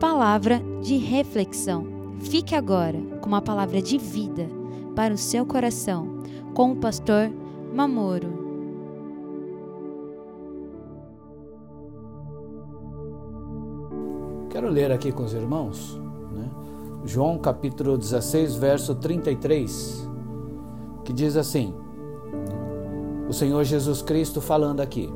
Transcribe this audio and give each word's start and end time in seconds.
Palavra 0.00 0.60
de 0.82 0.98
reflexão. 0.98 1.86
Fique 2.20 2.54
agora 2.54 3.00
com 3.22 3.28
uma 3.28 3.40
palavra 3.40 3.80
de 3.80 3.96
vida 3.96 4.46
para 4.94 5.14
o 5.14 5.16
seu 5.16 5.46
coração, 5.46 6.22
com 6.52 6.72
o 6.72 6.76
pastor 6.76 7.30
Mamoro. 7.74 8.28
Quero 14.50 14.68
ler 14.68 14.92
aqui 14.92 15.12
com 15.12 15.22
os 15.22 15.32
irmãos, 15.32 15.98
né? 16.30 16.50
João 17.06 17.38
capítulo 17.38 17.96
16, 17.96 18.54
verso 18.56 18.94
33, 18.96 20.10
que 21.06 21.12
diz 21.12 21.38
assim: 21.38 21.74
O 23.26 23.32
Senhor 23.32 23.64
Jesus 23.64 24.02
Cristo 24.02 24.42
falando 24.42 24.80
aqui: 24.80 25.10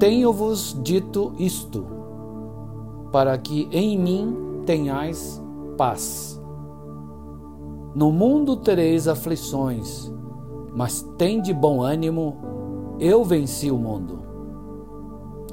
Tenho-vos 0.00 0.76
dito 0.82 1.32
isto, 1.38 2.01
para 3.12 3.36
que 3.36 3.68
em 3.70 3.98
mim 3.98 4.36
tenhais 4.64 5.40
paz. 5.76 6.40
No 7.94 8.10
mundo 8.10 8.56
tereis 8.56 9.06
aflições, 9.06 10.10
mas 10.74 11.02
tende 11.18 11.52
bom 11.52 11.82
ânimo, 11.82 12.38
eu 12.98 13.22
venci 13.22 13.70
o 13.70 13.76
mundo. 13.76 14.20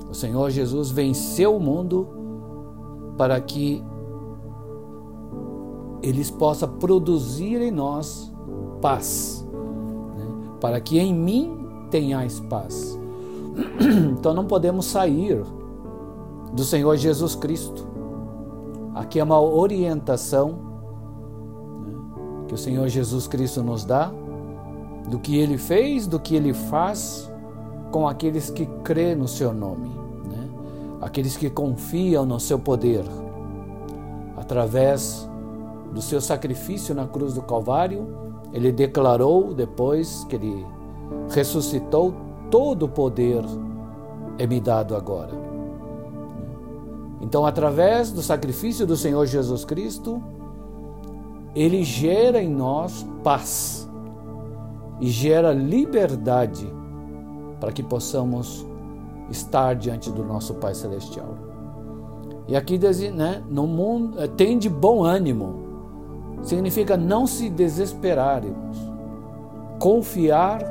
O 0.09 0.13
Senhor 0.13 0.49
Jesus 0.49 0.89
venceu 0.89 1.57
o 1.57 1.59
mundo 1.59 2.07
para 3.17 3.39
que 3.41 3.83
eles 6.01 6.31
possam 6.31 6.69
produzir 6.69 7.61
em 7.61 7.71
nós 7.71 8.33
paz, 8.81 9.45
né? 10.15 10.25
para 10.61 10.79
que 10.79 10.97
em 10.97 11.13
mim 11.13 11.67
tenhais 11.91 12.39
paz. 12.39 12.97
Então 14.17 14.33
não 14.33 14.45
podemos 14.45 14.85
sair 14.85 15.43
do 16.53 16.63
Senhor 16.63 16.95
Jesus 16.97 17.35
Cristo. 17.35 17.87
Aqui 18.95 19.19
é 19.19 19.23
uma 19.23 19.39
orientação 19.39 20.59
né? 21.85 21.93
que 22.47 22.53
o 22.53 22.57
Senhor 22.57 22.87
Jesus 22.87 23.27
Cristo 23.27 23.63
nos 23.63 23.85
dá 23.85 24.11
do 25.07 25.19
que 25.19 25.37
ele 25.37 25.57
fez, 25.57 26.07
do 26.07 26.19
que 26.19 26.35
ele 26.35 26.53
faz 26.53 27.31
com 27.91 28.07
aqueles 28.07 28.49
que 28.49 28.65
crê 28.83 29.15
no 29.15 29.27
seu 29.27 29.53
nome 29.53 29.99
aqueles 31.01 31.37
que 31.37 31.49
confiam 31.49 32.25
no 32.25 32.39
seu 32.39 32.59
poder. 32.59 33.03
Através 34.37 35.29
do 35.93 36.01
seu 36.01 36.21
sacrifício 36.21 36.93
na 36.93 37.07
cruz 37.07 37.33
do 37.33 37.41
Calvário, 37.41 38.07
ele 38.53 38.71
declarou, 38.71 39.53
depois 39.53 40.25
que 40.25 40.35
ele 40.35 40.65
ressuscitou, 41.29 42.13
todo 42.49 42.83
o 42.83 42.89
poder 42.89 43.43
é 44.37 44.47
me 44.47 44.59
dado 44.59 44.95
agora. 44.95 45.48
Então, 47.21 47.45
através 47.45 48.11
do 48.11 48.21
sacrifício 48.21 48.85
do 48.85 48.95
Senhor 48.95 49.25
Jesus 49.25 49.65
Cristo, 49.65 50.21
ele 51.55 51.83
gera 51.83 52.41
em 52.41 52.49
nós 52.49 53.05
paz 53.23 53.89
e 55.01 55.09
gera 55.09 55.53
liberdade 55.53 56.71
para 57.59 57.71
que 57.71 57.83
possamos 57.83 58.65
estar 59.29 59.75
diante 59.75 60.09
do 60.11 60.23
nosso 60.23 60.55
Pai 60.55 60.73
Celestial. 60.73 61.37
E 62.47 62.55
aqui, 62.55 62.79
né, 63.11 63.43
no 63.47 63.67
mundo, 63.67 64.19
eh, 64.21 64.27
tem 64.27 64.57
de 64.57 64.69
bom 64.69 65.03
ânimo, 65.03 65.69
significa 66.41 66.97
não 66.97 67.27
se 67.27 67.49
desesperar, 67.49 68.43
irmãos. 68.43 68.77
Confiar 69.79 70.63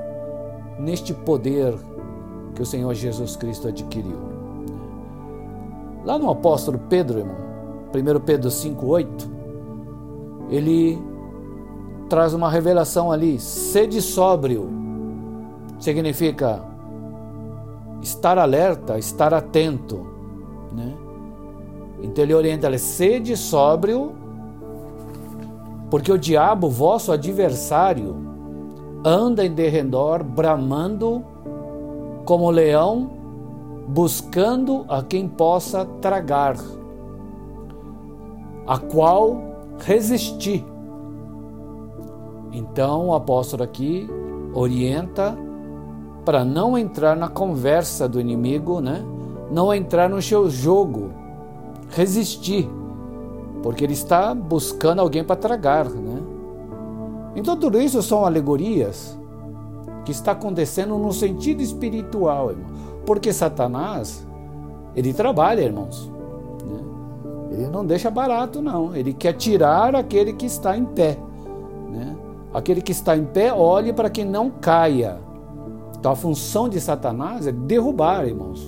neste 0.78 1.14
poder 1.14 1.74
que 2.54 2.62
o 2.62 2.66
Senhor 2.66 2.92
Jesus 2.94 3.36
Cristo 3.36 3.68
adquiriu. 3.68 4.27
Lá 6.08 6.18
no 6.18 6.30
apóstolo 6.30 6.80
Pedro, 6.88 7.18
irmão, 7.18 7.36
1 7.94 8.20
Pedro 8.20 8.48
5,8, 8.48 9.28
ele 10.48 10.98
traz 12.08 12.32
uma 12.32 12.48
revelação 12.48 13.12
ali: 13.12 13.38
sede 13.38 14.00
sóbrio, 14.00 14.70
significa 15.78 16.62
estar 18.00 18.38
alerta, 18.38 18.98
estar 18.98 19.34
atento. 19.34 20.06
Né? 20.72 20.96
Então 22.02 22.24
ele 22.24 22.32
orienta, 22.32 22.78
sede 22.78 23.36
sóbrio, 23.36 24.12
porque 25.90 26.10
o 26.10 26.16
diabo, 26.16 26.70
vosso 26.70 27.12
adversário, 27.12 28.16
anda 29.04 29.44
em 29.44 29.52
derredor, 29.52 30.24
bramando 30.24 31.22
como 32.24 32.48
leão, 32.48 33.17
buscando 33.88 34.84
a 34.88 35.02
quem 35.02 35.26
possa 35.26 35.84
tragar, 36.00 36.56
a 38.66 38.78
qual 38.78 39.40
resistir. 39.78 40.64
Então 42.52 43.08
o 43.08 43.14
apóstolo 43.14 43.62
aqui 43.62 44.08
orienta 44.52 45.36
para 46.24 46.44
não 46.44 46.76
entrar 46.76 47.16
na 47.16 47.28
conversa 47.28 48.06
do 48.06 48.20
inimigo, 48.20 48.80
né? 48.80 49.02
não 49.50 49.72
entrar 49.72 50.10
no 50.10 50.20
seu 50.20 50.50
jogo, 50.50 51.10
resistir, 51.88 52.68
porque 53.62 53.82
ele 53.82 53.94
está 53.94 54.34
buscando 54.34 55.00
alguém 55.00 55.24
para 55.24 55.36
tragar. 55.36 55.88
Né? 55.88 56.22
Então, 57.34 57.56
tudo 57.56 57.80
isso 57.80 58.02
são 58.02 58.26
alegorias 58.26 59.18
que 60.04 60.12
está 60.12 60.32
acontecendo 60.32 60.98
no 60.98 61.12
sentido 61.12 61.62
espiritual, 61.62 62.50
irmão. 62.50 62.87
Porque 63.08 63.32
Satanás, 63.32 64.28
ele 64.94 65.14
trabalha, 65.14 65.62
irmãos. 65.62 66.12
Né? 66.62 66.78
Ele 67.52 67.68
não 67.68 67.82
deixa 67.82 68.10
barato, 68.10 68.60
não. 68.60 68.94
Ele 68.94 69.14
quer 69.14 69.32
tirar 69.32 69.96
aquele 69.96 70.34
que 70.34 70.44
está 70.44 70.76
em 70.76 70.84
pé. 70.84 71.18
Né? 71.88 72.14
Aquele 72.52 72.82
que 72.82 72.92
está 72.92 73.16
em 73.16 73.24
pé, 73.24 73.50
olhe 73.50 73.94
para 73.94 74.10
que 74.10 74.26
não 74.26 74.50
caia. 74.50 75.20
Então 75.98 76.12
a 76.12 76.14
função 76.14 76.68
de 76.68 76.78
Satanás 76.78 77.46
é 77.46 77.52
derrubar, 77.52 78.26
irmãos, 78.26 78.60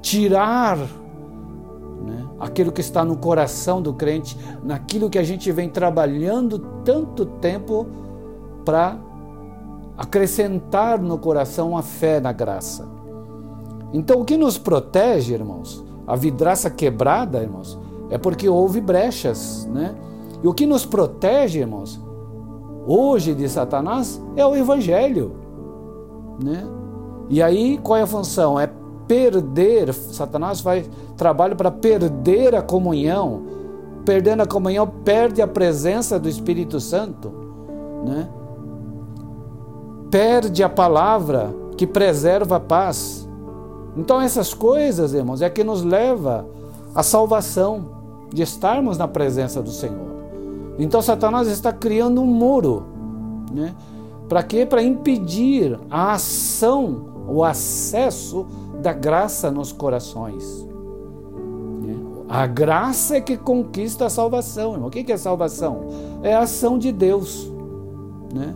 tirar 0.00 0.78
né, 0.78 2.26
aquilo 2.40 2.72
que 2.72 2.80
está 2.80 3.04
no 3.04 3.18
coração 3.18 3.82
do 3.82 3.92
crente, 3.92 4.34
naquilo 4.64 5.10
que 5.10 5.18
a 5.18 5.22
gente 5.22 5.52
vem 5.52 5.68
trabalhando 5.68 6.58
tanto 6.86 7.26
tempo 7.26 7.86
para 8.64 8.96
acrescentar 9.98 10.98
no 10.98 11.18
coração 11.18 11.76
a 11.76 11.82
fé 11.82 12.18
na 12.18 12.32
graça. 12.32 12.91
Então 13.92 14.20
o 14.20 14.24
que 14.24 14.36
nos 14.36 14.58
protege, 14.58 15.34
irmãos, 15.34 15.84
a 16.06 16.16
vidraça 16.16 16.70
quebrada, 16.70 17.40
irmãos, 17.40 17.78
é 18.10 18.18
porque 18.18 18.48
houve 18.48 18.80
brechas, 18.80 19.66
né? 19.66 19.94
E 20.42 20.48
o 20.48 20.52
que 20.52 20.66
nos 20.66 20.84
protege, 20.84 21.60
irmãos, 21.60 22.00
hoje 22.86 23.34
de 23.34 23.48
Satanás 23.48 24.20
é 24.36 24.44
o 24.44 24.56
evangelho. 24.56 25.32
Né? 26.42 26.66
E 27.28 27.42
aí 27.42 27.78
qual 27.78 27.98
é 27.98 28.02
a 28.02 28.06
função? 28.06 28.58
É 28.58 28.68
perder, 29.06 29.92
Satanás 29.92 30.60
faz 30.60 30.88
trabalho 31.16 31.54
para 31.54 31.70
perder 31.70 32.54
a 32.54 32.62
comunhão. 32.62 33.42
Perdendo 34.04 34.42
a 34.42 34.46
comunhão, 34.46 34.86
perde 35.04 35.40
a 35.40 35.46
presença 35.46 36.18
do 36.18 36.28
Espírito 36.28 36.80
Santo, 36.80 37.32
né? 38.04 38.28
Perde 40.10 40.64
a 40.64 40.68
palavra 40.68 41.54
que 41.76 41.86
preserva 41.86 42.56
a 42.56 42.60
paz. 42.60 43.21
Então 43.96 44.20
essas 44.20 44.54
coisas, 44.54 45.12
irmãos, 45.12 45.42
é 45.42 45.50
que 45.50 45.62
nos 45.62 45.82
leva 45.82 46.46
à 46.94 47.02
salvação, 47.02 48.00
de 48.32 48.42
estarmos 48.42 48.96
na 48.96 49.06
presença 49.06 49.60
do 49.60 49.70
Senhor. 49.70 50.10
Então 50.78 51.02
Satanás 51.02 51.48
está 51.48 51.70
criando 51.70 52.22
um 52.22 52.26
muro, 52.26 52.84
né? 53.52 53.74
Para 54.28 54.42
quê? 54.42 54.64
Para 54.64 54.82
impedir 54.82 55.78
a 55.90 56.12
ação, 56.12 57.26
o 57.28 57.44
acesso 57.44 58.46
da 58.80 58.94
graça 58.94 59.50
nos 59.50 59.70
corações. 59.70 60.66
A 62.32 62.46
graça 62.46 63.18
é 63.18 63.20
que 63.20 63.36
conquista 63.36 64.06
a 64.06 64.08
salvação. 64.08 64.72
Irmão. 64.72 64.88
O 64.88 64.90
que 64.90 65.12
é 65.12 65.16
salvação? 65.18 65.82
É 66.22 66.34
a 66.34 66.40
ação 66.40 66.78
de 66.78 66.90
Deus. 66.90 67.52
Né? 68.32 68.54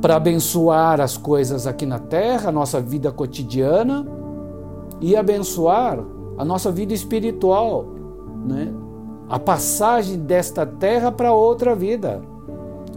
Para 0.00 0.16
abençoar 0.16 1.00
as 1.00 1.16
coisas 1.16 1.66
aqui 1.66 1.84
na 1.84 1.98
terra, 1.98 2.50
a 2.50 2.52
nossa 2.52 2.80
vida 2.80 3.10
cotidiana, 3.10 4.06
e 5.00 5.16
abençoar 5.16 5.98
a 6.36 6.44
nossa 6.44 6.70
vida 6.70 6.92
espiritual. 6.92 7.84
Né? 8.46 8.72
A 9.28 9.38
passagem 9.38 10.18
desta 10.18 10.64
terra 10.64 11.10
para 11.10 11.32
outra 11.32 11.74
vida. 11.74 12.22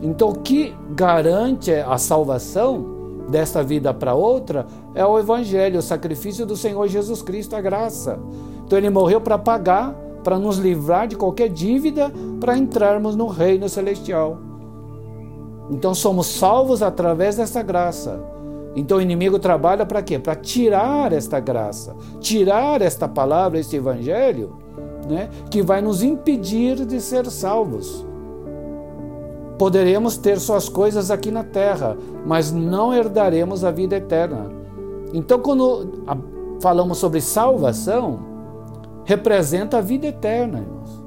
Então, 0.02 0.30
o 0.30 0.40
que 0.40 0.74
garante 0.92 1.72
a 1.72 1.98
salvação 1.98 2.86
desta 3.30 3.64
vida 3.64 3.94
para 3.94 4.14
outra 4.14 4.66
é 4.96 5.06
o 5.06 5.18
Evangelho, 5.20 5.80
o 5.80 5.82
sacrifício 5.82 6.46
do 6.46 6.56
Senhor 6.56 6.88
Jesus 6.88 7.22
Cristo, 7.22 7.56
a 7.56 7.62
graça. 7.62 8.20
Então, 8.66 8.78
ele 8.78 8.90
morreu 8.90 9.22
para 9.22 9.38
pagar, 9.38 9.94
para 10.24 10.40
nos 10.40 10.58
livrar 10.58 11.08
de 11.08 11.16
qualquer 11.16 11.50
dívida, 11.50 12.12
para 12.40 12.58
entrarmos 12.58 13.16
no 13.16 13.28
reino 13.28 13.68
celestial. 13.68 14.51
Então, 15.72 15.96
somos 15.96 16.28
salvos 16.28 16.84
através 16.84 17.38
dessa 17.38 17.64
graça. 17.64 18.20
Então 18.76 19.00
o 19.00 19.02
inimigo 19.02 19.38
trabalha 19.38 19.86
para 19.86 20.02
quê? 20.02 20.18
Para 20.18 20.36
tirar 20.36 21.12
esta 21.12 21.40
graça, 21.40 21.96
tirar 22.20 22.82
esta 22.82 23.08
palavra, 23.08 23.60
este 23.60 23.76
evangelho, 23.76 24.54
né, 25.10 25.30
que 25.50 25.62
vai 25.62 25.82
nos 25.82 26.02
impedir 26.02 26.86
de 26.86 27.02
ser 27.02 27.26
salvos. 27.26 28.06
Poderemos 29.58 30.18
ter 30.18 30.40
suas 30.40 30.70
coisas 30.70 31.12
aqui 31.12 31.30
na 31.30 31.44
terra, 31.44 31.98
mas 32.26 32.52
não 32.52 32.94
herdaremos 32.94 33.64
a 33.64 33.72
vida 33.72 33.98
eterna. 33.98 34.50
Então, 35.14 35.40
quando 35.40 36.04
falamos 36.62 36.98
sobre 36.98 37.20
salvação, 37.22 38.20
representa 39.04 39.78
a 39.78 39.82
vida 39.82 40.08
eterna, 40.08 40.60
irmãos. 40.60 41.04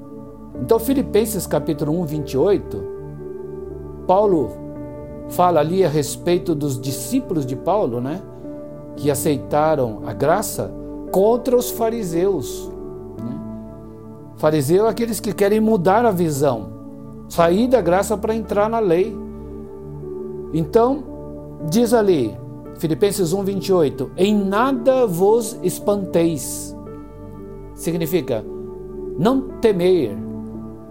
Então, 0.61 0.79
Filipenses 0.79 1.47
capítulo 1.47 1.99
1, 2.01 2.05
28, 2.05 2.94
Paulo 4.07 4.65
fala 5.29 5.61
ali 5.61 5.85
a 5.85 5.89
respeito 5.89 6.55
dos 6.55 6.81
discípulos 6.81 7.47
de 7.47 7.57
Paulo, 7.57 8.01
né? 8.01 8.23
Que 8.97 9.11
aceitaram 9.11 10.03
a 10.07 10.13
graça 10.13 10.73
contra 11.11 11.57
os 11.57 11.71
fariseus. 11.71 12.71
Né? 13.19 13.41
Fariseu 14.37 14.87
é 14.87 14.91
aqueles 14.91 15.21
que 15.21 15.33
querem 15.33 15.61
mudar 15.61 16.05
a 16.05 16.11
visão, 16.11 16.73
sair 17.29 17.69
da 17.69 17.81
graça 17.81 18.17
para 18.17 18.35
entrar 18.35 18.69
na 18.69 18.79
lei. 18.79 19.17
Então, 20.53 21.03
diz 21.69 21.93
ali, 21.93 22.37
Filipenses 22.79 23.33
1, 23.33 23.43
28, 23.43 24.11
em 24.17 24.37
nada 24.37 25.07
vos 25.07 25.59
espanteis. 25.63 26.77
Significa, 27.75 28.45
não 29.19 29.49
temer, 29.61 30.17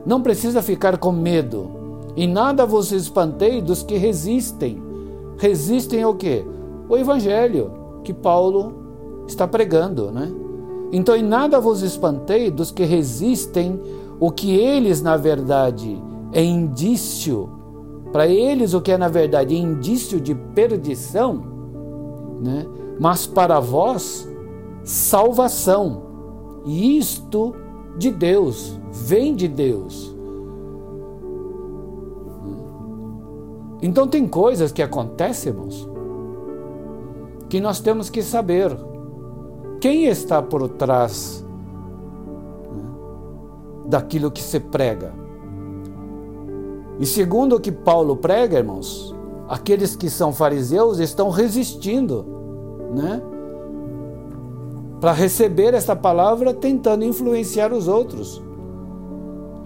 não 0.06 0.22
precisa 0.22 0.62
ficar 0.62 0.98
com 0.98 1.12
medo 1.12 1.83
e 2.16 2.28
nada 2.28 2.66
vos 2.66 2.92
espantei 2.92 3.62
dos 3.62 3.84
que 3.84 3.98
resistem. 3.98 4.82
Resistem 5.38 6.04
ao 6.04 6.16
quê? 6.16 6.46
O 6.88 6.96
evangelho 6.96 7.72
que 8.04 8.14
Paulo 8.14 8.74
está 9.28 9.48
pregando, 9.48 10.12
né? 10.12 10.32
Então, 10.92 11.16
em 11.16 11.24
nada 11.24 11.60
vos 11.60 11.82
espantei 11.82 12.52
dos 12.52 12.72
que 12.72 12.84
resistem 12.84 13.82
o 14.20 14.30
que 14.30 14.56
eles, 14.56 15.02
na 15.02 15.18
verdade, 15.18 16.00
é 16.32 16.44
indício, 16.44 17.50
para 18.12 18.28
eles, 18.28 18.76
o 18.76 18.82
que 18.82 18.92
é, 18.92 18.98
na 18.98 19.08
verdade, 19.08 19.58
indício 19.58 20.22
de 20.22 20.36
perdição, 20.36 21.44
né? 22.40 22.68
mas 23.00 23.26
para 23.26 23.60
vós, 23.60 24.30
salvação. 24.84 26.04
E 26.64 26.98
isto 26.98 27.56
de 27.98 28.12
Deus, 28.12 28.80
vem 28.92 29.36
de 29.36 29.48
Deus. 29.48 30.13
Então 33.84 34.08
tem 34.08 34.26
coisas 34.26 34.72
que 34.72 34.82
acontecem, 34.82 35.52
irmãos, 35.52 35.90
que 37.50 37.60
nós 37.60 37.82
temos 37.82 38.10
que 38.10 38.24
saber 38.24 38.74
quem 39.82 40.06
está 40.06 40.42
por 40.42 40.70
trás 40.70 41.46
né, 42.74 42.90
daquilo 43.86 44.32
que 44.32 44.42
se 44.42 44.58
prega. 44.58 45.14
E 46.98 47.06
segundo 47.06 47.58
o 47.58 47.60
que 47.60 47.74
Paulo 47.74 48.16
prega, 48.16 48.58
irmãos, 48.60 49.14
aqueles 49.50 49.98
que 49.98 50.10
são 50.10 50.32
fariseus 50.32 51.00
estão 51.00 51.30
resistindo, 51.30 52.26
né? 52.96 53.22
Para 55.02 55.12
receber 55.12 55.74
essa 55.74 55.94
palavra, 55.94 56.54
tentando 56.54 57.04
influenciar 57.04 57.74
os 57.74 57.90
outros. 57.90 58.42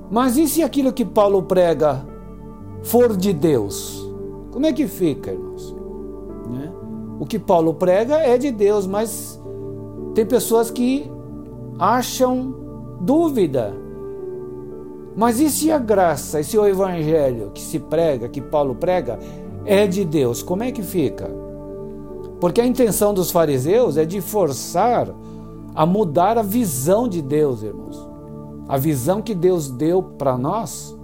Mas 0.10 0.38
e 0.38 0.48
se 0.48 0.64
aquilo 0.64 0.92
que 0.92 1.06
Paulo 1.06 1.44
prega 1.44 2.04
for 2.82 3.16
de 3.16 3.32
Deus? 3.32 4.07
Como 4.58 4.66
é 4.66 4.74
que 4.74 4.88
fica, 4.88 5.32
irmãos? 5.32 5.76
Né? 6.50 6.74
O 7.20 7.28
que 7.28 7.38
Paulo 7.38 7.76
prega 7.76 8.16
é 8.16 8.40
de 8.40 8.50
Deus, 8.50 8.88
mas 8.88 9.40
tem 10.16 10.26
pessoas 10.26 10.72
que 10.72 11.08
acham 11.78 12.56
dúvida. 13.02 13.72
Mas 15.16 15.40
e 15.40 15.52
se 15.52 15.72
a 15.72 15.78
graça, 15.78 16.40
e 16.40 16.44
se 16.44 16.58
o 16.58 16.66
evangelho 16.66 17.52
que 17.54 17.62
se 17.62 17.78
prega, 17.78 18.28
que 18.28 18.42
Paulo 18.42 18.74
prega, 18.74 19.20
é 19.64 19.86
de 19.86 20.04
Deus? 20.04 20.42
Como 20.42 20.64
é 20.64 20.72
que 20.72 20.82
fica? 20.82 21.30
Porque 22.42 22.60
a 22.60 22.66
intenção 22.66 23.14
dos 23.14 23.30
fariseus 23.30 23.96
é 23.96 24.06
de 24.06 24.20
forçar 24.22 25.08
a 25.76 25.86
mudar 25.86 26.36
a 26.36 26.42
visão 26.42 27.08
de 27.08 27.22
Deus, 27.22 27.62
irmãos. 27.62 28.10
A 28.68 28.76
visão 28.76 29.22
que 29.22 29.36
Deus 29.36 29.70
deu 29.70 30.02
para 30.02 30.36
nós, 30.36 30.98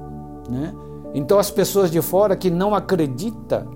né? 0.49 0.73
Então 1.13 1.37
as 1.37 1.51
pessoas 1.51 1.91
de 1.91 2.01
fora 2.01 2.35
que 2.35 2.49
não 2.49 2.73
acreditam, 2.73 3.67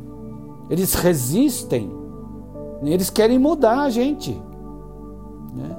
eles 0.70 0.96
resistem, 0.96 1.92
eles 2.82 3.10
querem 3.10 3.38
mudar 3.38 3.82
a 3.82 3.90
gente, 3.90 4.34
né? 5.54 5.78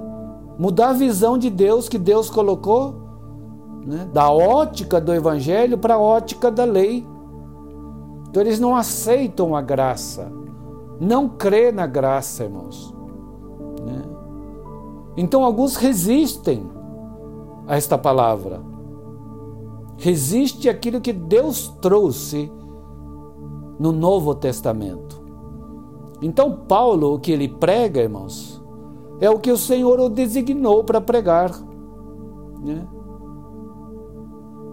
mudar 0.58 0.90
a 0.90 0.92
visão 0.92 1.36
de 1.36 1.50
Deus 1.50 1.88
que 1.88 1.98
Deus 1.98 2.30
colocou, 2.30 2.94
né? 3.84 4.08
da 4.12 4.30
ótica 4.30 5.00
do 5.00 5.12
Evangelho 5.12 5.76
para 5.76 5.94
a 5.94 5.98
ótica 5.98 6.50
da 6.50 6.64
lei. 6.64 7.06
Então 8.28 8.42
eles 8.42 8.60
não 8.60 8.76
aceitam 8.76 9.56
a 9.56 9.60
graça, 9.60 10.30
não 11.00 11.28
crê 11.28 11.72
na 11.72 11.86
graça, 11.86 12.44
irmãos. 12.44 12.94
Né? 13.84 14.02
Então 15.16 15.42
alguns 15.42 15.74
resistem 15.76 16.70
a 17.66 17.76
esta 17.76 17.98
palavra 17.98 18.67
resiste 19.98 20.68
aquilo 20.68 21.00
que 21.00 21.12
Deus 21.12 21.68
trouxe 21.82 22.50
no 23.78 23.92
Novo 23.92 24.34
Testamento. 24.34 25.20
Então, 26.22 26.52
Paulo, 26.66 27.14
o 27.14 27.18
que 27.18 27.32
ele 27.32 27.48
prega, 27.48 28.00
irmãos, 28.00 28.62
é 29.20 29.28
o 29.28 29.38
que 29.38 29.50
o 29.50 29.56
Senhor 29.56 29.98
o 30.00 30.08
designou 30.08 30.84
para 30.84 31.00
pregar. 31.00 31.50
Né? 32.60 32.86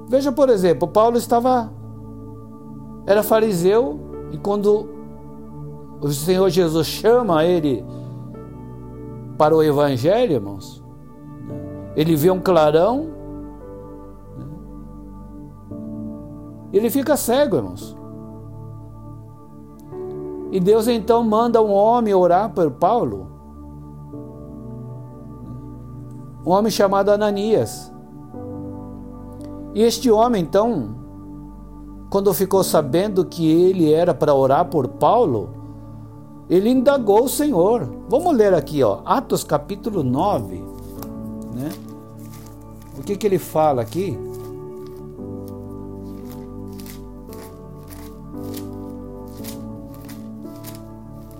Veja, 0.07 0.31
por 0.31 0.49
exemplo, 0.49 0.87
Paulo 0.87 1.17
estava. 1.17 1.71
era 3.07 3.23
fariseu, 3.23 3.99
e 4.31 4.37
quando 4.37 4.87
o 6.01 6.09
Senhor 6.09 6.49
Jesus 6.49 6.85
chama 6.85 7.43
ele 7.43 7.83
para 9.37 9.55
o 9.55 9.63
Evangelho, 9.63 10.33
irmãos, 10.33 10.83
ele 11.95 12.15
vê 12.15 12.29
um 12.29 12.39
clarão 12.39 13.14
ele 16.77 16.89
fica 16.89 17.15
cego, 17.15 17.57
irmãos. 17.57 17.95
E 20.51 20.59
Deus 20.59 20.87
então 20.87 21.23
manda 21.23 21.61
um 21.61 21.71
homem 21.71 22.13
orar 22.13 22.53
por 22.53 22.71
Paulo. 22.71 23.27
Um 26.45 26.51
homem 26.51 26.71
chamado 26.71 27.09
Ananias. 27.09 27.91
E 29.73 29.81
este 29.81 30.09
homem 30.09 30.41
então, 30.41 30.95
quando 32.09 32.33
ficou 32.33 32.63
sabendo 32.63 33.25
que 33.25 33.49
ele 33.49 33.91
era 33.91 34.13
para 34.13 34.33
orar 34.33 34.65
por 34.65 34.87
Paulo, 34.87 35.49
ele 36.49 36.69
indagou 36.69 37.23
o 37.23 37.29
Senhor. 37.29 37.89
Vamos 38.07 38.35
ler 38.35 38.53
aqui, 38.53 38.83
ó, 38.83 38.99
Atos 39.03 39.43
capítulo 39.43 40.03
9, 40.03 40.63
né? 41.53 41.71
O 42.97 43.01
que 43.01 43.17
que 43.17 43.27
ele 43.27 43.39
fala 43.39 43.81
aqui? 43.81 44.17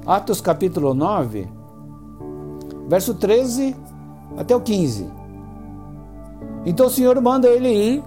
Atos 0.05 0.39
capítulo 0.39 0.93
9, 0.93 1.47
verso 2.87 3.15
13 3.15 3.75
até 4.37 4.55
o 4.55 4.61
15. 4.61 5.09
Então 6.63 6.85
o 6.85 6.89
Senhor 6.91 7.19
manda 7.19 7.47
ele 7.47 7.69
ir 7.69 8.03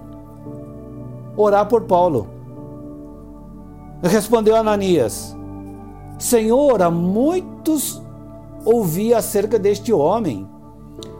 orar 1.35 1.67
por 1.67 1.81
Paulo. 1.81 2.27
Respondeu 4.01 4.55
Ananias: 4.55 5.35
Senhor, 6.17 6.81
há 6.81 6.89
muitos 6.89 8.01
ouvi 8.63 9.13
acerca 9.13 9.59
deste 9.59 9.91
homem. 9.91 10.47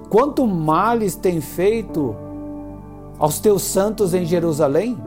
Quanto 0.09 0.47
males 0.47 1.13
tem 1.13 1.41
feito 1.41 2.15
aos 3.17 3.39
teus 3.39 3.63
santos 3.63 4.13
em 4.13 4.25
Jerusalém? 4.25 4.97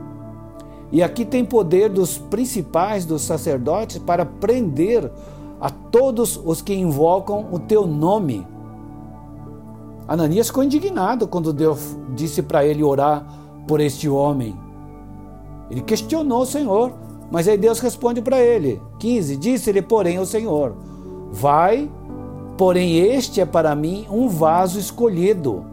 E 0.91 1.01
aqui 1.01 1.25
tem 1.25 1.43
poder 1.43 1.89
dos 1.89 2.19
principais 2.19 3.03
dos 3.03 3.23
sacerdotes 3.23 3.97
para 3.97 4.23
prender 4.23 5.11
a 5.63 5.69
todos 5.69 6.37
os 6.43 6.61
que 6.61 6.73
invocam 6.73 7.47
o 7.49 7.57
teu 7.57 7.87
nome. 7.87 8.45
Ananias 10.05 10.47
ficou 10.47 10.61
indignado 10.61 11.25
quando 11.25 11.53
Deus 11.53 11.97
disse 12.13 12.41
para 12.41 12.65
ele 12.65 12.83
orar 12.83 13.25
por 13.65 13.79
este 13.79 14.09
homem. 14.09 14.59
Ele 15.71 15.79
questionou 15.79 16.41
o 16.41 16.45
Senhor, 16.45 16.91
mas 17.31 17.47
aí 17.47 17.57
Deus 17.57 17.79
responde 17.79 18.21
para 18.21 18.41
ele. 18.41 18.81
15: 18.99 19.37
Disse-lhe, 19.37 19.81
porém, 19.81 20.19
o 20.19 20.25
Senhor: 20.25 20.75
Vai, 21.31 21.89
porém, 22.57 22.97
este 22.97 23.39
é 23.39 23.45
para 23.45 23.73
mim 23.73 24.05
um 24.11 24.27
vaso 24.27 24.77
escolhido, 24.77 25.63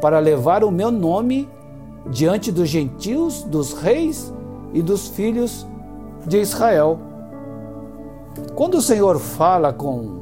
para 0.00 0.18
levar 0.20 0.64
o 0.64 0.70
meu 0.70 0.90
nome 0.90 1.46
diante 2.08 2.50
dos 2.50 2.70
gentios, 2.70 3.42
dos 3.42 3.74
reis 3.74 4.32
e 4.72 4.80
dos 4.80 5.06
filhos 5.08 5.66
de 6.26 6.40
Israel. 6.40 7.07
Quando 8.54 8.74
o 8.74 8.82
Senhor 8.82 9.18
fala 9.18 9.72
com 9.72 10.18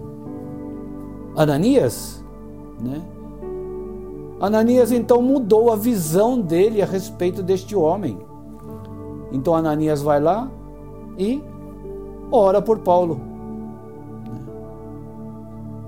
Ananias, 1.37 2.25
né? 2.81 3.03
Ananias 4.41 4.93
então 4.93 5.23
mudou 5.23 5.73
a 5.73 5.77
visão 5.77 6.39
dele 6.41 6.83
a 6.83 6.87
respeito 6.87 7.43
deste 7.43 7.75
homem. 7.75 8.19
Então 9.33 9.55
Ananias 9.55 10.03
vai 10.03 10.21
lá 10.21 10.51
e 11.19 11.43
ora 12.31 12.61
por 12.61 12.81
Paulo. 12.81 13.21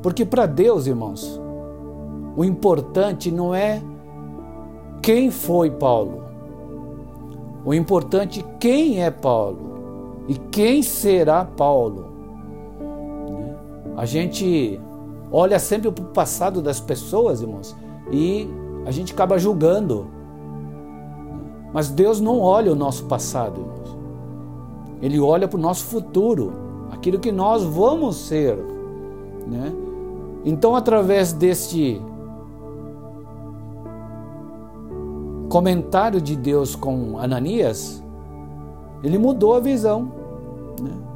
Porque 0.02 0.24
para 0.24 0.46
Deus, 0.46 0.86
irmãos, 0.86 1.40
o 2.36 2.44
importante 2.44 3.30
não 3.30 3.54
é 3.54 3.82
quem 5.02 5.30
foi 5.30 5.70
Paulo. 5.70 6.22
O 7.64 7.74
importante 7.74 8.40
é 8.40 8.56
quem 8.58 9.02
é 9.02 9.10
Paulo 9.10 10.24
e 10.28 10.34
quem 10.34 10.82
será 10.82 11.44
Paulo. 11.44 12.17
A 13.98 14.06
gente 14.06 14.80
olha 15.32 15.58
sempre 15.58 15.90
para 15.90 16.04
o 16.04 16.06
passado 16.10 16.62
das 16.62 16.78
pessoas, 16.78 17.40
irmãos, 17.40 17.76
e 18.12 18.48
a 18.86 18.92
gente 18.92 19.12
acaba 19.12 19.36
julgando. 19.40 20.06
Mas 21.72 21.90
Deus 21.90 22.20
não 22.20 22.38
olha 22.38 22.70
o 22.70 22.76
nosso 22.76 23.06
passado, 23.06 23.60
irmãos. 23.60 23.98
Ele 25.02 25.18
olha 25.18 25.48
para 25.48 25.58
o 25.58 25.60
nosso 25.60 25.84
futuro, 25.86 26.52
aquilo 26.92 27.18
que 27.18 27.32
nós 27.32 27.64
vamos 27.64 28.14
ser. 28.14 28.56
Né? 29.48 29.72
Então, 30.44 30.76
através 30.76 31.32
deste 31.32 32.00
comentário 35.48 36.20
de 36.20 36.36
Deus 36.36 36.76
com 36.76 37.18
Ananias, 37.18 38.00
ele 39.02 39.18
mudou 39.18 39.56
a 39.56 39.60
visão. 39.60 40.12
Né? 40.80 41.07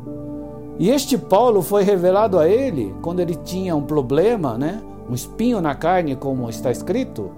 E 0.82 0.90
este 0.90 1.16
Paulo 1.16 1.62
foi 1.62 1.84
revelado 1.84 2.40
a 2.40 2.48
ele 2.48 2.92
quando 3.00 3.20
ele 3.20 3.36
tinha 3.36 3.76
um 3.76 3.82
problema, 3.82 4.58
né? 4.58 4.82
um 5.08 5.14
espinho 5.14 5.60
na 5.60 5.76
carne, 5.76 6.16
como 6.16 6.50
está 6.50 6.72
escrito. 6.72 7.30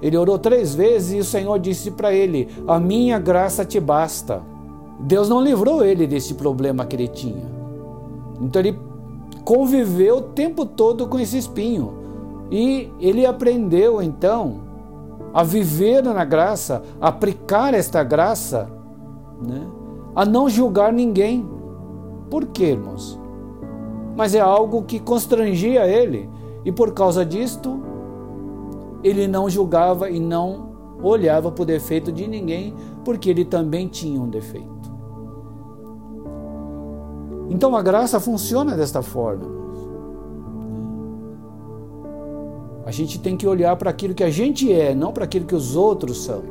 Ele 0.00 0.16
orou 0.16 0.38
três 0.38 0.74
vezes 0.74 1.12
e 1.12 1.18
o 1.18 1.24
Senhor 1.24 1.58
disse 1.58 1.90
para 1.90 2.10
ele: 2.14 2.48
A 2.66 2.80
minha 2.80 3.18
graça 3.18 3.66
te 3.66 3.78
basta. 3.78 4.40
Deus 4.98 5.28
não 5.28 5.42
livrou 5.42 5.84
ele 5.84 6.06
desse 6.06 6.32
problema 6.32 6.86
que 6.86 6.96
ele 6.96 7.08
tinha. 7.08 7.44
Então 8.40 8.62
ele 8.62 8.78
conviveu 9.44 10.16
o 10.16 10.22
tempo 10.22 10.64
todo 10.64 11.06
com 11.06 11.20
esse 11.20 11.36
espinho. 11.36 11.92
E 12.50 12.90
ele 12.98 13.26
aprendeu 13.26 14.00
então 14.00 14.54
a 15.34 15.42
viver 15.42 16.02
na 16.02 16.24
graça, 16.24 16.82
a 16.98 17.08
aplicar 17.08 17.74
esta 17.74 18.02
graça, 18.02 18.70
né? 19.38 19.66
a 20.16 20.24
não 20.24 20.48
julgar 20.48 20.94
ninguém. 20.94 21.59
Por 22.30 22.46
quê, 22.46 22.70
irmãos? 22.70 23.18
Mas 24.16 24.34
é 24.34 24.40
algo 24.40 24.82
que 24.82 25.00
constrangia 25.00 25.86
ele, 25.86 26.30
e 26.64 26.70
por 26.70 26.92
causa 26.92 27.24
disto, 27.24 27.80
ele 29.02 29.26
não 29.26 29.50
julgava 29.50 30.10
e 30.10 30.20
não 30.20 30.70
olhava 31.02 31.50
para 31.50 31.62
o 31.62 31.66
defeito 31.66 32.12
de 32.12 32.26
ninguém, 32.26 32.74
porque 33.04 33.30
ele 33.30 33.44
também 33.44 33.88
tinha 33.88 34.20
um 34.20 34.28
defeito. 34.28 34.70
Então 37.48 37.74
a 37.74 37.82
graça 37.82 38.20
funciona 38.20 38.76
desta 38.76 39.02
forma. 39.02 39.58
A 42.84 42.92
gente 42.92 43.18
tem 43.18 43.36
que 43.36 43.46
olhar 43.46 43.76
para 43.76 43.90
aquilo 43.90 44.14
que 44.14 44.24
a 44.24 44.30
gente 44.30 44.72
é, 44.72 44.94
não 44.94 45.12
para 45.12 45.24
aquilo 45.24 45.46
que 45.46 45.54
os 45.54 45.76
outros 45.76 46.24
são. 46.24 46.42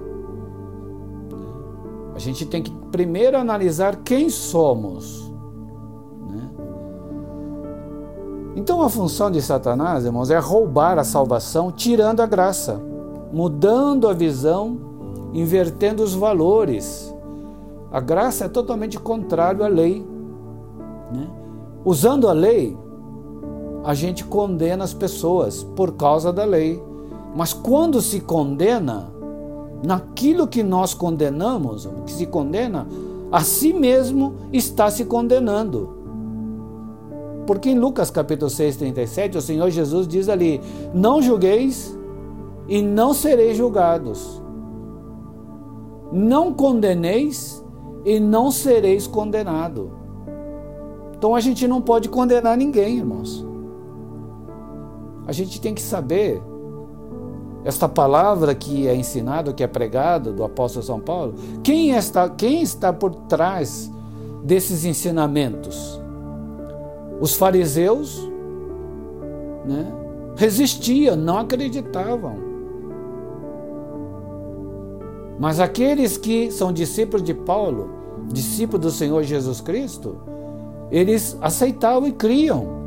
A 2.15 2.19
gente 2.19 2.45
tem 2.45 2.61
que 2.61 2.71
primeiro 2.91 3.37
analisar 3.37 3.97
quem 4.03 4.29
somos. 4.29 5.28
Então 8.59 8.81
a 8.81 8.89
função 8.89 9.31
de 9.31 9.41
Satanás, 9.41 10.03
irmãos, 10.03 10.29
é 10.29 10.37
roubar 10.37 10.99
a 10.99 11.03
salvação, 11.05 11.71
tirando 11.71 12.19
a 12.19 12.25
graça, 12.25 12.77
mudando 13.31 14.05
a 14.05 14.11
visão, 14.11 14.77
invertendo 15.33 16.03
os 16.03 16.13
valores. 16.13 17.15
A 17.89 18.01
graça 18.01 18.43
é 18.43 18.49
totalmente 18.49 18.99
contrário 18.99 19.63
à 19.63 19.69
lei. 19.69 20.05
Né? 21.09 21.29
Usando 21.85 22.27
a 22.27 22.33
lei, 22.33 22.77
a 23.85 23.93
gente 23.93 24.25
condena 24.25 24.83
as 24.83 24.93
pessoas 24.93 25.63
por 25.63 25.93
causa 25.93 26.33
da 26.33 26.43
lei. 26.43 26.83
Mas 27.33 27.53
quando 27.53 28.01
se 28.01 28.19
condena, 28.19 29.09
naquilo 29.81 30.45
que 30.45 30.63
nós 30.63 30.93
condenamos, 30.93 31.87
que 32.05 32.11
se 32.11 32.25
condena, 32.25 32.85
a 33.31 33.39
si 33.39 33.71
mesmo 33.71 34.33
está 34.51 34.91
se 34.91 35.05
condenando. 35.05 35.98
Porque 37.49 37.71
em 37.71 37.79
Lucas 37.79 38.11
capítulo 38.11 38.47
6, 38.47 38.75
37, 38.75 39.39
o 39.39 39.41
Senhor 39.41 39.71
Jesus 39.71 40.07
diz 40.07 40.29
ali: 40.29 40.61
Não 40.93 41.19
julgueis 41.19 41.97
e 42.67 42.79
não 42.79 43.11
sereis 43.11 43.57
julgados. 43.57 44.39
Não 46.13 46.53
condeneis 46.53 47.65
e 48.05 48.19
não 48.19 48.51
sereis 48.51 49.07
condenado. 49.07 49.89
Então 51.17 51.33
a 51.33 51.39
gente 51.39 51.67
não 51.67 51.81
pode 51.81 52.07
condenar 52.07 52.55
ninguém, 52.55 52.97
irmãos. 52.97 53.43
A 55.25 55.31
gente 55.31 55.59
tem 55.59 55.73
que 55.73 55.81
saber 55.81 56.39
esta 57.65 57.89
palavra 57.89 58.53
que 58.53 58.87
é 58.87 58.95
ensinada, 58.95 59.53
que 59.53 59.63
é 59.63 59.67
pregada 59.67 60.31
do 60.31 60.43
apóstolo 60.43 60.85
São 60.85 60.99
Paulo, 60.99 61.33
quem 61.63 61.95
está, 61.95 62.29
quem 62.29 62.61
está 62.61 62.93
por 62.93 63.15
trás 63.15 63.91
desses 64.43 64.85
ensinamentos? 64.85 65.99
Os 67.19 67.35
fariseus 67.35 68.29
né, 69.65 69.91
resistiam, 70.35 71.15
não 71.15 71.39
acreditavam. 71.39 72.49
Mas 75.39 75.59
aqueles 75.59 76.17
que 76.17 76.51
são 76.51 76.71
discípulos 76.73 77.23
de 77.23 77.33
Paulo, 77.33 77.89
discípulos 78.27 78.81
do 78.81 78.91
Senhor 78.91 79.23
Jesus 79.23 79.61
Cristo, 79.61 80.17
eles 80.91 81.37
aceitavam 81.41 82.07
e 82.07 82.11
criam. 82.11 82.79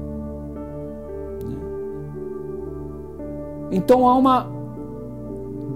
Então 3.71 4.07
há 4.07 4.15
uma 4.15 4.51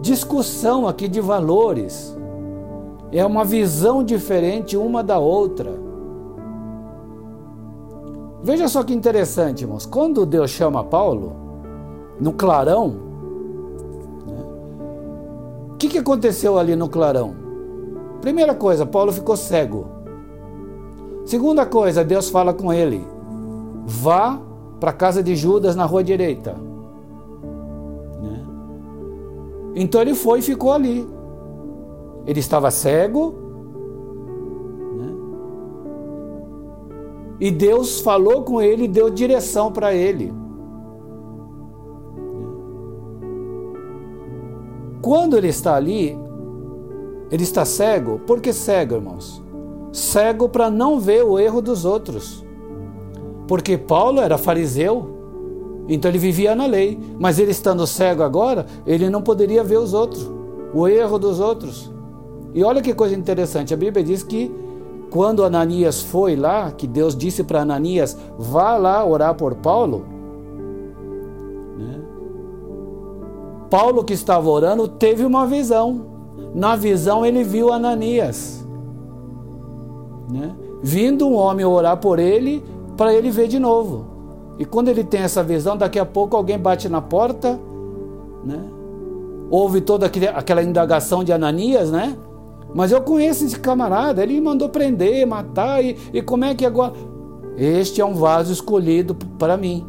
discussão 0.02 0.86
aqui 0.86 1.08
de 1.08 1.20
valores. 1.20 2.14
É 3.10 3.24
uma 3.24 3.44
visão 3.44 4.04
diferente 4.04 4.76
uma 4.76 5.02
da 5.02 5.18
outra. 5.18 5.85
Veja 8.46 8.68
só 8.68 8.84
que 8.84 8.94
interessante, 8.94 9.62
irmãos. 9.62 9.84
Quando 9.84 10.24
Deus 10.24 10.52
chama 10.52 10.84
Paulo, 10.84 11.32
no 12.20 12.32
clarão, 12.32 12.90
né, 14.24 14.44
o 15.72 15.74
que, 15.74 15.88
que 15.88 15.98
aconteceu 15.98 16.56
ali 16.56 16.76
no 16.76 16.88
clarão? 16.88 17.34
Primeira 18.20 18.54
coisa, 18.54 18.86
Paulo 18.86 19.10
ficou 19.10 19.36
cego. 19.36 19.88
Segunda 21.24 21.66
coisa, 21.66 22.04
Deus 22.04 22.30
fala 22.30 22.54
com 22.54 22.72
ele: 22.72 23.04
vá 23.84 24.40
para 24.78 24.90
a 24.90 24.94
casa 24.94 25.24
de 25.24 25.34
Judas 25.34 25.74
na 25.74 25.84
rua 25.84 26.04
direita. 26.04 26.54
Então 29.74 30.00
ele 30.00 30.14
foi 30.14 30.38
e 30.38 30.42
ficou 30.42 30.72
ali. 30.72 31.04
Ele 32.24 32.38
estava 32.38 32.70
cego. 32.70 33.45
E 37.38 37.50
Deus 37.50 38.00
falou 38.00 38.42
com 38.42 38.60
ele 38.60 38.84
e 38.84 38.88
deu 38.88 39.10
direção 39.10 39.70
para 39.70 39.94
ele. 39.94 40.32
Quando 45.02 45.36
ele 45.36 45.48
está 45.48 45.76
ali, 45.76 46.18
ele 47.30 47.42
está 47.42 47.64
cego. 47.64 48.20
Por 48.26 48.40
que 48.40 48.52
cego, 48.52 48.96
irmãos? 48.96 49.42
Cego 49.92 50.48
para 50.48 50.70
não 50.70 50.98
ver 50.98 51.24
o 51.24 51.38
erro 51.38 51.60
dos 51.60 51.84
outros. 51.84 52.44
Porque 53.46 53.78
Paulo 53.78 54.20
era 54.20 54.36
fariseu, 54.36 55.16
então 55.88 56.10
ele 56.10 56.18
vivia 56.18 56.54
na 56.54 56.66
lei, 56.66 56.98
mas 57.18 57.38
ele 57.38 57.52
estando 57.52 57.86
cego 57.86 58.22
agora, 58.22 58.66
ele 58.84 59.08
não 59.08 59.22
poderia 59.22 59.62
ver 59.62 59.78
os 59.78 59.94
outros, 59.94 60.28
o 60.74 60.88
erro 60.88 61.18
dos 61.18 61.38
outros. 61.38 61.92
E 62.52 62.64
olha 62.64 62.82
que 62.82 62.92
coisa 62.92 63.14
interessante, 63.14 63.72
a 63.72 63.76
Bíblia 63.76 64.02
diz 64.02 64.22
que 64.22 64.52
quando 65.10 65.44
Ananias 65.44 66.02
foi 66.02 66.36
lá, 66.36 66.70
que 66.70 66.86
Deus 66.86 67.16
disse 67.16 67.44
para 67.44 67.62
Ananias, 67.62 68.16
vá 68.38 68.76
lá 68.76 69.04
orar 69.04 69.34
por 69.34 69.54
Paulo, 69.54 70.04
né? 71.78 72.00
Paulo 73.70 74.04
que 74.04 74.12
estava 74.12 74.48
orando 74.48 74.88
teve 74.88 75.24
uma 75.24 75.46
visão. 75.46 76.14
Na 76.54 76.76
visão 76.76 77.24
ele 77.24 77.44
viu 77.44 77.72
Ananias, 77.72 78.66
né? 80.30 80.54
vindo 80.82 81.26
um 81.26 81.34
homem 81.34 81.64
orar 81.64 81.96
por 81.96 82.18
ele, 82.18 82.62
para 82.96 83.12
ele 83.12 83.30
ver 83.30 83.48
de 83.48 83.58
novo. 83.58 84.06
E 84.58 84.64
quando 84.64 84.88
ele 84.88 85.04
tem 85.04 85.20
essa 85.20 85.42
visão, 85.42 85.76
daqui 85.76 85.98
a 85.98 86.06
pouco 86.06 86.36
alguém 86.36 86.58
bate 86.58 86.88
na 86.88 87.00
porta, 87.00 87.58
né? 88.44 88.64
Houve 89.50 89.80
toda 89.80 90.06
aquela 90.06 90.62
indagação 90.62 91.22
de 91.22 91.32
Ananias, 91.32 91.90
né? 91.90 92.16
Mas 92.76 92.92
eu 92.92 93.00
conheço 93.00 93.42
esse 93.42 93.58
camarada, 93.58 94.22
ele 94.22 94.38
mandou 94.38 94.68
prender, 94.68 95.26
matar, 95.26 95.82
e, 95.82 95.96
e 96.12 96.20
como 96.20 96.44
é 96.44 96.54
que 96.54 96.66
agora. 96.66 96.92
Este 97.56 98.02
é 98.02 98.04
um 98.04 98.12
vaso 98.12 98.52
escolhido 98.52 99.14
para 99.14 99.56
mim. 99.56 99.86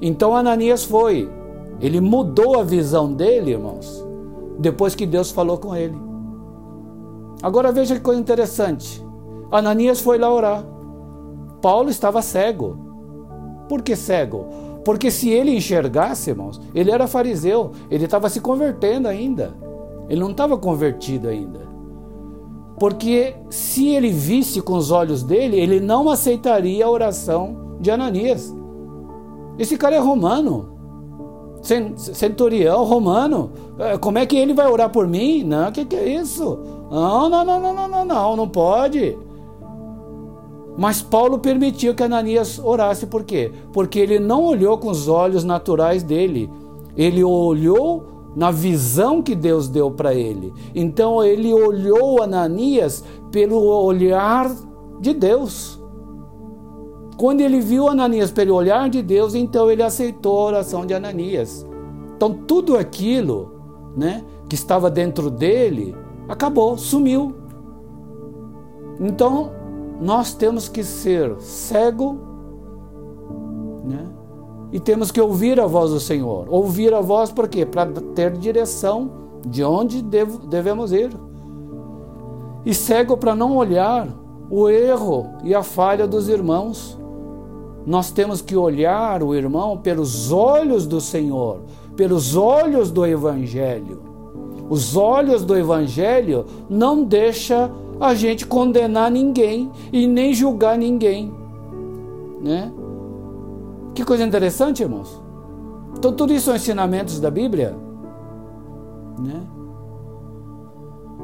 Então 0.00 0.36
Ananias 0.36 0.84
foi. 0.84 1.28
Ele 1.80 2.00
mudou 2.00 2.60
a 2.60 2.62
visão 2.62 3.12
dele, 3.12 3.50
irmãos, 3.50 4.06
depois 4.56 4.94
que 4.94 5.04
Deus 5.04 5.32
falou 5.32 5.58
com 5.58 5.74
ele. 5.74 5.98
Agora 7.42 7.72
veja 7.72 7.96
que 7.96 8.00
coisa 8.02 8.20
interessante. 8.20 9.04
Ananias 9.50 10.00
foi 10.00 10.18
lá 10.18 10.32
orar. 10.32 10.64
Paulo 11.60 11.90
estava 11.90 12.22
cego. 12.22 12.78
Por 13.68 13.82
que 13.82 13.96
cego? 13.96 14.46
Porque 14.84 15.10
se 15.10 15.28
ele 15.30 15.56
enxergasse, 15.56 16.30
irmãos, 16.30 16.60
ele 16.72 16.92
era 16.92 17.08
fariseu, 17.08 17.72
ele 17.90 18.04
estava 18.04 18.28
se 18.28 18.40
convertendo 18.40 19.08
ainda. 19.08 19.65
Ele 20.08 20.20
não 20.20 20.30
estava 20.30 20.56
convertido 20.56 21.28
ainda. 21.28 21.66
Porque 22.78 23.34
se 23.48 23.88
ele 23.88 24.10
visse 24.10 24.60
com 24.60 24.74
os 24.74 24.90
olhos 24.90 25.22
dele, 25.22 25.58
ele 25.58 25.80
não 25.80 26.10
aceitaria 26.10 26.84
a 26.84 26.90
oração 26.90 27.76
de 27.80 27.90
Ananias. 27.90 28.54
Esse 29.58 29.78
cara 29.78 29.96
é 29.96 29.98
romano, 29.98 30.76
centurião 31.96 32.84
romano. 32.84 33.50
É, 33.78 33.96
como 33.96 34.18
é 34.18 34.26
que 34.26 34.36
ele 34.36 34.52
vai 34.52 34.70
orar 34.70 34.90
por 34.90 35.06
mim? 35.06 35.42
Não, 35.42 35.68
o 35.68 35.72
que, 35.72 35.84
que 35.84 35.96
é 35.96 36.08
isso? 36.08 36.58
Não, 36.90 37.28
não, 37.28 37.44
não, 37.44 37.60
não, 37.60 37.74
não, 37.74 37.88
não, 37.88 38.04
não, 38.04 38.36
não 38.36 38.48
pode. 38.48 39.16
Mas 40.76 41.00
Paulo 41.00 41.38
permitiu 41.38 41.94
que 41.94 42.02
Ananias 42.02 42.58
orasse, 42.58 43.06
por 43.06 43.24
quê? 43.24 43.50
Porque 43.72 43.98
ele 43.98 44.18
não 44.18 44.44
olhou 44.44 44.76
com 44.76 44.90
os 44.90 45.08
olhos 45.08 45.42
naturais 45.42 46.02
dele, 46.02 46.50
ele 46.94 47.24
olhou 47.24 48.15
na 48.36 48.50
visão 48.50 49.22
que 49.22 49.34
Deus 49.34 49.66
deu 49.66 49.90
para 49.90 50.14
ele. 50.14 50.52
Então 50.74 51.24
ele 51.24 51.54
olhou 51.54 52.22
Ananias 52.22 53.02
pelo 53.32 53.62
olhar 53.64 54.54
de 55.00 55.14
Deus. 55.14 55.80
Quando 57.16 57.40
ele 57.40 57.60
viu 57.60 57.88
Ananias 57.88 58.30
pelo 58.30 58.54
olhar 58.54 58.90
de 58.90 59.00
Deus, 59.00 59.34
então 59.34 59.70
ele 59.70 59.82
aceitou 59.82 60.38
a 60.38 60.44
oração 60.44 60.84
de 60.84 60.92
Ananias. 60.92 61.66
Então 62.14 62.34
tudo 62.34 62.76
aquilo, 62.76 63.52
né, 63.96 64.22
que 64.46 64.54
estava 64.54 64.90
dentro 64.90 65.30
dele, 65.30 65.96
acabou, 66.28 66.76
sumiu. 66.76 67.34
Então 69.00 69.50
nós 69.98 70.34
temos 70.34 70.68
que 70.68 70.84
ser 70.84 71.34
cego? 71.40 72.35
E 74.72 74.80
temos 74.80 75.10
que 75.10 75.20
ouvir 75.20 75.60
a 75.60 75.66
voz 75.66 75.90
do 75.90 76.00
Senhor. 76.00 76.46
Ouvir 76.48 76.92
a 76.92 77.00
voz 77.00 77.30
por 77.30 77.48
quê? 77.48 77.64
Para 77.64 77.86
ter 78.14 78.32
direção 78.32 79.10
de 79.46 79.62
onde 79.62 80.02
devemos 80.02 80.92
ir. 80.92 81.10
E 82.64 82.74
cego 82.74 83.16
para 83.16 83.34
não 83.34 83.56
olhar 83.56 84.08
o 84.50 84.68
erro 84.68 85.26
e 85.44 85.54
a 85.54 85.62
falha 85.62 86.06
dos 86.06 86.28
irmãos. 86.28 86.98
Nós 87.86 88.10
temos 88.10 88.40
que 88.42 88.56
olhar 88.56 89.22
o 89.22 89.34
irmão 89.34 89.78
pelos 89.78 90.32
olhos 90.32 90.86
do 90.86 91.00
Senhor, 91.00 91.60
pelos 91.96 92.34
olhos 92.34 92.90
do 92.90 93.06
Evangelho. 93.06 94.02
Os 94.68 94.96
olhos 94.96 95.44
do 95.44 95.56
Evangelho 95.56 96.44
não 96.68 97.04
deixa 97.04 97.70
a 98.00 98.14
gente 98.14 98.44
condenar 98.44 99.10
ninguém 99.10 99.70
e 99.92 100.06
nem 100.08 100.34
julgar 100.34 100.76
ninguém, 100.76 101.32
né? 102.42 102.72
Que 103.96 104.04
coisa 104.04 104.22
interessante, 104.22 104.82
irmãos. 104.82 105.22
Então, 105.96 106.12
tudo 106.12 106.30
isso 106.30 106.44
são 106.44 106.54
ensinamentos 106.54 107.18
da 107.18 107.30
Bíblia. 107.30 107.74
Né? 109.18 109.40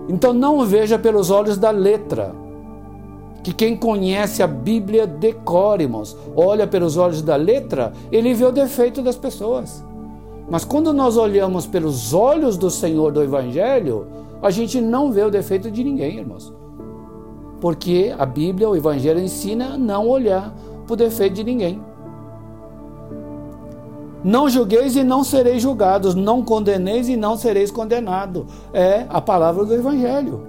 Então, 0.08 0.32
não 0.32 0.64
veja 0.64 0.98
pelos 0.98 1.30
olhos 1.30 1.58
da 1.58 1.70
letra. 1.70 2.34
Que 3.42 3.52
quem 3.52 3.76
conhece 3.76 4.42
a 4.42 4.46
Bíblia 4.46 5.06
decora, 5.06 5.82
irmãos. 5.82 6.16
Olha 6.34 6.66
pelos 6.66 6.96
olhos 6.96 7.20
da 7.20 7.36
letra, 7.36 7.92
ele 8.10 8.32
vê 8.32 8.46
o 8.46 8.50
defeito 8.50 9.02
das 9.02 9.16
pessoas. 9.16 9.84
Mas 10.50 10.64
quando 10.64 10.94
nós 10.94 11.18
olhamos 11.18 11.66
pelos 11.66 12.14
olhos 12.14 12.56
do 12.56 12.70
Senhor 12.70 13.12
do 13.12 13.22
Evangelho, 13.22 14.06
a 14.40 14.50
gente 14.50 14.80
não 14.80 15.12
vê 15.12 15.22
o 15.22 15.30
defeito 15.30 15.70
de 15.70 15.84
ninguém, 15.84 16.20
irmãos. 16.20 16.50
Porque 17.60 18.14
a 18.18 18.24
Bíblia, 18.24 18.70
o 18.70 18.74
Evangelho 18.74 19.20
ensina 19.20 19.74
a 19.74 19.78
não 19.78 20.08
olhar 20.08 20.54
para 20.86 20.94
o 20.94 20.96
defeito 20.96 21.34
de 21.34 21.44
ninguém. 21.44 21.91
Não 24.24 24.48
julgueis 24.48 24.94
e 24.94 25.02
não 25.02 25.24
sereis 25.24 25.62
julgados, 25.62 26.14
não 26.14 26.44
condeneis 26.44 27.08
e 27.08 27.16
não 27.16 27.36
sereis 27.36 27.70
condenados. 27.70 28.44
É 28.72 29.06
a 29.08 29.20
palavra 29.20 29.64
do 29.64 29.74
Evangelho. 29.74 30.46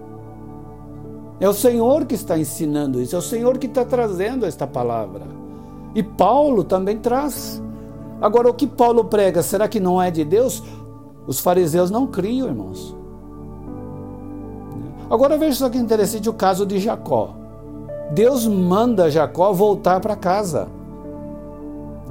É 1.39 1.49
o 1.49 1.53
Senhor 1.53 2.05
que 2.05 2.15
está 2.15 2.37
ensinando 2.37 3.01
isso, 3.01 3.15
é 3.15 3.19
o 3.19 3.21
Senhor 3.21 3.57
que 3.57 3.65
está 3.65 3.83
trazendo 3.83 4.45
esta 4.45 4.67
palavra. 4.67 5.23
E 5.95 6.03
Paulo 6.03 6.63
também 6.63 6.97
traz. 6.97 7.61
Agora, 8.21 8.49
o 8.49 8.53
que 8.53 8.67
Paulo 8.67 9.05
prega, 9.05 9.41
será 9.41 9.67
que 9.67 9.79
não 9.79 10.01
é 10.01 10.09
de 10.09 10.23
Deus? 10.23 10.63
Os 11.27 11.39
fariseus 11.39 11.89
não 11.89 12.07
criam, 12.07 12.47
irmãos. 12.47 12.95
Agora 15.09 15.37
veja 15.37 15.57
só 15.57 15.69
que 15.69 15.77
interessante 15.77 16.29
o 16.29 16.33
caso 16.33 16.65
de 16.65 16.79
Jacó. 16.79 17.35
Deus 18.13 18.47
manda 18.47 19.09
Jacó 19.09 19.51
voltar 19.51 19.99
para 19.99 20.15
casa. 20.15 20.67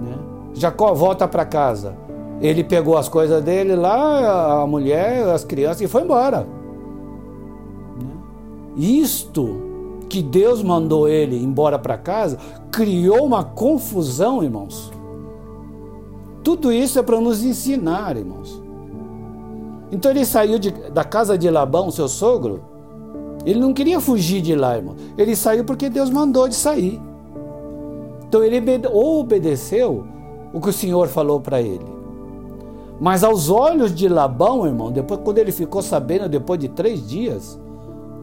Né? 0.01 0.32
Jacó 0.55 0.93
volta 0.95 1.27
para 1.27 1.45
casa. 1.45 1.97
Ele 2.41 2.65
pegou 2.65 2.97
as 2.97 3.09
coisas 3.09 3.43
dele 3.43 3.77
lá, 3.77 4.63
a 4.63 4.67
mulher, 4.67 5.29
as 5.29 5.45
crianças 5.45 5.81
e 5.83 5.89
foi 5.89 6.03
embora. 6.03 6.47
Isto 8.77 9.63
que 10.09 10.23
Deus 10.23 10.63
mandou 10.63 11.09
ele 11.09 11.43
embora 11.43 11.79
para 11.79 11.97
casa 11.97 12.39
criou 12.71 13.25
uma 13.25 13.45
confusão, 13.45 14.43
irmãos. 14.43 14.93
Tudo 16.43 16.73
isso 16.73 16.99
é 16.99 17.03
para 17.03 17.21
nos 17.21 17.45
ensinar, 17.45 18.17
irmãos. 18.17 18.61
Então 19.93 20.11
ele 20.11 20.25
saiu 20.25 20.59
de, 20.59 20.71
da 20.71 21.05
casa 21.05 21.39
de 21.39 21.49
Labão, 21.49 21.91
seu 21.91 22.09
sogro. 22.09 22.63
Ele 23.45 23.61
não 23.61 23.75
queria 23.75 24.01
fugir 24.01 24.41
de 24.41 24.55
lá, 24.55 24.77
irmão. 24.77 24.97
Ele 25.17 25.37
saiu 25.37 25.65
porque 25.65 25.89
Deus 25.89 26.11
mandou 26.11 26.49
de 26.49 26.55
sair. 26.55 27.01
Então 28.27 28.43
ele 28.43 28.63
obedeceu 28.93 30.07
o 30.53 30.61
que 30.61 30.69
o 30.69 30.73
Senhor 30.73 31.09
falou 31.09 31.41
para 31.41 31.61
ele. 31.61 31.87
Mas 33.01 33.25
aos 33.25 33.51
olhos 33.51 33.95
de 33.95 34.09
Labão, 34.09 34.67
irmão, 34.67 34.93
depois 34.93 35.21
quando 35.25 35.39
ele 35.39 35.51
ficou 35.51 35.83
sabendo, 35.83 36.29
depois 36.29 36.61
de 36.61 36.69
três 36.69 37.09
dias, 37.09 37.59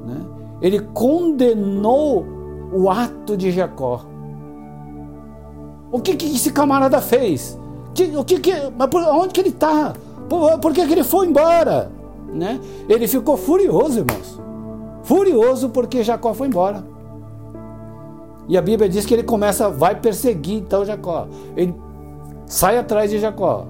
né, 0.06 0.22
ele 0.62 0.80
condenou 0.94 2.26
o 2.72 2.90
ato 2.90 3.36
de 3.36 3.52
Jacó. 3.52 4.06
O 5.92 6.00
que, 6.00 6.16
que 6.16 6.28
esse 6.28 6.52
camarada 6.52 7.02
fez? 7.02 7.60
O 8.18 8.24
que, 8.24 8.40
que, 8.40 8.54
mas 8.78 8.88
por, 8.90 9.02
onde 9.02 9.34
que 9.34 9.42
ele 9.42 9.50
está? 9.50 9.94
Por, 10.30 10.60
por 10.60 10.72
que, 10.72 10.86
que 10.86 10.94
ele 10.94 11.04
foi 11.04 11.28
embora? 11.28 11.92
Né? 12.32 12.60
Ele 12.88 13.08
ficou 13.08 13.36
furioso, 13.36 14.00
irmãos. 14.00 14.40
Furioso 15.04 15.70
porque 15.70 16.04
Jacó 16.04 16.34
foi 16.34 16.48
embora. 16.48 16.86
E 18.48 18.58
a 18.58 18.62
Bíblia 18.62 18.88
diz 18.88 19.06
que 19.06 19.14
ele 19.14 19.24
começa, 19.24 19.70
vai 19.70 19.96
perseguir 20.00 20.58
então 20.58 20.86
Jacó. 20.86 21.28
Ele 21.56 21.76
sai 22.50 22.78
atrás 22.78 23.12
de 23.12 23.20
Jacó. 23.20 23.66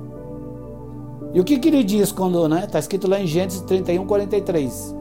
E 1.34 1.40
o 1.40 1.44
que, 1.44 1.60
que 1.60 1.68
ele 1.68 1.84
diz 1.84 2.12
quando, 2.12 2.48
né? 2.48 2.64
Está 2.64 2.80
escrito 2.80 3.08
lá 3.08 3.20
em 3.20 3.28
Gênesis 3.28 3.62
31, 3.62 4.08
43. 4.08 4.96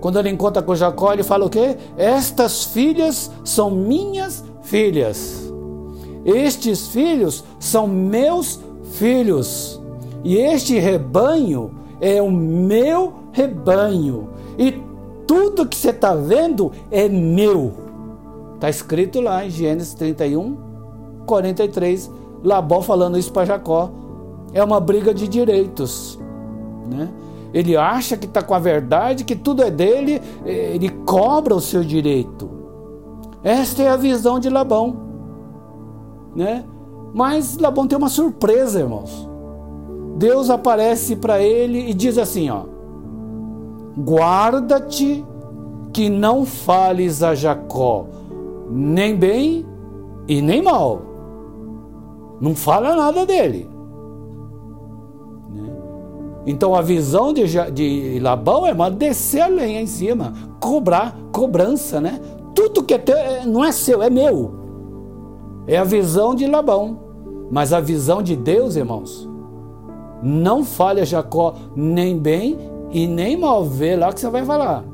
Quando 0.00 0.18
ele 0.18 0.30
encontra 0.30 0.62
com 0.62 0.74
Jacó, 0.74 1.12
ele 1.12 1.24
fala 1.24 1.46
o 1.46 1.50
quê? 1.50 1.76
Estas 1.96 2.64
filhas 2.64 3.30
são 3.42 3.70
minhas 3.70 4.44
filhas. 4.62 5.52
Estes 6.24 6.88
filhos 6.88 7.42
são 7.58 7.88
meus 7.88 8.60
filhos. 8.92 9.80
E 10.22 10.36
este 10.36 10.78
rebanho 10.78 11.72
é 12.00 12.22
o 12.22 12.30
meu 12.30 13.14
rebanho. 13.32 14.28
E 14.58 14.78
tudo 15.26 15.66
que 15.66 15.76
você 15.76 15.90
está 15.90 16.14
vendo 16.14 16.70
é 16.90 17.08
meu. 17.08 17.72
Está 18.54 18.68
escrito 18.68 19.20
lá 19.20 19.44
em 19.44 19.50
Gênesis 19.50 19.94
31, 19.94 20.69
43, 21.30 22.10
Labó 22.42 22.82
falando 22.82 23.16
isso 23.16 23.32
para 23.32 23.46
Jacó. 23.46 23.90
É 24.52 24.62
uma 24.62 24.80
briga 24.80 25.14
de 25.14 25.28
direitos. 25.28 26.18
Né? 26.90 27.08
Ele 27.54 27.76
acha 27.76 28.16
que 28.16 28.26
está 28.26 28.42
com 28.42 28.52
a 28.52 28.58
verdade, 28.58 29.24
que 29.24 29.36
tudo 29.36 29.62
é 29.62 29.70
dele, 29.70 30.20
ele 30.44 30.88
cobra 31.06 31.54
o 31.54 31.60
seu 31.60 31.84
direito. 31.84 32.50
Esta 33.44 33.82
é 33.82 33.88
a 33.88 33.96
visão 33.96 34.40
de 34.40 34.50
Labão. 34.50 34.96
Né? 36.34 36.64
Mas 37.14 37.56
Labão 37.58 37.86
tem 37.86 37.96
uma 37.96 38.08
surpresa, 38.08 38.80
irmãos. 38.80 39.28
Deus 40.16 40.50
aparece 40.50 41.16
para 41.16 41.40
ele 41.40 41.90
e 41.90 41.94
diz 41.94 42.18
assim: 42.18 42.50
ó, 42.50 42.64
guarda-te 43.98 45.24
que 45.92 46.08
não 46.08 46.44
fales 46.44 47.22
a 47.22 47.34
Jacó, 47.34 48.06
nem 48.70 49.16
bem 49.16 49.66
e 50.28 50.40
nem 50.40 50.62
mal. 50.62 51.09
Não 52.40 52.54
fala 52.54 52.96
nada 52.96 53.26
dele. 53.26 53.68
Né? 55.50 55.70
Então 56.46 56.74
a 56.74 56.80
visão 56.80 57.32
de, 57.32 57.44
de 57.72 58.18
Labão 58.20 58.66
é 58.66 58.72
uma 58.72 58.90
descer 58.90 59.42
a 59.42 59.48
lenha 59.48 59.80
em 59.80 59.86
cima, 59.86 60.32
cobrar, 60.58 61.16
cobrança, 61.32 62.00
né? 62.00 62.20
tudo 62.54 62.82
que 62.82 62.94
é 62.94 62.98
teu 62.98 63.16
é, 63.16 63.46
não 63.46 63.64
é 63.64 63.72
seu, 63.72 64.02
é 64.02 64.10
meu. 64.10 64.52
É 65.66 65.76
a 65.76 65.84
visão 65.84 66.34
de 66.34 66.46
Labão. 66.46 66.98
Mas 67.50 67.72
a 67.72 67.80
visão 67.80 68.22
de 68.22 68.36
Deus, 68.36 68.76
irmãos, 68.76 69.28
não 70.22 70.64
falha 70.64 71.04
Jacó 71.04 71.54
nem 71.74 72.18
bem 72.18 72.56
e 72.90 73.06
nem 73.06 73.36
mal 73.36 73.64
vê 73.64 73.96
lá 73.96 74.12
que 74.12 74.20
você 74.20 74.28
vai 74.28 74.44
falar. 74.44 74.84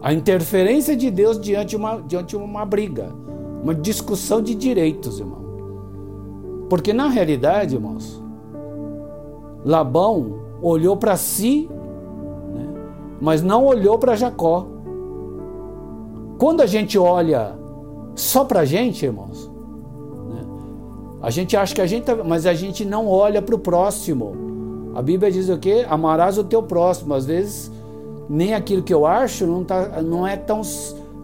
A 0.00 0.12
interferência 0.12 0.96
de 0.96 1.10
Deus 1.10 1.40
diante 1.40 1.70
de 1.70 1.76
uma, 1.76 2.00
diante 2.02 2.36
uma 2.36 2.64
briga, 2.64 3.14
uma 3.64 3.74
discussão 3.74 4.42
de 4.42 4.54
direitos, 4.54 5.18
irmão. 5.18 5.42
Porque 6.68 6.92
na 6.92 7.08
realidade, 7.08 7.76
irmãos, 7.76 8.22
Labão 9.64 10.40
olhou 10.60 10.98
para 10.98 11.16
si, 11.16 11.68
né, 12.52 12.68
mas 13.22 13.42
não 13.42 13.64
olhou 13.64 13.98
para 13.98 14.14
Jacó. 14.14 14.66
Quando 16.38 16.60
a 16.60 16.66
gente 16.66 16.98
olha 16.98 17.58
só 18.14 18.44
para 18.44 18.60
a 18.60 18.64
gente, 18.66 19.06
irmãos, 19.06 19.50
né, 20.28 20.44
a 21.22 21.30
gente 21.30 21.56
acha 21.56 21.74
que 21.74 21.80
a 21.80 21.86
gente, 21.86 22.04
tá, 22.04 22.22
mas 22.22 22.44
a 22.44 22.52
gente 22.52 22.84
não 22.84 23.08
olha 23.08 23.40
para 23.40 23.54
o 23.54 23.58
próximo. 23.58 24.36
A 24.94 25.00
Bíblia 25.00 25.32
diz 25.32 25.48
o 25.48 25.56
quê? 25.56 25.86
Amarás 25.88 26.36
o 26.36 26.44
teu 26.44 26.62
próximo. 26.62 27.14
Às 27.14 27.24
vezes 27.24 27.72
nem 28.28 28.52
aquilo 28.52 28.82
que 28.82 28.92
eu 28.92 29.06
acho 29.06 29.46
não, 29.46 29.64
tá, 29.64 30.02
não 30.02 30.26
é 30.26 30.36
tão 30.36 30.62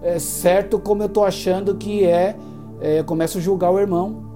é, 0.03 0.19
certo 0.19 0.79
como 0.79 1.03
eu 1.03 1.07
estou 1.07 1.25
achando 1.25 1.75
que 1.75 2.05
é, 2.05 2.37
é. 2.81 3.03
Começo 3.03 3.39
a 3.39 3.41
julgar 3.41 3.71
o 3.71 3.79
irmão. 3.79 4.31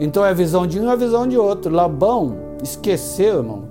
Então 0.00 0.24
é 0.24 0.30
a 0.30 0.34
visão 0.34 0.66
de 0.66 0.80
um 0.80 0.84
e 0.86 0.90
a 0.90 0.96
visão 0.96 1.26
de 1.26 1.36
outro. 1.36 1.72
Labão 1.72 2.36
esqueceu, 2.62 3.38
irmão, 3.38 3.64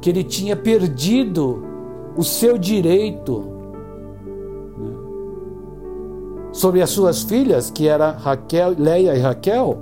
que 0.00 0.10
ele 0.10 0.22
tinha 0.22 0.54
perdido 0.54 1.64
o 2.16 2.22
seu 2.22 2.58
direito 2.58 3.44
né, 4.76 4.92
sobre 6.52 6.82
as 6.82 6.90
suas 6.90 7.22
filhas, 7.22 7.70
que 7.70 7.88
era 7.88 8.10
Raquel, 8.10 8.74
Leia 8.78 9.16
e 9.16 9.20
Raquel, 9.20 9.78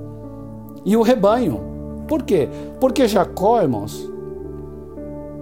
e 0.84 0.96
o 0.96 1.02
rebanho. 1.02 1.60
Por 2.08 2.22
quê? 2.22 2.48
Porque 2.80 3.06
Jacó, 3.08 3.60
irmãos, 3.60 4.08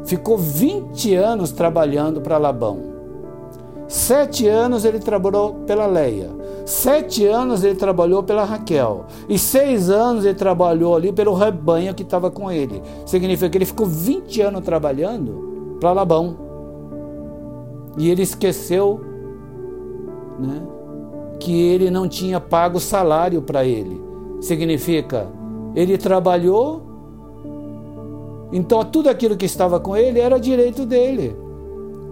ficou 0.04 0.36
20 0.36 1.14
anos 1.14 1.52
trabalhando 1.52 2.20
para 2.20 2.38
Labão. 2.38 2.89
Sete 3.90 4.46
anos 4.46 4.84
ele 4.84 5.00
trabalhou 5.00 5.52
pela 5.66 5.84
Leia. 5.84 6.30
Sete 6.64 7.26
anos 7.26 7.64
ele 7.64 7.74
trabalhou 7.74 8.22
pela 8.22 8.44
Raquel. 8.44 9.06
E 9.28 9.36
seis 9.36 9.90
anos 9.90 10.24
ele 10.24 10.36
trabalhou 10.36 10.94
ali 10.94 11.12
pelo 11.12 11.34
rebanho 11.34 11.92
que 11.92 12.04
estava 12.04 12.30
com 12.30 12.52
ele. 12.52 12.80
Significa 13.04 13.50
que 13.50 13.58
ele 13.58 13.64
ficou 13.64 13.86
20 13.86 14.42
anos 14.42 14.64
trabalhando 14.64 15.76
para 15.80 15.90
Labão. 15.90 16.36
E 17.98 18.08
ele 18.08 18.22
esqueceu 18.22 19.00
né, 20.38 20.62
que 21.40 21.60
ele 21.60 21.90
não 21.90 22.06
tinha 22.06 22.38
pago 22.38 22.78
salário 22.78 23.42
para 23.42 23.64
ele. 23.64 24.00
Significa, 24.40 25.26
ele 25.74 25.98
trabalhou, 25.98 26.80
então 28.52 28.84
tudo 28.84 29.08
aquilo 29.08 29.36
que 29.36 29.46
estava 29.46 29.80
com 29.80 29.96
ele 29.96 30.20
era 30.20 30.38
direito 30.38 30.86
dele. 30.86 31.36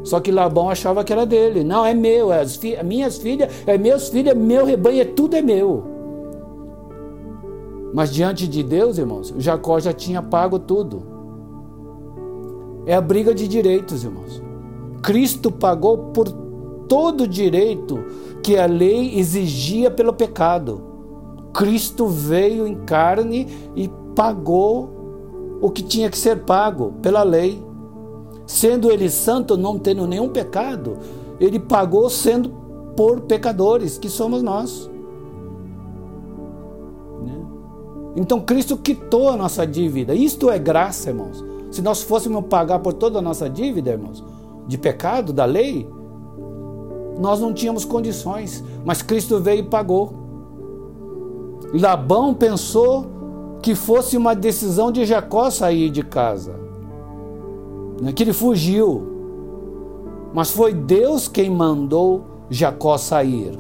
Só 0.05 0.21
que 0.21 0.31
Labão 0.31 0.71
achava 0.71 1.05
que 1.05 1.13
era 1.13 1.27
dele. 1.27 1.65
Não, 1.65 1.85
é 1.85 1.95
meu, 1.95 2.33
é 2.33 2.47
fi 2.47 2.77
minhas 2.85 3.19
filhas, 3.19 3.53
é 3.67 3.77
meus 3.77 4.09
filhos, 4.09 4.33
é 4.33 4.35
meu 4.35 4.65
rebanho, 4.65 5.01
é 5.01 5.05
tudo 5.05 5.37
é 5.37 5.43
meu. 5.43 5.85
Mas 7.93 8.13
diante 8.13 8.47
de 8.47 8.63
Deus, 8.63 8.99
irmãos, 8.99 9.35
Jacó 9.39 9.81
já 9.81 9.93
tinha 9.93 10.23
pago 10.23 10.59
tudo. 10.59 11.03
É 12.87 12.95
a 12.95 13.01
briga 13.01 13.35
de 13.35 13.49
direitos, 13.49 14.05
irmãos. 14.05 14.43
Cristo 15.03 15.51
pagou 15.51 15.99
por 16.13 16.29
todo 16.89 17.25
o 17.25 17.29
direito 17.29 18.05
que 18.43 18.57
a 18.57 18.67
lei 18.67 19.19
exigia 19.19 19.91
pelo 19.91 20.13
pecado. 20.13 20.83
Cristo 21.53 22.07
veio 22.07 22.67
em 22.67 22.75
carne 22.75 23.47
e 23.75 23.91
pagou 24.15 25.59
o 25.61 25.71
que 25.71 25.83
tinha 25.83 26.11
que 26.11 26.19
ser 26.19 26.45
pago 26.45 26.95
pela 27.03 27.23
lei. 27.23 27.63
Sendo 28.49 28.91
ele 28.91 29.11
santo, 29.11 29.59
não 29.59 29.79
tendo 29.79 30.07
nenhum 30.07 30.31
pecado, 30.31 30.97
ele 31.39 31.61
pagou 31.61 32.09
sendo 32.09 32.49
por 32.97 33.21
pecadores, 33.21 33.99
que 33.99 34.09
somos 34.09 34.43
nós. 34.43 34.91
Né? 37.23 37.39
Então 38.17 38.41
Cristo 38.41 38.75
quitou 38.75 39.29
a 39.29 39.37
nossa 39.37 39.67
dívida. 39.67 40.15
Isto 40.15 40.51
é 40.51 40.59
graça, 40.59 41.11
irmãos. 41.11 41.45
Se 41.71 41.83
nós 41.83 42.03
fôssemos 42.03 42.43
pagar 42.47 42.79
por 42.79 42.95
toda 42.95 43.19
a 43.19 43.23
nossa 43.23 43.51
dívida, 43.51 43.91
irmãos, 43.91 44.25
de 44.67 44.79
pecado, 44.79 45.31
da 45.31 45.45
lei, 45.45 45.87
nós 47.21 47.41
não 47.41 47.53
tínhamos 47.53 47.85
condições. 47.85 48.65
Mas 48.83 49.03
Cristo 49.03 49.39
veio 49.41 49.61
e 49.61 49.69
pagou. 49.69 50.15
Labão 51.75 52.33
pensou 52.33 53.07
que 53.61 53.75
fosse 53.75 54.17
uma 54.17 54.35
decisão 54.35 54.91
de 54.91 55.05
Jacó 55.05 55.51
sair 55.51 55.91
de 55.91 56.03
casa 56.03 56.68
né, 58.01 58.13
que 58.13 58.23
ele 58.23 58.33
fugiu. 58.33 59.07
Mas 60.33 60.51
foi 60.51 60.73
Deus 60.75 61.27
quem 61.27 61.51
mandou 61.51 62.25
Jacó 62.51 62.97
sair. 62.97 63.59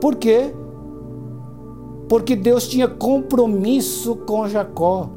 Por 0.00 0.16
quê? 0.16 0.54
Porque 2.08 2.34
Deus 2.34 2.66
tinha 2.66 2.88
compromisso 2.88 4.16
com 4.16 4.48
Jacó. 4.48 5.08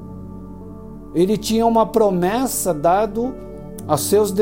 Ele 1.15 1.37
tinha 1.37 1.65
uma 1.65 1.85
promessa 1.85 2.73
dado 2.73 3.33
a 3.87 3.97
seus 3.97 4.33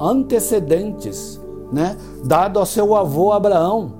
antecedentes, 0.00 1.40
né? 1.72 1.96
Dado 2.24 2.58
ao 2.58 2.66
seu 2.66 2.94
avô 2.94 3.32
Abraão. 3.32 3.92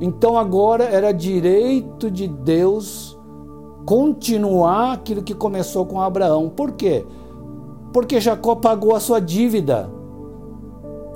Então 0.00 0.36
agora 0.38 0.84
era 0.84 1.12
direito 1.12 2.10
de 2.10 2.26
Deus 2.26 3.18
continuar 3.84 4.92
aquilo 4.92 5.22
que 5.22 5.34
começou 5.34 5.84
com 5.84 6.00
Abraão. 6.00 6.48
Por 6.48 6.72
quê? 6.72 7.04
Porque 7.92 8.20
Jacó 8.20 8.54
pagou 8.54 8.94
a 8.94 9.00
sua 9.00 9.20
dívida. 9.20 9.90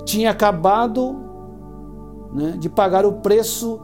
Tinha 0.04 0.30
acabado 0.30 1.16
né, 2.32 2.56
de 2.58 2.68
pagar 2.68 3.06
o 3.06 3.14
preço 3.14 3.80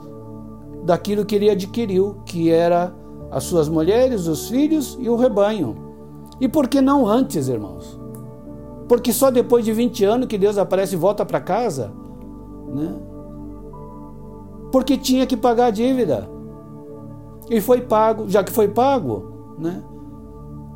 daquilo 0.85 1.24
que 1.24 1.35
ele 1.35 1.50
adquiriu, 1.50 2.16
que 2.26 2.50
era 2.50 2.92
as 3.31 3.44
suas 3.44 3.68
mulheres, 3.68 4.26
os 4.26 4.48
filhos 4.48 4.98
e 5.00 5.09
o 5.09 5.16
rebanho. 5.16 5.76
E 6.40 6.48
por 6.48 6.68
que 6.68 6.81
não 6.81 7.07
antes, 7.07 7.48
irmãos? 7.48 7.98
Porque 8.88 9.12
só 9.12 9.31
depois 9.31 9.64
de 9.64 9.72
20 9.72 10.05
anos 10.05 10.26
que 10.26 10.37
Deus 10.37 10.59
aparece 10.59 10.94
e 10.94 10.98
volta 10.98 11.24
para 11.24 11.40
casa, 11.40 11.92
né? 12.74 12.96
Porque 14.72 14.96
tinha 14.96 15.26
que 15.26 15.37
pagar 15.37 15.66
a 15.66 15.70
dívida. 15.70 16.29
E 17.48 17.61
foi 17.61 17.81
pago, 17.81 18.29
já 18.29 18.42
que 18.42 18.53
foi 18.53 18.68
pago, 18.68 19.55
né? 19.59 19.83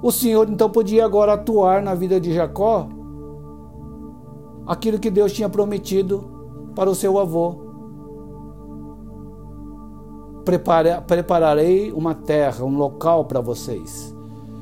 O 0.04 0.12
Senhor 0.12 0.50
então 0.50 0.68
podia 0.68 1.02
agora 1.02 1.32
atuar 1.32 1.80
na 1.80 1.94
vida 1.94 2.20
de 2.20 2.30
Jacó 2.30 2.86
aquilo 4.66 4.98
que 4.98 5.08
Deus 5.10 5.32
tinha 5.32 5.48
prometido 5.48 6.22
para 6.74 6.90
o 6.90 6.94
seu 6.94 7.18
avô. 7.18 7.54
Prepara, 10.44 11.00
prepararei 11.00 11.90
uma 11.90 12.14
terra, 12.14 12.66
um 12.66 12.76
local 12.76 13.24
para 13.24 13.40
vocês. 13.40 14.14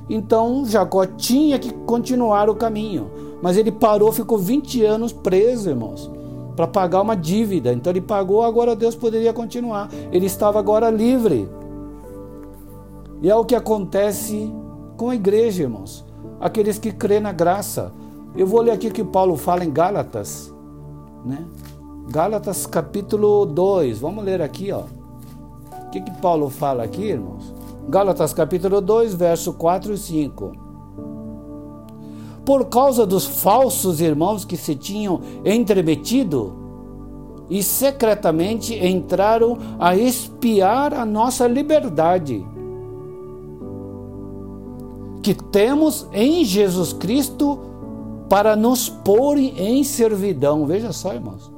Então 0.09 0.65
Jacó 0.65 1.05
tinha 1.07 1.59
que 1.59 1.75
continuar 1.75 2.49
o 2.49 2.55
caminho, 2.55 3.11
mas 3.43 3.57
ele 3.57 3.73
parou, 3.73 4.13
ficou 4.13 4.39
20 4.39 4.85
anos 4.85 5.13
preso, 5.13 5.71
irmãos, 5.71 6.09
para 6.55 6.69
pagar 6.69 7.03
uma 7.03 7.17
dívida. 7.17 7.73
Então 7.73 7.93
ele 7.93 8.01
pagou, 8.01 8.45
agora 8.45 8.77
Deus 8.77 8.95
poderia 8.95 9.33
continuar. 9.33 9.89
Ele 10.13 10.27
estava 10.27 10.61
agora 10.61 10.89
livre. 10.89 11.49
E 13.21 13.29
é 13.29 13.35
o 13.35 13.45
que 13.45 13.57
acontece 13.57 14.63
com 15.03 15.11
a 15.11 15.17
igreja, 15.17 15.65
irmãos. 15.65 16.05
Aqueles 16.41 16.79
que 16.79 16.93
crê 16.93 17.19
na 17.19 17.33
graça. 17.33 17.91
Eu 18.37 18.47
vou 18.47 18.61
ler 18.61 18.71
aqui 18.71 18.87
o 18.87 18.93
que 18.93 19.03
Paulo 19.03 19.37
fala 19.37 19.65
em 19.65 19.73
Gálatas, 19.73 20.55
né? 21.25 21.45
Gálatas 22.09 22.67
capítulo 22.67 23.45
2. 23.45 23.99
Vamos 23.99 24.25
ler 24.25 24.41
aqui, 24.41 24.71
ó. 24.71 24.83
O 24.83 25.91
que, 25.91 26.01
que 26.01 26.11
Paulo 26.21 26.49
fala 26.49 26.85
aqui, 26.85 27.03
irmãos? 27.03 27.53
Gálatas 27.89 28.33
capítulo 28.33 28.81
2, 28.81 29.15
verso 29.15 29.53
4 29.55 29.93
e 29.93 29.99
5. 29.99 30.53
Por 32.45 32.67
causa 32.67 33.05
dos 33.05 33.27
falsos 33.27 34.01
irmãos 34.01 34.45
que 34.45 34.57
se 34.57 34.77
tinham 34.77 35.21
entremetido 35.45 36.55
e 37.51 37.61
secretamente 37.61 38.73
entraram 38.75 39.59
a 39.81 39.97
espiar 39.97 40.95
a 40.95 41.05
nossa 41.05 41.49
liberdade 41.49 42.47
que 45.23 45.33
temos 45.33 46.07
em 46.13 46.45
Jesus 46.45 46.93
Cristo 46.93 47.59
para 48.29 48.57
nos 48.57 48.89
pôr 48.89 49.39
em 49.39 49.85
servidão. 49.85 50.67
Veja 50.67 50.93
só, 50.93 51.15
irmãos. 51.15 51.51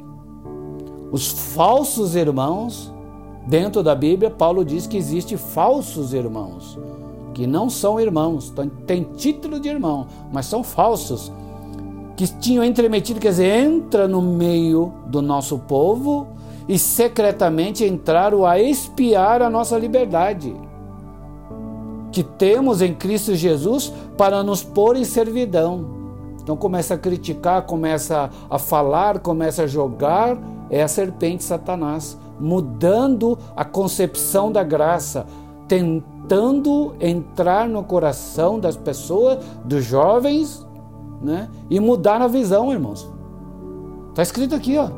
Os 1.10 1.28
falsos 1.54 2.14
irmãos, 2.14 2.92
dentro 3.46 3.82
da 3.82 3.94
Bíblia, 3.94 4.30
Paulo 4.30 4.64
diz 4.64 4.86
que 4.86 4.96
existe 4.96 5.36
falsos 5.36 6.12
irmãos, 6.12 6.78
que 7.32 7.46
não 7.46 7.70
são 7.70 7.98
irmãos, 7.98 8.52
tem 8.86 9.04
título 9.16 9.58
de 9.58 9.68
irmão, 9.68 10.06
mas 10.32 10.46
são 10.46 10.62
falsos. 10.62 11.32
que 12.16 12.28
tinham 12.28 12.62
entremetido, 12.62 13.18
quer 13.18 13.30
dizer, 13.30 13.64
entra 13.64 14.06
no 14.06 14.22
meio 14.22 14.92
do 15.06 15.20
nosso 15.20 15.58
povo 15.58 16.28
e 16.68 16.78
secretamente 16.78 17.84
entraram 17.84 18.46
a 18.46 18.60
espiar 18.60 19.42
a 19.42 19.50
nossa 19.50 19.76
liberdade 19.76 20.54
que 22.14 22.22
temos 22.22 22.80
em 22.80 22.94
Cristo 22.94 23.34
Jesus 23.34 23.92
para 24.16 24.44
nos 24.44 24.62
pôr 24.62 24.96
em 24.96 25.02
servidão. 25.02 25.84
Então 26.40 26.56
começa 26.56 26.94
a 26.94 26.98
criticar, 26.98 27.62
começa 27.62 28.30
a 28.48 28.56
falar, 28.56 29.18
começa 29.18 29.64
a 29.64 29.66
jogar, 29.66 30.38
é 30.70 30.80
a 30.80 30.86
serpente 30.86 31.42
Satanás, 31.42 32.16
mudando 32.38 33.36
a 33.56 33.64
concepção 33.64 34.52
da 34.52 34.62
graça, 34.62 35.26
tentando 35.66 36.94
entrar 37.00 37.68
no 37.68 37.82
coração 37.82 38.60
das 38.60 38.76
pessoas, 38.76 39.44
dos 39.64 39.84
jovens, 39.84 40.64
né? 41.20 41.50
E 41.68 41.80
mudar 41.80 42.22
a 42.22 42.28
visão, 42.28 42.70
irmãos. 42.70 43.10
Está 44.10 44.22
escrito 44.22 44.54
aqui, 44.54 44.78
ó. 44.78 44.88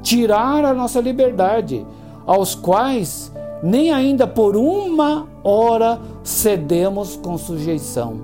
Tirar 0.00 0.64
a 0.64 0.72
nossa 0.72 1.00
liberdade, 1.00 1.84
aos 2.24 2.54
quais 2.54 3.32
nem 3.62 3.92
ainda 3.92 4.26
por 4.26 4.56
uma 4.56 5.28
hora 5.44 6.00
cedemos 6.24 7.16
com 7.16 7.38
sujeição, 7.38 8.20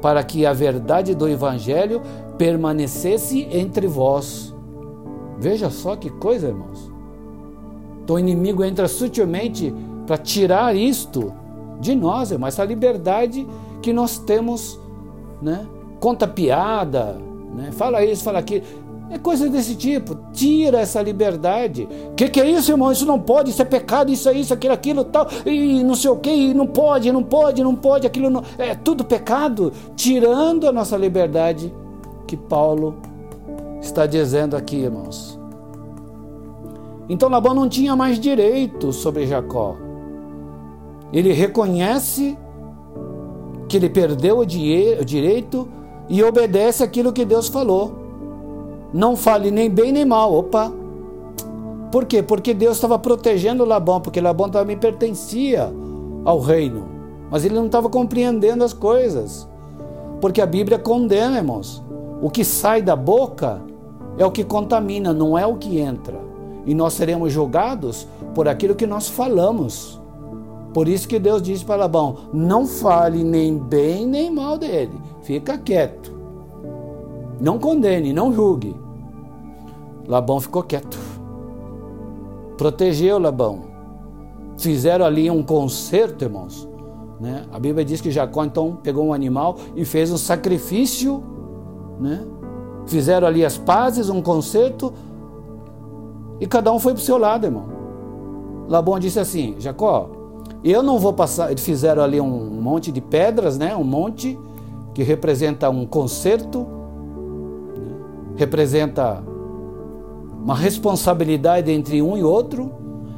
para 0.00 0.24
que 0.24 0.46
a 0.46 0.52
verdade 0.52 1.14
do 1.14 1.28
Evangelho 1.28 2.00
permanecesse 2.38 3.46
entre 3.52 3.86
vós. 3.86 4.54
Veja 5.38 5.68
só 5.68 5.96
que 5.96 6.08
coisa, 6.08 6.48
irmãos. 6.48 6.90
Então 8.02 8.16
o 8.16 8.18
inimigo 8.18 8.64
entra 8.64 8.88
sutilmente 8.88 9.74
para 10.06 10.16
tirar 10.16 10.74
isto 10.74 11.32
de 11.78 11.94
nós, 11.94 12.30
irmãos, 12.30 12.48
essa 12.48 12.64
liberdade 12.64 13.46
que 13.82 13.92
nós 13.92 14.18
temos, 14.18 14.80
né? 15.40 15.66
Conta 15.98 16.26
piada, 16.26 17.18
né? 17.54 17.70
fala 17.72 18.04
isso, 18.04 18.24
fala 18.24 18.38
aquilo. 18.38 18.64
É 19.10 19.18
coisa 19.18 19.48
desse 19.48 19.74
tipo. 19.74 20.16
Tira 20.32 20.78
essa 20.80 21.02
liberdade. 21.02 21.88
O 22.12 22.14
que, 22.14 22.28
que, 22.28 22.40
é 22.40 22.48
isso, 22.48 22.70
irmão? 22.70 22.92
Isso 22.92 23.04
não 23.04 23.18
pode, 23.18 23.50
isso 23.50 23.60
é 23.60 23.64
pecado, 23.64 24.12
isso 24.12 24.28
é 24.28 24.32
isso, 24.32 24.54
aquilo, 24.54 24.72
aquilo, 24.72 25.04
tal. 25.04 25.26
E 25.44 25.82
não 25.82 25.96
sei 25.96 26.10
o 26.10 26.16
que, 26.16 26.54
não 26.54 26.66
pode, 26.66 27.10
não 27.10 27.22
pode, 27.22 27.62
não 27.62 27.74
pode, 27.74 28.06
aquilo 28.06 28.30
não. 28.30 28.42
É 28.56 28.74
tudo 28.74 29.04
pecado. 29.04 29.72
Tirando 29.96 30.68
a 30.68 30.72
nossa 30.72 30.96
liberdade 30.96 31.74
que 32.26 32.36
Paulo 32.36 32.96
está 33.80 34.06
dizendo 34.06 34.56
aqui, 34.56 34.76
irmãos. 34.76 35.38
Então 37.08 37.28
Labão 37.28 37.52
não 37.52 37.68
tinha 37.68 37.96
mais 37.96 38.20
direito 38.20 38.92
sobre 38.92 39.26
Jacó. 39.26 39.76
Ele 41.12 41.32
reconhece 41.32 42.38
que 43.68 43.76
ele 43.76 43.90
perdeu 43.90 44.38
o 44.38 44.46
direito 44.46 45.68
e 46.08 46.22
obedece 46.22 46.84
aquilo 46.84 47.12
que 47.12 47.24
Deus 47.24 47.48
falou. 47.48 47.99
Não 48.92 49.16
fale 49.16 49.50
nem 49.50 49.70
bem 49.70 49.92
nem 49.92 50.04
mal. 50.04 50.32
Opa! 50.34 50.72
Por 51.90 52.04
quê? 52.06 52.22
Porque 52.22 52.54
Deus 52.54 52.76
estava 52.76 52.98
protegendo 52.98 53.64
Labão, 53.64 54.00
porque 54.00 54.20
Labão 54.20 54.48
também 54.48 54.76
pertencia 54.76 55.72
ao 56.24 56.38
reino. 56.38 56.88
Mas 57.30 57.44
ele 57.44 57.54
não 57.54 57.66
estava 57.66 57.88
compreendendo 57.88 58.64
as 58.64 58.72
coisas. 58.72 59.48
Porque 60.20 60.40
a 60.40 60.46
Bíblia 60.46 60.78
condena, 60.78 61.38
irmãos. 61.38 61.82
O 62.22 62.30
que 62.30 62.44
sai 62.44 62.82
da 62.82 62.94
boca 62.94 63.62
é 64.18 64.26
o 64.26 64.30
que 64.30 64.44
contamina, 64.44 65.12
não 65.12 65.36
é 65.38 65.46
o 65.46 65.56
que 65.56 65.78
entra. 65.78 66.20
E 66.66 66.74
nós 66.74 66.92
seremos 66.92 67.32
julgados 67.32 68.06
por 68.34 68.46
aquilo 68.46 68.74
que 68.74 68.86
nós 68.86 69.08
falamos. 69.08 70.00
Por 70.74 70.86
isso 70.86 71.08
que 71.08 71.18
Deus 71.18 71.42
disse 71.42 71.64
para 71.64 71.76
Labão: 71.76 72.16
não 72.32 72.66
fale 72.66 73.24
nem 73.24 73.58
bem 73.58 74.06
nem 74.06 74.30
mal 74.30 74.58
dele, 74.58 75.00
fica 75.22 75.58
quieto. 75.58 76.09
Não 77.40 77.58
condene, 77.58 78.12
não 78.12 78.32
julgue. 78.32 78.76
Labão 80.06 80.40
ficou 80.40 80.62
quieto. 80.62 80.98
Protegeu 82.58 83.18
Labão. 83.18 83.60
Fizeram 84.58 85.06
ali 85.06 85.30
um 85.30 85.42
concerto, 85.42 86.24
irmãos. 86.24 86.68
Né? 87.18 87.46
A 87.50 87.58
Bíblia 87.58 87.84
diz 87.84 88.00
que 88.00 88.10
Jacó 88.10 88.44
então 88.44 88.76
pegou 88.82 89.06
um 89.06 89.12
animal 89.12 89.56
e 89.74 89.84
fez 89.84 90.12
um 90.12 90.18
sacrifício. 90.18 91.22
Né? 91.98 92.26
Fizeram 92.86 93.26
ali 93.26 93.44
as 93.44 93.56
pazes, 93.56 94.10
um 94.10 94.20
concerto. 94.20 94.92
E 96.38 96.46
cada 96.46 96.70
um 96.72 96.78
foi 96.78 96.92
para 96.92 97.00
o 97.00 97.04
seu 97.04 97.16
lado, 97.16 97.46
irmão. 97.46 97.64
Labão 98.68 98.98
disse 98.98 99.18
assim: 99.18 99.54
Jacó, 99.58 100.10
eu 100.62 100.82
não 100.82 100.98
vou 100.98 101.12
passar. 101.12 101.50
Eles 101.50 101.64
fizeram 101.64 102.02
ali 102.02 102.20
um 102.20 102.60
monte 102.60 102.92
de 102.92 103.00
pedras, 103.00 103.56
né? 103.56 103.74
um 103.74 103.84
monte 103.84 104.38
que 104.92 105.02
representa 105.02 105.70
um 105.70 105.86
concerto 105.86 106.79
representa 108.36 109.22
uma 110.42 110.54
responsabilidade 110.54 111.70
entre 111.70 112.00
um 112.00 112.16
e 112.16 112.24
outro. 112.24 112.72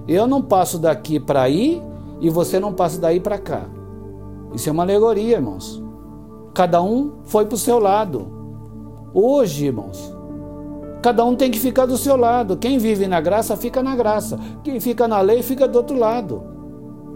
Eu 0.08 0.26
não 0.26 0.42
passo 0.42 0.78
daqui 0.78 1.20
para 1.20 1.42
aí 1.42 1.82
e 2.20 2.28
você 2.28 2.58
não 2.58 2.72
passa 2.72 3.00
daí 3.00 3.20
para 3.20 3.38
cá. 3.38 3.66
Isso 4.54 4.68
é 4.68 4.72
uma 4.72 4.82
alegoria, 4.82 5.36
irmãos. 5.36 5.82
Cada 6.52 6.82
um 6.82 7.12
foi 7.24 7.46
para 7.46 7.54
o 7.54 7.58
seu 7.58 7.78
lado. 7.78 8.26
Hoje, 9.14 9.66
irmãos, 9.66 10.14
cada 11.00 11.24
um 11.24 11.34
tem 11.34 11.50
que 11.50 11.58
ficar 11.58 11.86
do 11.86 11.96
seu 11.96 12.16
lado. 12.16 12.56
Quem 12.56 12.78
vive 12.78 13.06
na 13.06 13.20
graça, 13.20 13.56
fica 13.56 13.82
na 13.82 13.96
graça. 13.96 14.38
Quem 14.62 14.80
fica 14.80 15.08
na 15.08 15.20
lei, 15.20 15.42
fica 15.42 15.66
do 15.66 15.76
outro 15.76 15.96
lado. 15.96 16.42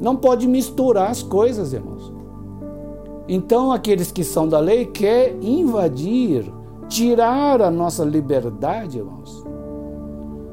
Não 0.00 0.16
pode 0.16 0.46
misturar 0.46 1.10
as 1.10 1.22
coisas, 1.22 1.72
irmãos. 1.72 2.12
Então, 3.28 3.72
aqueles 3.72 4.12
que 4.12 4.22
são 4.22 4.48
da 4.48 4.60
lei 4.60 4.86
quer 4.86 5.36
invadir 5.42 6.52
tirar 6.88 7.60
a 7.60 7.70
nossa 7.70 8.04
liberdade, 8.04 8.98
irmãos. 8.98 9.44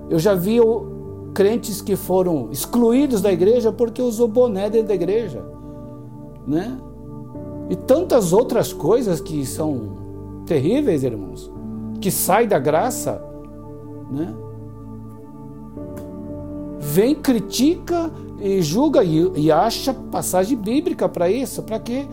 Eu 0.10 0.20
já 0.20 0.34
vi 0.34 0.60
crentes 1.34 1.82
que 1.82 1.96
foram 1.96 2.50
excluídos 2.52 3.22
da 3.22 3.32
igreja 3.32 3.72
porque 3.72 4.02
usou 4.02 4.28
boné 4.28 4.70
dentro 4.70 4.90
da 4.90 4.96
igreja, 4.96 5.44
né? 6.48 6.78
E 7.70 7.76
tantas 7.76 8.34
outras 8.34 8.72
coisas 8.72 9.20
que 9.20 9.46
são 9.46 9.98
terríveis, 10.46 11.04
irmãos, 11.04 11.52
que 12.00 12.12
sai 12.12 12.46
da 12.46 12.60
graça, 12.60 13.24
né? 14.12 14.34
Vem, 16.80 17.16
critica 17.16 18.12
e 18.40 18.62
julga 18.62 19.04
e, 19.04 19.32
e 19.36 19.52
acha 19.52 19.94
passagem 19.94 20.58
bíblica 20.58 21.08
para 21.08 21.30
isso, 21.30 21.64
para 21.64 21.80
quê? 21.80 22.06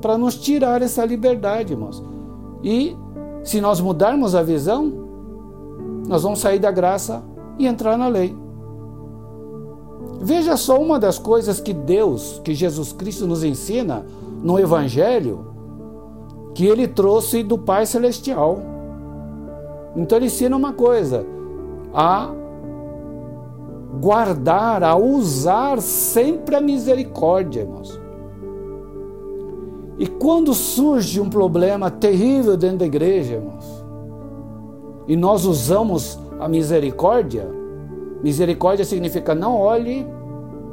Para 0.00 0.16
nos 0.16 0.36
tirar 0.36 0.80
essa 0.80 1.04
liberdade, 1.04 1.72
irmãos. 1.72 2.02
E 2.62 2.96
se 3.42 3.60
nós 3.60 3.80
mudarmos 3.80 4.34
a 4.34 4.42
visão, 4.42 4.92
nós 6.06 6.22
vamos 6.22 6.40
sair 6.40 6.58
da 6.58 6.70
graça 6.70 7.22
e 7.58 7.66
entrar 7.66 7.96
na 7.96 8.08
lei. 8.08 8.36
Veja 10.20 10.56
só 10.56 10.80
uma 10.80 10.98
das 11.00 11.18
coisas 11.18 11.60
que 11.60 11.72
Deus, 11.72 12.40
que 12.44 12.54
Jesus 12.54 12.92
Cristo 12.92 13.26
nos 13.26 13.42
ensina 13.42 14.06
no 14.42 14.58
Evangelho, 14.58 15.46
que 16.54 16.66
ele 16.66 16.86
trouxe 16.86 17.42
do 17.42 17.58
Pai 17.58 17.86
Celestial. 17.86 18.58
Então 19.96 20.18
ele 20.18 20.26
ensina 20.26 20.56
uma 20.56 20.72
coisa: 20.72 21.26
a 21.92 22.30
guardar, 24.00 24.82
a 24.82 24.96
usar 24.96 25.80
sempre 25.80 26.56
a 26.56 26.60
misericórdia, 26.60 27.62
irmãos. 27.62 28.01
E 30.02 30.06
quando 30.08 30.52
surge 30.52 31.20
um 31.20 31.30
problema 31.30 31.88
terrível 31.88 32.56
dentro 32.56 32.78
da 32.78 32.86
igreja, 32.86 33.34
irmãos, 33.34 33.84
e 35.06 35.14
nós 35.14 35.44
usamos 35.44 36.18
a 36.40 36.48
misericórdia, 36.48 37.48
misericórdia 38.20 38.84
significa 38.84 39.32
não 39.32 39.56
olhe, 39.56 40.04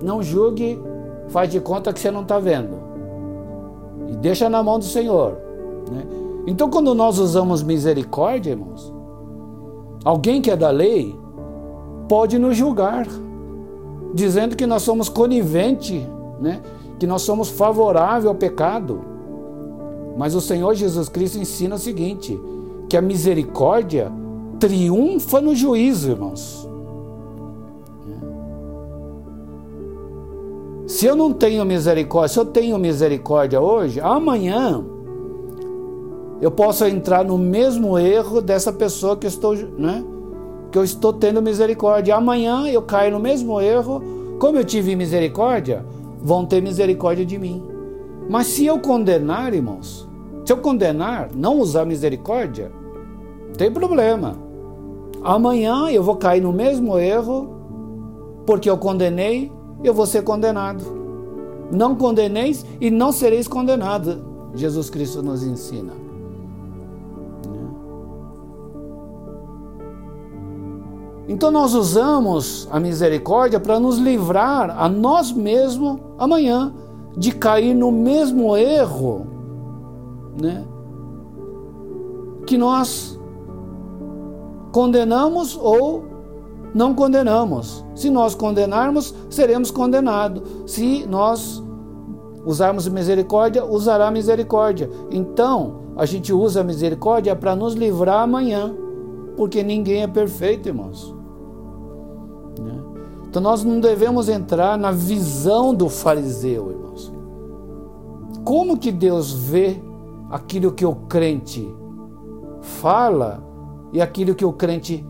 não 0.02 0.24
julgue, 0.24 0.82
faz 1.28 1.52
de 1.52 1.60
conta 1.60 1.94
que 1.94 2.00
você 2.00 2.10
não 2.10 2.24
está 2.24 2.40
vendo. 2.40 2.76
E 4.08 4.16
deixa 4.16 4.50
na 4.50 4.64
mão 4.64 4.80
do 4.80 4.86
Senhor. 4.86 5.38
Né? 5.92 6.08
Então, 6.48 6.68
quando 6.68 6.96
nós 6.96 7.20
usamos 7.20 7.62
misericórdia, 7.62 8.50
irmãos, 8.50 8.92
alguém 10.04 10.42
que 10.42 10.50
é 10.50 10.56
da 10.56 10.72
lei 10.72 11.16
pode 12.08 12.40
nos 12.40 12.58
julgar, 12.58 13.06
dizendo 14.12 14.56
que 14.56 14.66
nós 14.66 14.82
somos 14.82 15.08
conivente, 15.08 16.04
né? 16.42 16.64
que 16.98 17.06
nós 17.06 17.22
somos 17.22 17.48
favoráveis 17.48 18.26
ao 18.26 18.34
pecado. 18.34 19.09
Mas 20.18 20.36
o 20.36 20.42
Senhor 20.42 20.74
Jesus 20.76 21.10
Cristo 21.10 21.38
ensina 21.38 21.76
o 21.76 21.80
seguinte: 21.80 22.40
que 22.90 22.98
a 22.98 23.02
misericórdia 23.02 24.12
triunfa 24.60 25.40
no 25.40 25.56
juízo, 25.56 26.12
irmãos. 26.12 26.68
Se 30.88 31.06
eu 31.06 31.16
não 31.16 31.32
tenho 31.32 31.64
misericórdia, 31.64 32.34
se 32.34 32.40
eu 32.40 32.46
tenho 32.46 32.78
misericórdia 32.78 33.62
hoje, 33.62 34.02
amanhã 34.02 34.84
eu 36.42 36.50
posso 36.50 36.84
entrar 36.86 37.24
no 37.24 37.38
mesmo 37.38 37.98
erro 38.00 38.42
dessa 38.42 38.74
pessoa 38.74 39.16
que 39.16 39.28
eu 39.28 39.30
estou, 39.30 39.56
né? 39.56 40.04
Que 40.72 40.78
eu 40.78 40.84
estou 40.84 41.14
tendo 41.14 41.42
misericórdia. 41.42 42.16
Amanhã 42.16 42.68
eu 42.68 42.82
caio 42.82 43.12
no 43.12 43.20
mesmo 43.20 43.62
erro. 43.62 44.02
Como 44.40 44.58
eu 44.58 44.64
tive 44.64 44.96
misericórdia, 44.96 45.86
vão 46.22 46.46
ter 46.46 46.62
misericórdia 46.62 47.26
de 47.26 47.38
mim. 47.38 47.62
Mas 48.30 48.46
se 48.46 48.64
eu 48.64 48.78
condenar, 48.78 49.56
irmãos, 49.56 50.08
se 50.46 50.54
eu 50.54 50.58
condenar, 50.58 51.32
não 51.36 51.60
usar 51.60 51.84
misericórdia, 51.84 52.72
tem 53.58 53.72
problema. 53.72 54.38
Amanhã 55.24 55.90
eu 55.90 56.04
vou 56.04 56.16
cair 56.16 56.40
no 56.40 56.54
mesmo 56.54 57.00
erro, 57.00 57.56
porque 58.46 58.70
eu 58.70 58.78
condenei, 58.78 59.52
eu 59.84 59.96
vou 59.96 60.06
ser 60.06 60.22
condenado. 60.22 60.84
Não 61.72 61.96
condeneis 61.96 62.64
e 62.80 62.92
não 62.92 63.12
sereis 63.12 63.48
condenados. 63.48 64.18
Jesus 64.54 64.92
Cristo 64.92 65.24
nos 65.24 65.44
ensina. 65.44 65.94
Então 71.28 71.50
nós 71.50 71.74
usamos 71.74 72.68
a 72.72 72.80
misericórdia 72.80 73.60
para 73.60 73.80
nos 73.80 73.98
livrar 73.98 74.76
a 74.80 74.88
nós 74.88 75.32
mesmos 75.32 76.00
amanhã 76.18 76.74
de 77.18 77.32
cair 77.32 77.74
no 77.74 77.92
mesmo 77.92 78.56
erro, 78.56 79.28
né? 80.40 80.66
Que 82.46 82.58
nós 82.58 83.20
condenamos 84.72 85.58
ou 85.60 86.04
não 86.74 86.94
condenamos. 86.94 87.84
Se 87.96 88.10
nós 88.10 88.36
condenarmos, 88.36 89.14
seremos 89.30 89.72
condenados. 89.72 90.44
Se 90.66 91.06
nós 91.08 91.64
usarmos 92.46 92.88
misericórdia, 92.88 93.66
usará 93.66 94.10
misericórdia. 94.12 94.90
Então, 95.12 95.82
a 95.96 96.06
gente 96.06 96.32
usa 96.32 96.62
a 96.62 96.64
misericórdia 96.64 97.36
para 97.36 97.56
nos 97.56 97.74
livrar 97.74 98.22
amanhã, 98.22 98.74
porque 99.36 99.64
ninguém 99.64 100.04
é 100.04 100.08
perfeito, 100.08 100.70
irmãos. 100.70 101.19
Então 103.30 103.44
nós 103.44 103.64
não 103.64 103.80
devemos 103.80 104.28
entrar 104.28 104.76
na 104.76 104.92
visão 104.92 105.74
do 105.74 105.88
fariseu, 105.88 106.72
irmãos. 106.72 107.14
Como 108.44 108.76
que 108.76 108.92
Deus 108.92 109.32
vê 109.32 109.80
aquilo 110.32 110.72
que 110.72 110.84
o 110.84 110.96
crente 110.96 111.72
fala 112.60 113.44
e 113.94 114.02
aquilo 114.02 114.34
que 114.34 114.44
o 114.44 114.52
crente 114.52 115.06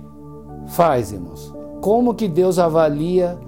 faz, 0.68 1.14
irmãos? 1.14 1.54
Como 1.80 2.14
que 2.14 2.28
Deus 2.28 2.60
avalia 2.60 3.40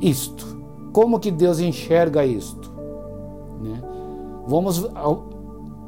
isto? 0.00 0.56
Como 0.94 1.20
que 1.20 1.30
Deus 1.30 1.60
enxerga 1.60 2.24
isto? 2.24 2.72
Né? 3.60 3.82
Vamos 4.46 4.88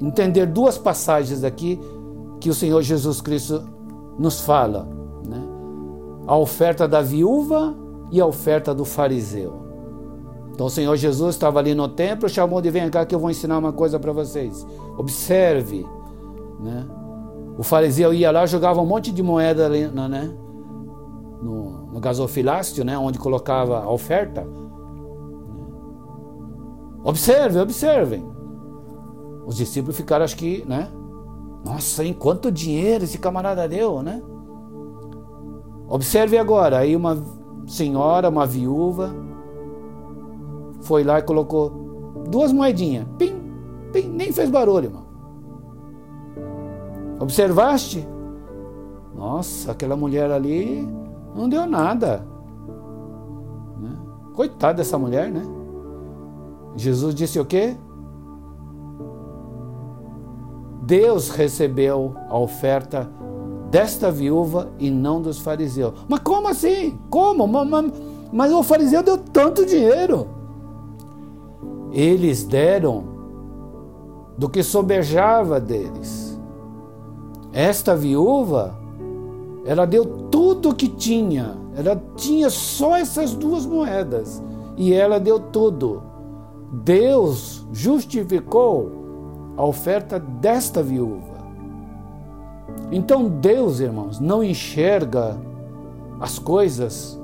entender 0.03 0.45
duas 0.45 0.77
passagens 0.77 1.45
aqui 1.45 1.81
que 2.39 2.51
o 2.51 2.55
Senhor 2.55 2.83
Jesus 2.83 3.23
Cristo 3.23 3.65
nos 4.19 4.43
fala. 4.43 4.87
Né? 5.27 5.43
A 6.27 6.37
oferta 6.37 6.87
da 6.87 7.01
viúva 7.01 7.75
e 8.11 8.21
a 8.21 8.27
oferta 8.27 8.75
do 8.75 8.85
fariseu. 8.85 9.69
Então 10.53 10.67
o 10.67 10.71
Senhor 10.71 10.97
Jesus 10.97 11.37
estava 11.37 11.61
ali 11.61 11.75
no 11.75 11.89
templo, 11.89 12.29
chamou 12.29 12.61
de 12.61 12.71
vem 12.71 12.91
cá 12.91 13.07
que 13.07 13.15
eu 13.15 13.19
vou 13.19 13.31
ensinar 13.31 13.59
uma 13.59 13.73
coisa 13.73 13.99
para 13.99 14.13
vocês. 14.13 14.67
Observe, 14.97 15.87
né? 16.59 16.85
O 17.57 17.63
fariseu 17.63 18.13
ia 18.13 18.31
lá, 18.31 18.45
jogava 18.45 18.81
um 18.81 18.87
monte 18.87 19.13
de 19.13 19.23
moeda 19.23 19.67
ali, 19.67 19.87
né? 19.87 20.35
No, 21.41 21.87
no 21.93 22.01
gasofilácio, 22.01 22.85
né? 22.85 22.99
Onde 22.99 23.19
colocava 23.19 23.83
a 23.83 23.91
oferta. 23.91 24.47
Observe, 27.05 27.61
observem. 27.61 28.27
Os 29.47 29.57
discípulos 29.57 29.97
ficaram, 29.97 30.25
acho 30.25 30.37
que, 30.37 30.65
né? 30.67 30.91
Nossa, 31.65 32.05
em 32.05 32.13
quanto 32.13 32.51
dinheiro 32.51 33.05
esse 33.05 33.19
camarada 33.19 33.69
deu, 33.69 34.03
né? 34.03 34.23
Observe 35.89 36.37
agora, 36.37 36.79
aí 36.79 36.95
uma 36.95 37.17
senhora, 37.69 38.29
uma 38.29 38.47
viúva, 38.47 39.15
foi 40.81 41.05
lá 41.05 41.19
e 41.19 41.23
colocou 41.23 41.71
duas 42.29 42.53
moedinhas. 42.53 43.07
Pim, 43.19 43.35
pim, 43.93 44.09
nem 44.09 44.33
fez 44.33 44.51
barulho, 44.51 44.87
irmão. 44.87 45.07
Observaste? 47.21 48.07
Nossa, 49.15 49.73
aquela 49.73 49.97
mulher 49.97 50.31
ali 50.31 50.89
não 51.35 51.49
deu 51.49 51.67
nada. 51.67 52.25
Né? 53.81 53.91
Coitada 54.35 54.75
dessa 54.75 54.99
mulher, 54.99 55.31
né? 55.31 55.43
Jesus 56.77 57.15
disse 57.15 57.41
o 57.41 57.45
quê? 57.45 57.77
Deus 60.83 61.29
recebeu 61.29 62.15
a 62.29 62.39
oferta 62.39 63.11
desta 63.71 64.11
viúva 64.11 64.71
e 64.79 64.91
não 64.91 65.21
dos 65.21 65.39
fariseus. 65.39 65.95
Mas 66.09 66.21
como 66.21 66.49
assim? 66.49 66.99
Como? 67.11 67.47
Mas, 67.47 67.93
mas 68.33 68.53
o 68.53 68.63
fariseu 68.63 69.03
deu 69.03 69.19
tanto 69.19 69.65
dinheiro. 69.65 70.27
Eles 71.93 72.45
deram 72.45 73.05
do 74.37 74.49
que 74.49 74.63
sobejava 74.63 75.61
deles. 75.61 76.39
Esta 77.53 77.97
viúva, 77.97 78.79
ela 79.65 79.87
deu 79.87 80.05
tudo 80.31 80.71
o 80.71 80.75
que 80.75 80.89
tinha. 80.89 81.57
Ela 81.77 82.01
tinha 82.17 82.51
só 82.51 82.97
essas 82.97 83.35
duas 83.35 83.65
moedas 83.67 84.43
e 84.77 84.93
ela 84.93 85.19
deu 85.19 85.41
tudo. 85.41 86.03
Deus 86.73 87.67
justificou 87.73 88.91
a 89.57 89.65
oferta 89.65 90.19
desta 90.19 90.83
viúva. 90.83 91.28
Então 92.91 93.29
Deus, 93.29 93.81
irmãos, 93.81 94.19
não 94.19 94.43
enxerga 94.43 95.37
as 96.21 96.39
coisas 96.39 97.19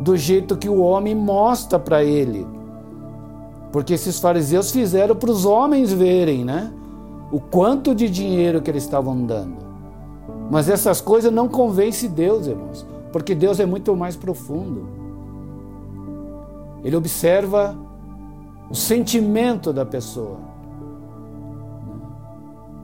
do 0.00 0.16
jeito 0.16 0.56
que 0.56 0.68
o 0.68 0.80
homem 0.80 1.14
mostra 1.14 1.78
para 1.78 2.04
ele. 2.04 2.46
Porque 3.72 3.94
esses 3.94 4.20
fariseus 4.20 4.70
fizeram 4.70 5.16
para 5.16 5.30
os 5.30 5.44
homens 5.44 5.92
verem, 5.92 6.44
né? 6.44 6.72
O 7.32 7.40
quanto 7.40 7.94
de 7.94 8.08
dinheiro 8.08 8.60
que 8.60 8.70
eles 8.70 8.84
estavam 8.84 9.24
dando. 9.24 9.56
Mas 10.50 10.68
essas 10.68 11.00
coisas 11.00 11.32
não 11.32 11.48
convencem 11.48 12.10
Deus, 12.10 12.46
irmãos, 12.46 12.86
porque 13.10 13.34
Deus 13.34 13.58
é 13.58 13.66
muito 13.66 13.96
mais 13.96 14.14
profundo. 14.14 14.86
Ele 16.84 16.94
observa 16.94 17.74
o 18.70 18.74
sentimento 18.74 19.72
da 19.72 19.86
pessoa 19.86 20.53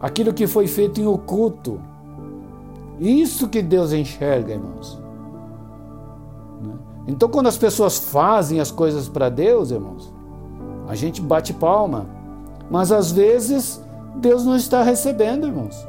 aquilo 0.00 0.32
que 0.32 0.46
foi 0.46 0.66
feito 0.66 1.00
em 1.00 1.06
oculto. 1.06 1.80
Isso 2.98 3.48
que 3.48 3.60
Deus 3.60 3.92
enxerga, 3.92 4.54
irmãos. 4.54 5.00
Né? 6.62 6.74
Então, 7.08 7.28
quando 7.28 7.48
as 7.48 7.58
pessoas 7.58 7.98
fazem 7.98 8.60
as 8.60 8.70
coisas 8.70 9.08
para 9.08 9.28
Deus, 9.28 9.70
irmãos, 9.70 10.12
a 10.88 10.94
gente 10.94 11.20
bate 11.20 11.52
palma. 11.52 12.06
Mas 12.70 12.92
às 12.92 13.10
vezes 13.10 13.82
Deus 14.16 14.44
não 14.44 14.56
está 14.56 14.82
recebendo, 14.82 15.46
irmãos, 15.46 15.86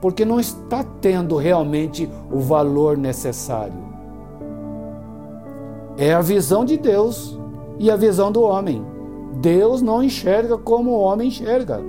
porque 0.00 0.24
não 0.24 0.38
está 0.38 0.84
tendo 1.00 1.36
realmente 1.36 2.08
o 2.30 2.38
valor 2.38 2.96
necessário. 2.96 3.88
É 5.96 6.14
a 6.14 6.20
visão 6.20 6.64
de 6.64 6.76
Deus 6.76 7.36
e 7.78 7.90
a 7.90 7.96
visão 7.96 8.30
do 8.30 8.42
homem. 8.42 8.84
Deus 9.40 9.82
não 9.82 10.02
enxerga 10.02 10.56
como 10.56 10.90
o 10.90 11.00
homem 11.00 11.28
enxerga. 11.28 11.80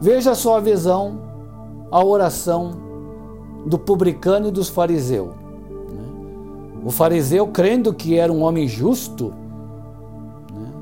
Veja 0.00 0.34
só 0.34 0.56
a 0.56 0.60
visão, 0.60 1.18
a 1.90 2.04
oração 2.04 2.72
do 3.66 3.78
publicano 3.78 4.48
e 4.48 4.50
dos 4.50 4.68
fariseus. 4.68 5.28
Né? 5.28 6.04
O 6.84 6.90
fariseu, 6.90 7.48
crendo 7.48 7.92
que 7.92 8.16
era 8.16 8.32
um 8.32 8.42
homem 8.42 8.68
justo, 8.68 9.34
né? 10.52 10.72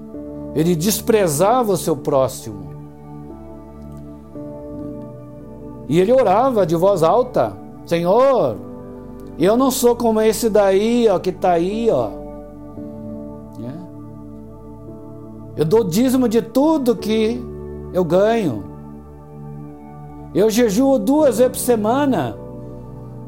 ele 0.54 0.76
desprezava 0.76 1.72
o 1.72 1.76
seu 1.76 1.96
próximo. 1.96 2.66
E 5.88 5.98
ele 5.98 6.12
orava 6.12 6.66
de 6.66 6.76
voz 6.76 7.02
alta: 7.02 7.56
Senhor, 7.86 8.56
eu 9.38 9.56
não 9.56 9.70
sou 9.70 9.96
como 9.96 10.20
esse 10.20 10.50
daí, 10.50 11.08
ó, 11.08 11.18
que 11.18 11.30
está 11.30 11.52
aí, 11.52 11.88
ó. 11.90 12.10
Né? 13.58 13.74
Eu 15.56 15.64
dou 15.64 15.84
dízimo 15.84 16.28
de 16.28 16.42
tudo 16.42 16.94
que 16.94 17.42
eu 17.94 18.04
ganho. 18.04 18.75
Eu 20.36 20.50
jejuo 20.50 20.98
duas 20.98 21.38
vezes 21.38 21.50
por 21.50 21.58
semana. 21.58 22.36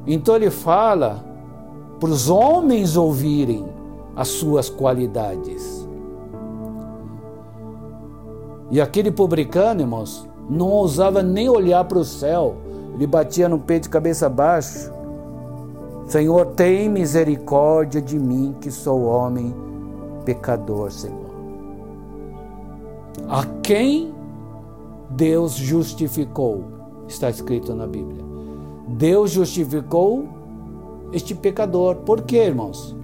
Então 0.06 0.36
ele 0.36 0.50
fala 0.50 1.24
para 1.98 2.10
os 2.10 2.28
homens 2.28 2.98
ouvirem 2.98 3.64
as 4.14 4.28
suas 4.28 4.68
qualidades. 4.68 5.88
E 8.70 8.78
aquele 8.78 9.10
publicano, 9.10 9.80
irmãos, 9.80 10.28
não 10.50 10.68
ousava 10.68 11.22
nem 11.22 11.48
olhar 11.48 11.82
para 11.84 11.98
o 11.98 12.04
céu. 12.04 12.56
Ele 12.92 13.06
batia 13.06 13.48
no 13.48 13.58
peito 13.58 13.84
de 13.84 13.88
cabeça 13.88 14.28
baixa. 14.28 14.92
Senhor, 16.04 16.44
tem 16.48 16.90
misericórdia 16.90 18.02
de 18.02 18.18
mim, 18.18 18.54
que 18.60 18.70
sou 18.70 19.04
homem 19.04 19.54
pecador, 20.26 20.90
Senhor. 20.92 21.30
A 23.26 23.46
quem 23.62 24.12
Deus 25.08 25.54
justificou? 25.54 26.77
Está 27.08 27.28
escrito 27.30 27.74
na 27.74 27.86
Bíblia. 27.86 28.24
Deus 28.86 29.30
justificou 29.30 30.28
este 31.12 31.34
pecador. 31.34 31.96
Por 31.96 32.22
quê, 32.22 32.38
irmãos? 32.38 32.96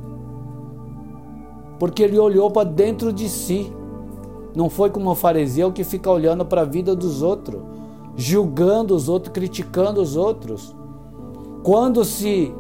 Porque 1.78 2.02
ele 2.02 2.18
olhou 2.18 2.50
para 2.50 2.68
dentro 2.68 3.12
de 3.12 3.28
si. 3.28 3.72
Não 4.55 4.70
foi 4.70 4.90
como 4.90 5.11
o 5.11 5.14
fariseu 5.14 5.72
que 5.72 5.82
fica 5.82 6.11
olhando 6.11 6.44
para 6.44 6.62
a 6.62 6.64
vida 6.64 6.94
dos 6.94 7.22
outros. 7.22 7.61
julgando 8.16 8.94
os 8.94 9.09
outros, 9.09 9.32
criticando 9.32 10.00
os 10.00 10.16
outros. 10.16 10.74
Quando 11.64 12.05
se 12.05 12.55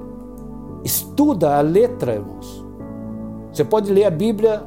estuda 0.82 1.56
a 1.56 1.60
letra, 1.60 2.14
irmãos, 2.14 2.64
você 3.52 3.64
pode 3.64 3.92
ler 3.92 4.04
a 4.04 4.10
Bíblia 4.10 4.64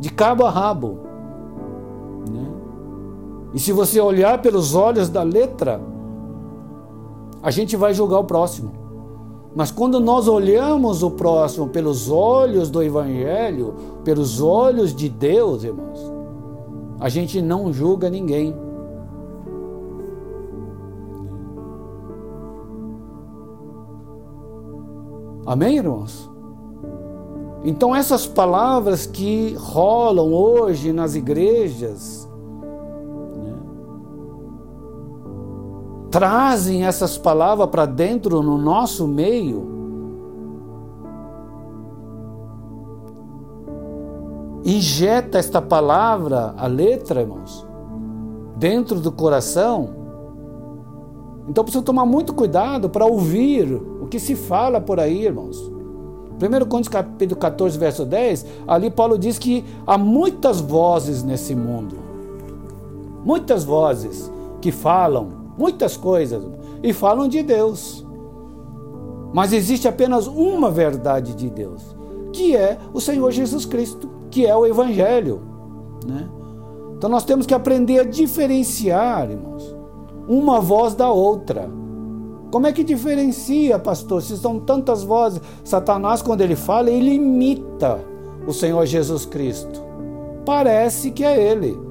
de 0.00 0.10
cabo 0.10 0.44
a 0.44 0.50
rabo. 0.50 0.98
Né? 2.28 2.50
E 3.54 3.60
se 3.60 3.72
você 3.72 4.00
olhar 4.00 4.42
pelos 4.42 4.74
olhos 4.74 5.08
da 5.08 5.22
letra, 5.22 5.80
a 7.42 7.50
gente 7.50 7.76
vai 7.76 7.94
julgar 7.94 8.18
o 8.18 8.24
próximo. 8.24 8.72
Mas 9.54 9.70
quando 9.70 9.98
nós 9.98 10.28
olhamos 10.28 11.02
o 11.02 11.10
próximo 11.10 11.68
pelos 11.68 12.10
olhos 12.10 12.70
do 12.70 12.82
Evangelho, 12.82 13.74
pelos 14.04 14.40
olhos 14.40 14.94
de 14.94 15.08
Deus, 15.08 15.64
irmãos, 15.64 15.98
a 17.00 17.08
gente 17.08 17.42
não 17.42 17.72
julga 17.72 18.08
ninguém. 18.08 18.54
Amém, 25.44 25.78
irmãos? 25.78 26.30
Então, 27.64 27.94
essas 27.94 28.26
palavras 28.26 29.04
que 29.04 29.54
rolam 29.58 30.32
hoje 30.32 30.92
nas 30.92 31.14
igrejas, 31.14 32.29
trazem 36.10 36.84
essas 36.84 37.16
palavras 37.16 37.68
para 37.68 37.86
dentro 37.86 38.42
no 38.42 38.58
nosso 38.58 39.06
meio. 39.06 39.78
Injeta 44.64 45.38
esta 45.38 45.62
palavra, 45.62 46.54
a 46.56 46.66
letra, 46.66 47.20
irmãos, 47.20 47.66
dentro 48.56 49.00
do 49.00 49.10
coração. 49.10 49.90
Então 51.48 51.64
precisa 51.64 51.84
tomar 51.84 52.04
muito 52.04 52.34
cuidado 52.34 52.90
para 52.90 53.06
ouvir 53.06 53.80
que 54.10 54.18
se 54.18 54.34
fala 54.34 54.80
por 54.80 54.98
aí, 54.98 55.24
irmãos. 55.24 55.56
1 55.56 56.66
Coríntios 56.66 56.88
capítulo 56.88 57.38
14, 57.38 57.78
verso 57.78 58.04
10, 58.04 58.46
ali 58.66 58.90
Paulo 58.90 59.16
diz 59.16 59.38
que 59.38 59.64
há 59.86 59.96
muitas 59.96 60.60
vozes 60.60 61.22
nesse 61.22 61.54
mundo. 61.54 61.96
Muitas 63.24 63.62
vozes 63.62 64.30
que 64.60 64.72
falam 64.72 65.39
muitas 65.60 65.94
coisas 65.94 66.42
e 66.82 66.90
falam 66.94 67.28
de 67.28 67.42
Deus. 67.42 68.06
Mas 69.32 69.52
existe 69.52 69.86
apenas 69.86 70.26
uma 70.26 70.70
verdade 70.70 71.34
de 71.34 71.50
Deus, 71.50 71.94
que 72.32 72.56
é 72.56 72.78
o 72.94 73.00
Senhor 73.00 73.30
Jesus 73.30 73.66
Cristo, 73.66 74.08
que 74.30 74.46
é 74.46 74.56
o 74.56 74.66
Evangelho. 74.66 75.42
Né? 76.06 76.26
Então 76.96 77.10
nós 77.10 77.24
temos 77.24 77.44
que 77.44 77.52
aprender 77.52 78.00
a 78.00 78.04
diferenciar, 78.04 79.30
irmãos, 79.30 79.76
uma 80.26 80.60
voz 80.60 80.94
da 80.94 81.10
outra. 81.10 81.70
Como 82.50 82.66
é 82.66 82.72
que 82.72 82.82
diferencia, 82.82 83.78
pastor, 83.78 84.22
se 84.22 84.36
são 84.38 84.58
tantas 84.58 85.04
vozes? 85.04 85.42
Satanás, 85.62 86.22
quando 86.22 86.40
ele 86.40 86.56
fala, 86.56 86.90
ele 86.90 87.12
imita 87.14 88.00
o 88.46 88.52
Senhor 88.52 88.84
Jesus 88.86 89.26
Cristo. 89.26 89.82
Parece 90.44 91.10
que 91.10 91.22
é 91.22 91.40
ele. 91.40 91.89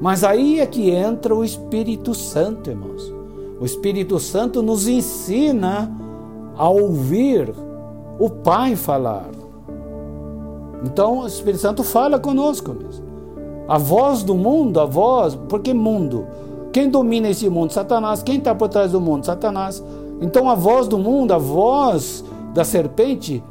Mas 0.00 0.22
aí 0.22 0.60
é 0.60 0.66
que 0.66 0.90
entra 0.90 1.34
o 1.34 1.44
Espírito 1.44 2.14
Santo, 2.14 2.70
irmãos. 2.70 3.12
O 3.60 3.64
Espírito 3.64 4.18
Santo 4.18 4.62
nos 4.62 4.86
ensina 4.86 5.90
a 6.56 6.68
ouvir 6.68 7.54
o 8.18 8.28
Pai 8.28 8.76
falar. 8.76 9.30
Então, 10.84 11.20
o 11.20 11.26
Espírito 11.26 11.60
Santo 11.60 11.82
fala 11.82 12.18
conosco 12.18 12.74
mesmo. 12.74 13.04
A 13.66 13.78
voz 13.78 14.22
do 14.22 14.34
mundo, 14.34 14.78
a 14.78 14.84
voz, 14.84 15.34
por 15.34 15.60
que 15.60 15.72
mundo? 15.72 16.26
Quem 16.72 16.90
domina 16.90 17.30
esse 17.30 17.48
mundo? 17.48 17.72
Satanás. 17.72 18.22
Quem 18.22 18.36
está 18.36 18.54
por 18.54 18.68
trás 18.68 18.92
do 18.92 19.00
mundo? 19.00 19.24
Satanás. 19.24 19.82
Então 20.20 20.48
a 20.48 20.54
voz 20.54 20.86
do 20.86 20.98
mundo, 20.98 21.32
a 21.32 21.38
voz 21.38 22.22
da 22.54 22.64
serpente, 22.64 23.42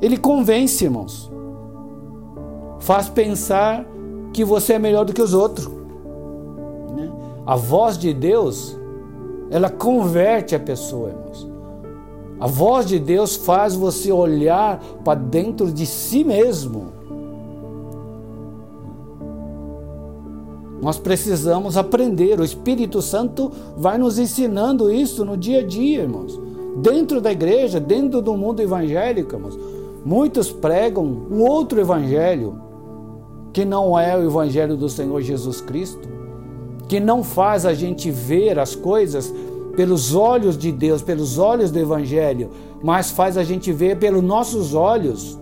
ele 0.00 0.16
convence, 0.16 0.84
irmãos. 0.84 1.30
Faz 2.78 3.08
pensar 3.08 3.84
que 4.32 4.44
você 4.44 4.74
é 4.74 4.78
melhor 4.78 5.04
do 5.04 5.12
que 5.12 5.22
os 5.22 5.34
outros. 5.34 5.68
Né? 6.96 7.10
A 7.46 7.56
voz 7.56 7.98
de 7.98 8.12
Deus, 8.12 8.76
ela 9.50 9.70
converte 9.70 10.54
a 10.54 10.60
pessoa, 10.60 11.10
irmãos. 11.10 11.48
A 12.38 12.46
voz 12.46 12.86
de 12.86 12.98
Deus 12.98 13.36
faz 13.36 13.74
você 13.74 14.10
olhar 14.10 14.82
para 15.04 15.18
dentro 15.18 15.70
de 15.70 15.84
si 15.84 16.24
mesmo 16.24 17.00
Nós 20.80 20.98
precisamos 20.98 21.76
aprender. 21.76 22.40
O 22.40 22.44
Espírito 22.44 23.02
Santo 23.02 23.52
vai 23.76 23.98
nos 23.98 24.18
ensinando 24.18 24.90
isso 24.90 25.24
no 25.24 25.36
dia 25.36 25.60
a 25.60 25.66
dia, 25.66 26.02
irmãos. 26.02 26.40
Dentro 26.76 27.20
da 27.20 27.30
igreja, 27.30 27.78
dentro 27.78 28.22
do 28.22 28.36
mundo 28.36 28.60
evangélico, 28.60 29.34
irmãos. 29.34 29.58
Muitos 30.04 30.50
pregam 30.50 31.04
um 31.04 31.42
outro 31.42 31.78
evangelho 31.78 32.58
que 33.52 33.64
não 33.64 33.98
é 33.98 34.16
o 34.16 34.24
evangelho 34.24 34.76
do 34.76 34.88
Senhor 34.88 35.20
Jesus 35.20 35.60
Cristo, 35.60 36.08
que 36.88 37.00
não 37.00 37.22
faz 37.22 37.64
a 37.66 37.74
gente 37.74 38.10
ver 38.10 38.58
as 38.58 38.74
coisas 38.74 39.32
pelos 39.76 40.14
olhos 40.14 40.58
de 40.58 40.72
Deus, 40.72 41.02
pelos 41.02 41.38
olhos 41.38 41.70
do 41.70 41.78
evangelho, 41.78 42.50
mas 42.82 43.10
faz 43.10 43.36
a 43.36 43.42
gente 43.42 43.72
ver 43.72 43.98
pelos 43.98 44.22
nossos 44.22 44.74
olhos. 44.74 45.38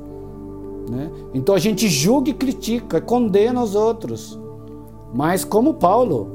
Né? 0.91 1.11
Então 1.35 1.55
a 1.55 1.59
gente 1.59 1.89
julga 1.89 2.31
e 2.31 2.35
critica, 2.35 3.01
condena 3.01 3.63
os 3.63 3.75
outros. 3.75 4.39
Mas 5.13 5.45
como 5.45 5.75
Paulo, 5.75 6.29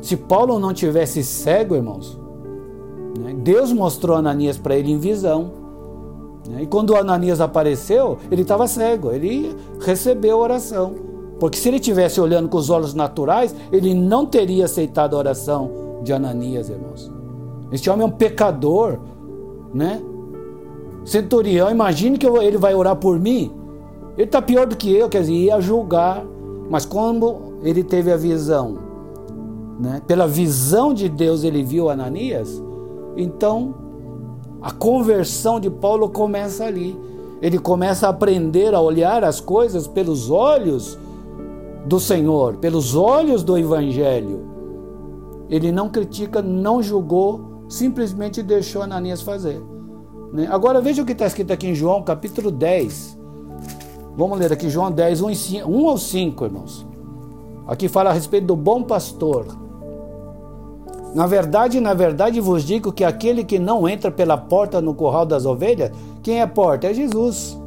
se 0.00 0.16
Paulo 0.16 0.58
não 0.58 0.72
tivesse 0.72 1.22
cego, 1.22 1.74
irmãos, 1.74 2.18
né, 3.18 3.34
Deus 3.34 3.72
mostrou 3.72 4.16
Ananias 4.16 4.58
para 4.58 4.76
ele 4.76 4.92
em 4.92 4.98
visão. 4.98 5.61
Né, 6.48 6.62
e 6.62 6.66
quando 6.66 6.96
Ananias 6.96 7.40
apareceu, 7.40 8.18
ele 8.30 8.42
estava 8.42 8.66
cego, 8.66 9.10
ele 9.12 9.56
recebeu 9.80 10.38
a 10.38 10.40
oração. 10.40 10.94
Porque 11.38 11.58
se 11.58 11.68
ele 11.68 11.80
tivesse 11.80 12.20
olhando 12.20 12.48
com 12.48 12.56
os 12.56 12.70
olhos 12.70 12.94
naturais, 12.94 13.54
ele 13.72 13.94
não 13.94 14.26
teria 14.26 14.64
aceitado 14.64 15.14
a 15.14 15.18
oração 15.18 15.70
de 16.02 16.12
Ananias, 16.12 16.68
irmãos. 16.68 17.10
Este 17.70 17.88
homem 17.90 18.04
é 18.04 18.06
um 18.06 18.12
pecador, 18.12 18.98
né? 19.72 20.00
Centurião, 21.04 21.70
imagine 21.70 22.16
que 22.16 22.26
ele 22.26 22.58
vai 22.58 22.74
orar 22.74 22.96
por 22.96 23.18
mim. 23.18 23.52
Ele 24.16 24.24
está 24.24 24.40
pior 24.40 24.66
do 24.66 24.76
que 24.76 24.94
eu, 24.94 25.08
quer 25.08 25.20
dizer, 25.20 25.32
ia 25.32 25.60
julgar 25.60 26.24
mas 26.72 26.86
como 26.86 27.58
ele 27.62 27.84
teve 27.84 28.10
a 28.10 28.16
visão, 28.16 28.78
né? 29.78 30.00
pela 30.06 30.26
visão 30.26 30.94
de 30.94 31.06
Deus 31.06 31.44
ele 31.44 31.62
viu 31.62 31.90
Ananias, 31.90 32.62
então 33.14 33.74
a 34.62 34.70
conversão 34.70 35.58
de 35.58 35.68
Paulo 35.68 36.08
começa 36.08 36.64
ali. 36.64 36.98
Ele 37.40 37.58
começa 37.58 38.06
a 38.06 38.10
aprender 38.10 38.74
a 38.74 38.80
olhar 38.80 39.24
as 39.24 39.40
coisas 39.40 39.86
pelos 39.86 40.30
olhos 40.30 40.96
do 41.86 41.98
Senhor, 41.98 42.56
pelos 42.56 42.94
olhos 42.94 43.42
do 43.42 43.58
Evangelho. 43.58 44.40
Ele 45.50 45.72
não 45.72 45.88
critica, 45.88 46.40
não 46.40 46.82
julgou, 46.82 47.64
simplesmente 47.68 48.42
deixou 48.42 48.82
Ananias 48.82 49.20
fazer. 49.20 49.60
Né? 50.32 50.46
Agora 50.50 50.80
veja 50.80 51.02
o 51.02 51.04
que 51.04 51.12
está 51.12 51.26
escrito 51.26 51.52
aqui 51.52 51.66
em 51.66 51.74
João 51.74 52.02
capítulo 52.02 52.50
10, 52.50 53.18
Vamos 54.14 54.38
ler 54.38 54.52
aqui 54.52 54.68
João 54.68 54.90
10, 54.90 55.22
1, 55.22 55.34
5, 55.34 55.70
1 55.70 55.88
ao 55.88 55.96
5, 55.96 56.44
irmãos. 56.44 56.86
Aqui 57.66 57.88
fala 57.88 58.10
a 58.10 58.12
respeito 58.12 58.46
do 58.46 58.56
bom 58.56 58.82
pastor. 58.82 59.46
Na 61.14 61.26
verdade, 61.26 61.80
na 61.80 61.92
verdade 61.94 62.40
vos 62.40 62.64
digo 62.64 62.92
que 62.92 63.04
aquele 63.04 63.44
que 63.44 63.58
não 63.58 63.88
entra 63.88 64.10
pela 64.10 64.36
porta 64.36 64.80
no 64.80 64.94
curral 64.94 65.26
das 65.26 65.44
ovelhas, 65.44 65.90
quem 66.22 66.40
é 66.40 66.46
porta? 66.46 66.86
É 66.86 66.94
Jesus, 66.94 67.58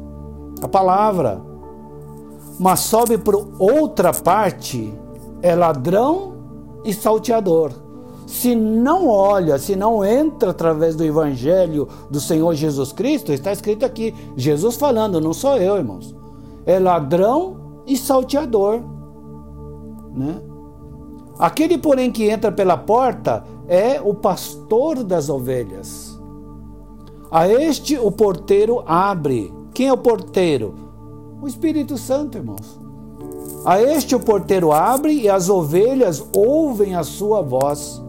a 0.62 0.68
palavra. 0.68 1.40
Mas 2.58 2.80
sobe 2.80 3.18
por 3.18 3.48
outra 3.58 4.12
parte, 4.12 4.92
é 5.42 5.54
ladrão 5.54 6.34
e 6.84 6.92
salteador. 6.92 7.70
Se 8.26 8.56
não 8.56 9.08
olha, 9.08 9.58
se 9.58 9.76
não 9.76 10.04
entra 10.04 10.50
através 10.50 10.96
do 10.96 11.04
evangelho 11.04 11.86
do 12.10 12.18
Senhor 12.18 12.54
Jesus 12.54 12.92
Cristo, 12.92 13.32
está 13.32 13.52
escrito 13.52 13.84
aqui, 13.84 14.12
Jesus 14.36 14.74
falando, 14.76 15.20
não 15.20 15.32
sou 15.32 15.56
eu, 15.56 15.76
irmãos 15.76 16.16
é 16.66 16.80
ladrão 16.80 17.56
e 17.86 17.96
salteador. 17.96 18.82
Né? 20.12 20.42
Aquele, 21.38 21.76
porém, 21.78 22.10
que 22.10 22.28
entra 22.28 22.50
pela 22.50 22.76
porta 22.76 23.44
é 23.68 24.00
o 24.00 24.14
pastor 24.14 25.02
das 25.02 25.28
ovelhas. 25.28 26.18
A 27.30 27.48
este 27.48 27.98
o 27.98 28.10
porteiro 28.10 28.82
abre. 28.86 29.52
Quem 29.74 29.88
é 29.88 29.92
o 29.92 29.98
porteiro? 29.98 30.74
O 31.42 31.46
Espírito 31.46 31.98
Santo, 31.98 32.38
irmãos. 32.38 32.80
A 33.64 33.82
este 33.82 34.14
o 34.14 34.20
porteiro 34.20 34.72
abre 34.72 35.12
e 35.12 35.28
as 35.28 35.48
ovelhas 35.50 36.24
ouvem 36.34 36.94
a 36.94 37.02
sua 37.02 37.42
voz 37.42 38.02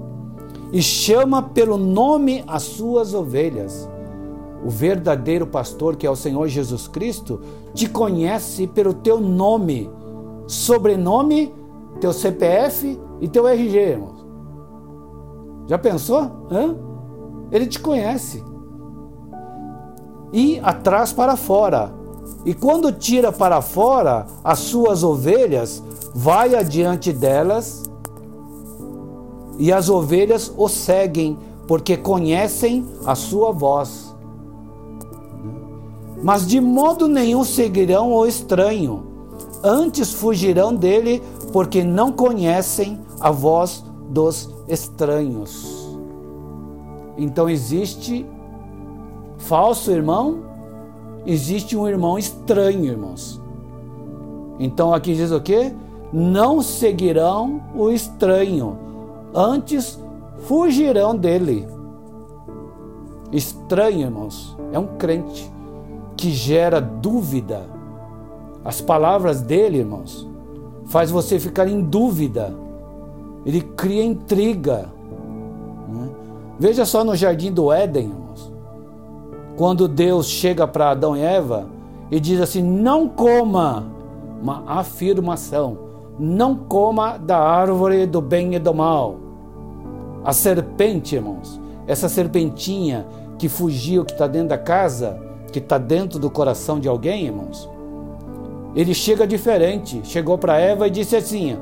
e 0.71 0.81
chama 0.81 1.41
pelo 1.41 1.77
nome 1.77 2.43
as 2.47 2.63
suas 2.63 3.13
ovelhas 3.13 3.89
o 4.63 4.69
verdadeiro 4.69 5.45
pastor, 5.47 5.95
que 5.95 6.05
é 6.05 6.09
o 6.09 6.15
Senhor 6.15 6.47
Jesus 6.47 6.87
Cristo, 6.87 7.39
te 7.73 7.87
conhece 7.87 8.67
pelo 8.67 8.93
teu 8.93 9.19
nome, 9.19 9.89
sobrenome, 10.47 11.53
teu 11.99 12.11
CPF 12.11 12.99
e 13.19 13.27
teu 13.27 13.47
RG, 13.47 13.77
irmãos. 13.77 14.25
Já 15.67 15.77
pensou? 15.77 16.31
Hã? 16.51 16.75
Ele 17.51 17.67
te 17.67 17.79
conhece. 17.79 18.43
E 20.31 20.59
atrás 20.59 21.11
para 21.11 21.35
fora. 21.35 21.93
E 22.45 22.53
quando 22.53 22.91
tira 22.91 23.31
para 23.31 23.61
fora 23.61 24.25
as 24.43 24.59
suas 24.59 25.03
ovelhas, 25.03 25.83
vai 26.13 26.55
adiante 26.55 27.11
delas, 27.11 27.83
e 29.59 29.71
as 29.71 29.89
ovelhas 29.89 30.51
o 30.55 30.67
seguem, 30.67 31.37
porque 31.67 31.97
conhecem 31.97 32.85
a 33.05 33.15
sua 33.15 33.51
voz. 33.51 34.15
Mas 36.23 36.47
de 36.47 36.59
modo 36.59 37.07
nenhum 37.07 37.43
seguirão 37.43 38.11
o 38.11 38.25
estranho, 38.25 39.03
antes 39.63 40.13
fugirão 40.13 40.73
dele, 40.73 41.21
porque 41.51 41.83
não 41.83 42.11
conhecem 42.11 42.99
a 43.19 43.31
voz 43.31 43.83
dos 44.09 44.49
estranhos. 44.67 45.97
Então 47.17 47.49
existe 47.49 48.25
falso 49.37 49.91
irmão, 49.91 50.43
existe 51.25 51.75
um 51.75 51.87
irmão 51.87 52.17
estranho, 52.17 52.85
irmãos. 52.85 53.41
Então 54.59 54.93
aqui 54.93 55.15
diz 55.15 55.31
o 55.31 55.41
que? 55.41 55.73
Não 56.11 56.61
seguirão 56.61 57.61
o 57.75 57.91
estranho, 57.91 58.77
antes 59.33 59.99
fugirão 60.39 61.15
dele. 61.15 61.67
Estranho, 63.31 64.01
irmãos, 64.01 64.57
é 64.71 64.79
um 64.79 64.97
crente 64.97 65.51
que 66.15 66.31
gera 66.31 66.79
dúvida. 66.79 67.65
As 68.63 68.79
palavras 68.81 69.41
dele, 69.41 69.79
irmãos, 69.79 70.26
faz 70.87 71.11
você 71.11 71.39
ficar 71.39 71.67
em 71.67 71.81
dúvida. 71.81 72.53
Ele 73.45 73.61
cria 73.61 74.03
intriga. 74.03 74.89
Né? 75.87 76.09
Veja 76.59 76.85
só 76.85 77.03
no 77.03 77.15
jardim 77.15 77.51
do 77.51 77.71
Éden, 77.71 78.05
irmãos. 78.05 78.51
Quando 79.55 79.87
Deus 79.87 80.27
chega 80.27 80.67
para 80.67 80.91
Adão 80.91 81.15
e 81.15 81.21
Eva 81.21 81.67
e 82.11 82.19
diz 82.19 82.39
assim: 82.39 82.61
"Não 82.61 83.07
coma", 83.07 83.87
uma 84.41 84.63
afirmação. 84.67 85.85
Não 86.19 86.55
coma 86.55 87.17
da 87.17 87.37
árvore 87.37 88.05
do 88.05 88.21
bem 88.21 88.55
e 88.55 88.59
do 88.59 88.73
mal. 88.73 89.17
A 90.23 90.33
serpente, 90.33 91.15
irmãos, 91.15 91.59
essa 91.85 92.09
serpentinha 92.09 93.05
que 93.37 93.47
fugiu, 93.47 94.03
que 94.03 94.13
está 94.13 94.25
dentro 94.25 94.49
da 94.49 94.57
casa, 94.57 95.19
que 95.51 95.59
está 95.59 95.77
dentro 95.77 96.19
do 96.19 96.29
coração 96.29 96.79
de 96.79 96.87
alguém, 96.87 97.25
irmãos, 97.25 97.69
ele 98.77 98.93
chega 98.93 99.25
diferente. 99.25 100.01
Chegou 100.03 100.37
para 100.37 100.59
Eva 100.59 100.85
e 100.85 100.91
disse 100.91 101.15
assim: 101.15 101.57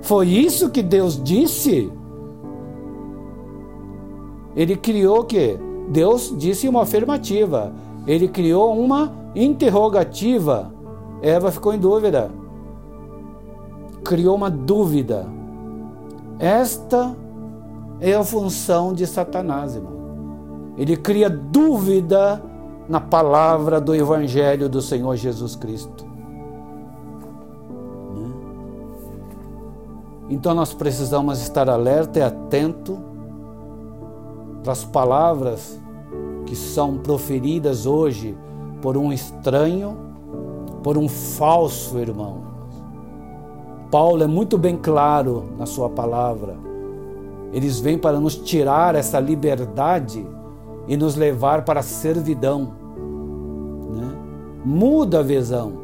Foi 0.00 0.28
isso 0.28 0.70
que 0.70 0.80
Deus 0.80 1.20
disse? 1.20 1.90
Ele 4.54 4.76
criou 4.76 5.20
o 5.20 5.24
quê? 5.24 5.58
Deus 5.88 6.32
disse 6.38 6.68
uma 6.68 6.82
afirmativa. 6.82 7.72
Ele 8.06 8.28
criou 8.28 8.78
uma 8.78 9.12
interrogativa. 9.34 10.72
Eva 11.20 11.50
ficou 11.50 11.74
em 11.74 11.80
dúvida. 11.80 12.30
Criou 14.04 14.36
uma 14.36 14.50
dúvida. 14.50 15.26
Esta 16.38 17.16
é 18.00 18.14
a 18.14 18.22
função 18.22 18.92
de 18.92 19.04
Satanás, 19.04 19.74
irmão. 19.74 20.00
Ele 20.78 20.96
cria 20.96 21.28
dúvida 21.28 22.40
na 22.88 23.00
palavra 23.00 23.80
do 23.80 23.94
Evangelho 23.96 24.68
do 24.68 24.80
Senhor 24.80 25.16
Jesus 25.16 25.56
Cristo. 25.56 26.11
Então 30.32 30.54
nós 30.54 30.72
precisamos 30.72 31.42
estar 31.42 31.68
alerta 31.68 32.18
e 32.18 32.22
atento 32.22 32.98
para 34.62 34.72
as 34.72 34.82
palavras 34.82 35.78
que 36.46 36.56
são 36.56 36.96
proferidas 36.96 37.84
hoje 37.84 38.34
por 38.80 38.96
um 38.96 39.12
estranho, 39.12 39.94
por 40.82 40.96
um 40.96 41.06
falso 41.06 41.98
irmão. 41.98 42.44
Paulo 43.90 44.22
é 44.22 44.26
muito 44.26 44.56
bem 44.56 44.74
claro 44.74 45.50
na 45.58 45.66
sua 45.66 45.90
palavra. 45.90 46.56
Eles 47.52 47.78
vêm 47.78 47.98
para 47.98 48.18
nos 48.18 48.34
tirar 48.34 48.94
essa 48.94 49.20
liberdade 49.20 50.26
e 50.88 50.96
nos 50.96 51.14
levar 51.14 51.62
para 51.62 51.80
a 51.80 51.82
servidão. 51.82 52.72
Né? 53.90 54.16
Muda 54.64 55.18
a 55.18 55.22
visão, 55.22 55.74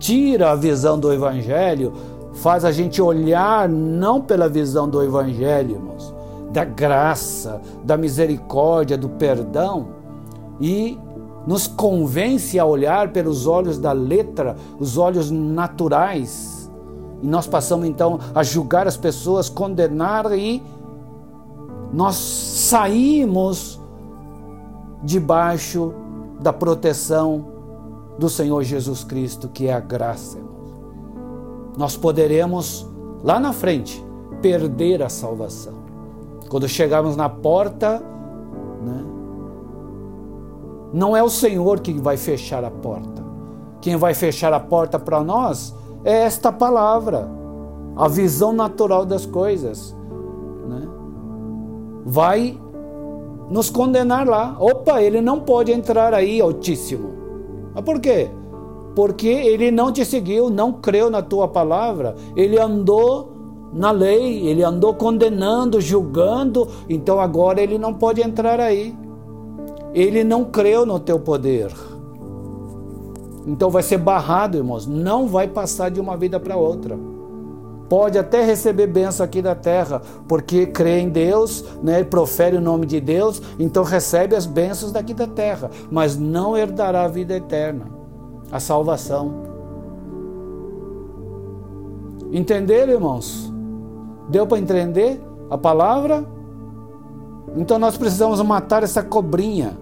tira 0.00 0.50
a 0.50 0.56
visão 0.56 0.98
do 0.98 1.12
Evangelho, 1.12 1.92
faz 2.38 2.64
a 2.64 2.70
gente 2.70 3.02
olhar 3.02 3.68
não 3.68 4.20
pela 4.20 4.48
visão 4.48 4.88
do 4.88 5.02
Evangelho, 5.02 5.72
irmãos, 5.72 6.14
da 6.52 6.64
graça, 6.64 7.60
da 7.84 7.96
misericórdia, 7.96 8.96
do 8.96 9.08
perdão 9.08 9.88
e 10.60 10.98
nos 11.46 11.66
convence 11.66 12.58
a 12.58 12.64
olhar 12.64 13.12
pelos 13.12 13.46
olhos 13.46 13.78
da 13.78 13.92
letra, 13.92 14.56
os 14.78 14.96
olhos 14.96 15.30
naturais. 15.30 16.70
E 17.22 17.26
nós 17.26 17.46
passamos 17.46 17.86
então 17.86 18.20
a 18.34 18.42
julgar 18.42 18.86
as 18.86 18.96
pessoas, 18.96 19.48
condenar 19.48 20.30
e 20.36 20.62
nós 21.92 22.16
saímos 22.16 23.80
debaixo 25.02 25.92
da 26.40 26.52
proteção 26.52 27.46
do 28.18 28.28
Senhor 28.28 28.62
Jesus 28.62 29.02
Cristo, 29.02 29.48
que 29.48 29.66
é 29.66 29.72
a 29.72 29.80
graça. 29.80 30.47
Nós 31.78 31.96
poderemos 31.96 32.84
lá 33.22 33.38
na 33.38 33.52
frente 33.52 34.04
perder 34.42 35.00
a 35.00 35.08
salvação. 35.08 35.74
Quando 36.50 36.68
chegarmos 36.68 37.14
na 37.14 37.28
porta, 37.28 38.02
né, 38.82 39.04
não 40.92 41.16
é 41.16 41.22
o 41.22 41.30
Senhor 41.30 41.78
que 41.78 41.92
vai 41.92 42.16
fechar 42.16 42.64
a 42.64 42.70
porta. 42.70 43.24
Quem 43.80 43.94
vai 43.94 44.12
fechar 44.12 44.52
a 44.52 44.58
porta 44.58 44.98
para 44.98 45.22
nós 45.22 45.72
é 46.04 46.22
esta 46.22 46.50
palavra, 46.50 47.30
a 47.96 48.08
visão 48.08 48.52
natural 48.52 49.06
das 49.06 49.24
coisas. 49.24 49.94
Né? 50.68 50.82
Vai 52.04 52.60
nos 53.48 53.70
condenar 53.70 54.26
lá. 54.26 54.56
Opa, 54.58 55.00
ele 55.00 55.20
não 55.20 55.38
pode 55.38 55.70
entrar 55.70 56.12
aí, 56.12 56.40
Altíssimo. 56.40 57.10
Mas 57.72 57.84
por 57.84 58.00
quê? 58.00 58.30
Porque 58.98 59.28
ele 59.28 59.70
não 59.70 59.92
te 59.92 60.04
seguiu, 60.04 60.50
não 60.50 60.72
creu 60.72 61.08
na 61.08 61.22
tua 61.22 61.46
palavra, 61.46 62.16
ele 62.34 62.58
andou 62.58 63.30
na 63.72 63.92
lei, 63.92 64.44
ele 64.48 64.64
andou 64.64 64.92
condenando, 64.92 65.80
julgando, 65.80 66.66
então 66.88 67.20
agora 67.20 67.60
ele 67.60 67.78
não 67.78 67.94
pode 67.94 68.20
entrar 68.20 68.58
aí. 68.58 68.92
Ele 69.94 70.24
não 70.24 70.46
creu 70.46 70.84
no 70.84 70.98
teu 70.98 71.20
poder. 71.20 71.72
Então 73.46 73.70
vai 73.70 73.84
ser 73.84 73.98
barrado, 73.98 74.56
irmãos, 74.56 74.84
não 74.84 75.28
vai 75.28 75.46
passar 75.46 75.92
de 75.92 76.00
uma 76.00 76.16
vida 76.16 76.40
para 76.40 76.56
outra. 76.56 76.98
Pode 77.88 78.18
até 78.18 78.44
receber 78.44 78.88
benção 78.88 79.24
aqui 79.24 79.40
da 79.40 79.54
terra, 79.54 80.02
porque 80.26 80.66
crê 80.66 80.98
em 80.98 81.08
Deus, 81.08 81.64
né, 81.80 82.02
profere 82.02 82.56
o 82.56 82.60
nome 82.60 82.84
de 82.84 83.00
Deus, 83.00 83.40
então 83.60 83.84
recebe 83.84 84.34
as 84.34 84.44
bênçãos 84.44 84.90
daqui 84.90 85.14
da 85.14 85.28
terra, 85.28 85.70
mas 85.88 86.16
não 86.16 86.56
herdará 86.56 87.04
a 87.04 87.08
vida 87.08 87.36
eterna, 87.36 87.97
a 88.50 88.60
salvação. 88.60 89.32
Entenderam, 92.32 92.92
irmãos? 92.92 93.52
Deu 94.28 94.46
para 94.46 94.58
entender 94.58 95.20
a 95.50 95.56
palavra? 95.56 96.26
Então 97.56 97.78
nós 97.78 97.96
precisamos 97.96 98.40
matar 98.42 98.82
essa 98.82 99.02
cobrinha. 99.02 99.78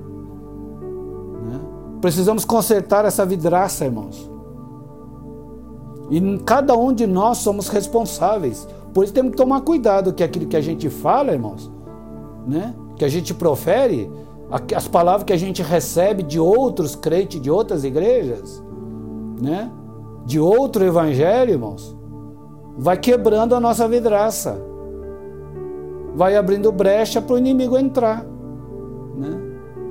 Né? 1.45 1.61
Precisamos 2.01 2.45
consertar 2.45 3.05
essa 3.05 3.27
vidraça, 3.27 3.85
irmãos. 3.85 4.31
E 6.11 6.39
cada 6.45 6.77
um 6.77 6.93
de 6.93 7.07
nós 7.07 7.39
somos 7.39 7.69
responsáveis. 7.69 8.69
Por 8.95 9.05
isso 9.05 9.13
temos 9.13 9.33
que 9.33 9.37
tomar 9.37 9.61
cuidado 9.63 10.13
que 10.13 10.23
aquilo 10.23 10.47
que 10.47 10.57
a 10.57 10.61
gente 10.61 10.89
fala, 10.89 11.33
irmãos, 11.33 11.71
né? 12.47 12.75
que 12.97 13.05
a 13.05 13.09
gente 13.09 13.35
profere, 13.35 14.11
as 14.51 14.87
palavras 14.87 15.25
que 15.25 15.33
a 15.33 15.37
gente 15.37 15.63
recebe 15.63 16.23
de 16.23 16.39
outros 16.39 16.95
crentes 16.95 17.41
de 17.41 17.51
outras 17.51 17.85
igrejas, 17.85 18.63
né? 19.41 19.71
de 20.25 20.39
outro 20.39 20.85
evangelho, 20.85 21.53
irmãos, 21.53 21.97
vai 22.77 22.97
quebrando 22.97 23.55
a 23.55 23.61
nossa 23.61 23.89
vidraça, 23.89 24.61
vai 26.15 26.37
abrindo 26.37 26.71
brecha 26.73 27.21
para 27.21 27.35
o 27.35 27.39
inimigo 27.39 27.77
entrar. 27.77 28.25
Né? 29.17 29.41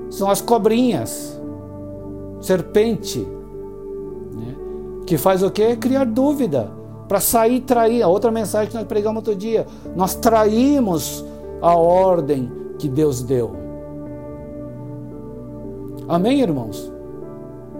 São 0.09 0.29
as 0.29 0.41
cobrinhas, 0.41 1.39
serpente, 2.39 3.27
que 5.05 5.17
faz 5.17 5.43
o 5.43 5.51
quê? 5.51 5.75
Criar 5.75 6.05
dúvida, 6.05 6.71
para 7.07 7.19
sair 7.19 7.61
trair. 7.61 8.01
A 8.01 8.07
outra 8.07 8.31
mensagem 8.31 8.69
que 8.69 8.75
nós 8.75 8.85
pregamos 8.85 9.17
outro 9.17 9.35
dia. 9.35 9.67
Nós 9.95 10.15
traímos 10.15 11.23
a 11.61 11.75
ordem 11.75 12.51
que 12.79 12.89
Deus 12.89 13.21
deu. 13.21 13.64
Amém, 16.07 16.41
irmãos? 16.41 16.91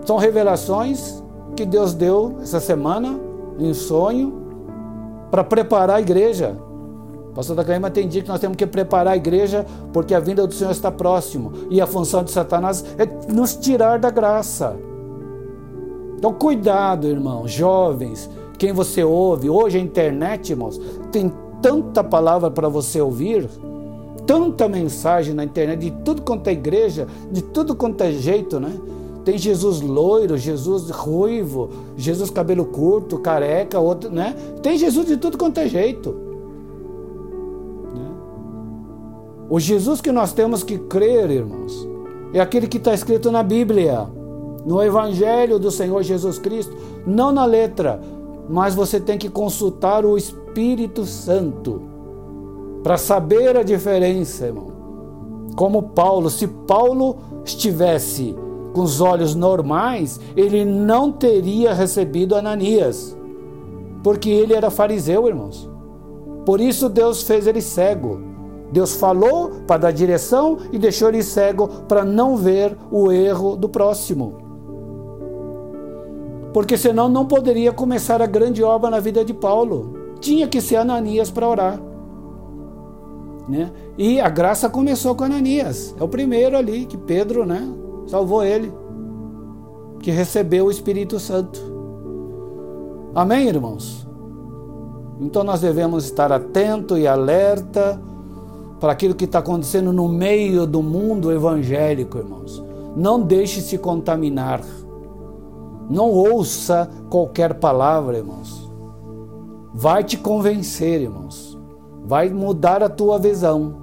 São 0.06 0.18
revelações 0.18 1.24
que 1.56 1.66
Deus 1.66 1.94
deu 1.94 2.38
essa 2.42 2.60
semana 2.60 3.20
em 3.60 3.74
sonho 3.74 4.34
para 5.32 5.44
preparar 5.44 5.98
a 5.98 6.02
igreja. 6.02 6.58
Pastor 7.34 7.56
da 7.56 7.90
tem 7.92 8.08
dia 8.08 8.22
que 8.22 8.30
nós 8.30 8.40
temos 8.40 8.56
que 8.56 8.66
preparar 8.66 9.14
a 9.14 9.18
igreja 9.18 9.66
porque 9.92 10.16
a 10.16 10.20
vinda 10.20 10.48
do 10.48 10.54
Senhor 10.54 10.72
está 10.72 10.92
próximo. 10.92 11.52
E 11.70 11.82
a 11.82 11.86
função 11.86 12.24
de 12.24 12.32
Satanás 12.32 12.86
é 12.98 13.32
nos 13.32 13.56
tirar 13.56 14.00
da 14.00 14.10
graça. 14.10 14.76
Então, 16.18 16.34
cuidado, 16.34 17.08
irmão, 17.08 17.48
jovens, 17.48 18.30
quem 18.58 18.72
você 18.72 19.04
ouve. 19.04 19.50
Hoje 19.50 19.78
a 19.78 19.82
internet, 19.82 20.52
irmãos, 20.52 20.80
tem 21.12 21.32
tanta 21.62 22.04
palavra 22.04 22.50
para 22.50 22.70
você 22.70 23.02
ouvir, 23.02 23.50
tanta 24.26 24.68
mensagem 24.68 25.34
na 25.34 25.44
internet, 25.44 25.80
de 25.80 25.92
tudo 26.04 26.22
quanto 26.22 26.48
é 26.48 26.54
igreja, 26.54 27.08
de 27.32 27.42
tudo 27.42 27.76
quanto 27.76 28.02
é 28.02 28.12
jeito, 28.12 28.60
né? 28.60 28.74
Tem 29.24 29.38
Jesus 29.38 29.82
loiro, 29.82 30.38
Jesus 30.38 30.90
ruivo, 30.90 31.70
Jesus 31.98 32.30
cabelo 32.30 32.66
curto, 32.66 33.18
careca, 33.18 33.80
outro, 33.80 34.10
né? 34.10 34.36
Tem 34.62 34.78
Jesus 34.78 35.08
de 35.08 35.18
tudo 35.18 35.38
quanto 35.38 35.60
é 35.60 35.68
jeito. 35.68 36.16
Né? 37.94 38.12
O 39.50 39.60
Jesus 39.60 40.00
que 40.00 40.12
nós 40.12 40.32
temos 40.32 40.64
que 40.64 40.78
crer, 40.78 41.32
irmãos, 41.32 41.88
é 42.34 42.40
aquele 42.40 42.68
que 42.68 42.78
está 42.78 42.94
escrito 42.94 43.32
na 43.32 43.42
Bíblia, 43.42 44.08
no 44.64 44.82
Evangelho 44.82 45.58
do 45.58 45.72
Senhor 45.72 46.04
Jesus 46.04 46.38
Cristo, 46.38 46.76
não 47.06 47.32
na 47.32 47.46
letra, 47.46 48.00
mas 48.48 48.76
você 48.76 49.00
tem 49.00 49.18
que 49.18 49.30
consultar 49.30 50.06
o 50.06 50.18
Espírito 50.18 51.04
Santo 51.04 51.95
para 52.86 53.00
saber 53.00 53.58
a 53.58 53.64
diferença, 53.64 54.46
irmão. 54.46 54.68
Como 55.56 55.82
Paulo, 55.82 56.30
se 56.30 56.46
Paulo 56.46 57.18
estivesse 57.44 58.36
com 58.76 58.82
os 58.82 59.02
olhos 59.02 59.34
normais, 59.34 60.20
ele 60.38 60.64
não 60.64 61.12
teria 61.12 61.74
recebido 61.74 62.36
Ananias, 62.36 63.18
porque 64.04 64.30
ele 64.30 64.54
era 64.54 64.70
fariseu, 64.70 65.28
irmãos. 65.28 65.68
Por 66.46 66.62
isso 66.62 66.88
Deus 66.88 67.24
fez 67.24 67.48
ele 67.48 67.60
cego. 67.60 68.22
Deus 68.72 68.94
falou 68.94 69.50
para 69.66 69.78
dar 69.78 69.92
direção 69.92 70.60
e 70.72 70.78
deixou 70.78 71.10
ele 71.10 71.24
cego 71.24 71.68
para 71.88 72.06
não 72.06 72.38
ver 72.38 72.78
o 72.92 73.12
erro 73.12 73.56
do 73.56 73.68
próximo. 73.68 74.38
Porque 76.54 76.78
senão 76.78 77.10
não 77.10 77.26
poderia 77.26 77.74
começar 77.74 78.22
a 78.22 78.28
grande 78.28 78.62
obra 78.62 78.92
na 78.92 79.00
vida 79.00 79.26
de 79.26 79.34
Paulo. 79.34 80.14
Tinha 80.20 80.48
que 80.48 80.62
ser 80.62 80.76
Ananias 80.76 81.32
para 81.32 81.50
orar. 81.50 81.95
Né? 83.48 83.72
E 83.98 84.20
a 84.20 84.30
graça 84.30 84.70
começou 84.70 85.16
com 85.16 85.24
Ananias. 85.24 85.96
É 86.00 86.04
o 86.04 86.08
primeiro 86.08 86.58
ali 86.58 86.86
que 86.86 86.98
Pedro, 86.98 87.46
né, 87.46 87.68
salvou 88.08 88.44
ele, 88.44 88.74
que 90.00 90.12
recebeu 90.12 90.66
o 90.66 90.72
Espírito 90.72 91.20
Santo. 91.20 91.60
Amém, 93.14 93.48
irmãos? 93.48 94.06
Então 95.20 95.44
nós 95.44 95.62
devemos 95.62 96.06
estar 96.06 96.32
atento 96.32 96.98
e 96.98 97.08
alerta 97.08 98.02
para 98.80 98.92
aquilo 98.92 99.16
que 99.16 99.26
está 99.26 99.40
acontecendo 99.40 99.94
no 99.94 100.08
meio 100.10 100.68
do 100.68 100.84
mundo 100.84 101.32
evangélico, 101.32 102.18
irmãos. 102.18 102.64
Não 102.96 103.22
deixe 103.22 103.62
se 103.62 103.78
contaminar. 103.78 104.62
Não 105.90 106.10
ouça 106.12 106.90
qualquer 107.10 107.56
palavra, 107.56 108.18
irmãos. 108.18 108.70
Vai 109.74 110.04
te 110.04 110.18
convencer, 110.18 111.02
irmãos. 111.02 111.55
Vai 112.06 112.30
mudar 112.30 112.84
a 112.84 112.90
tua 112.90 113.18
visão. 113.18 113.76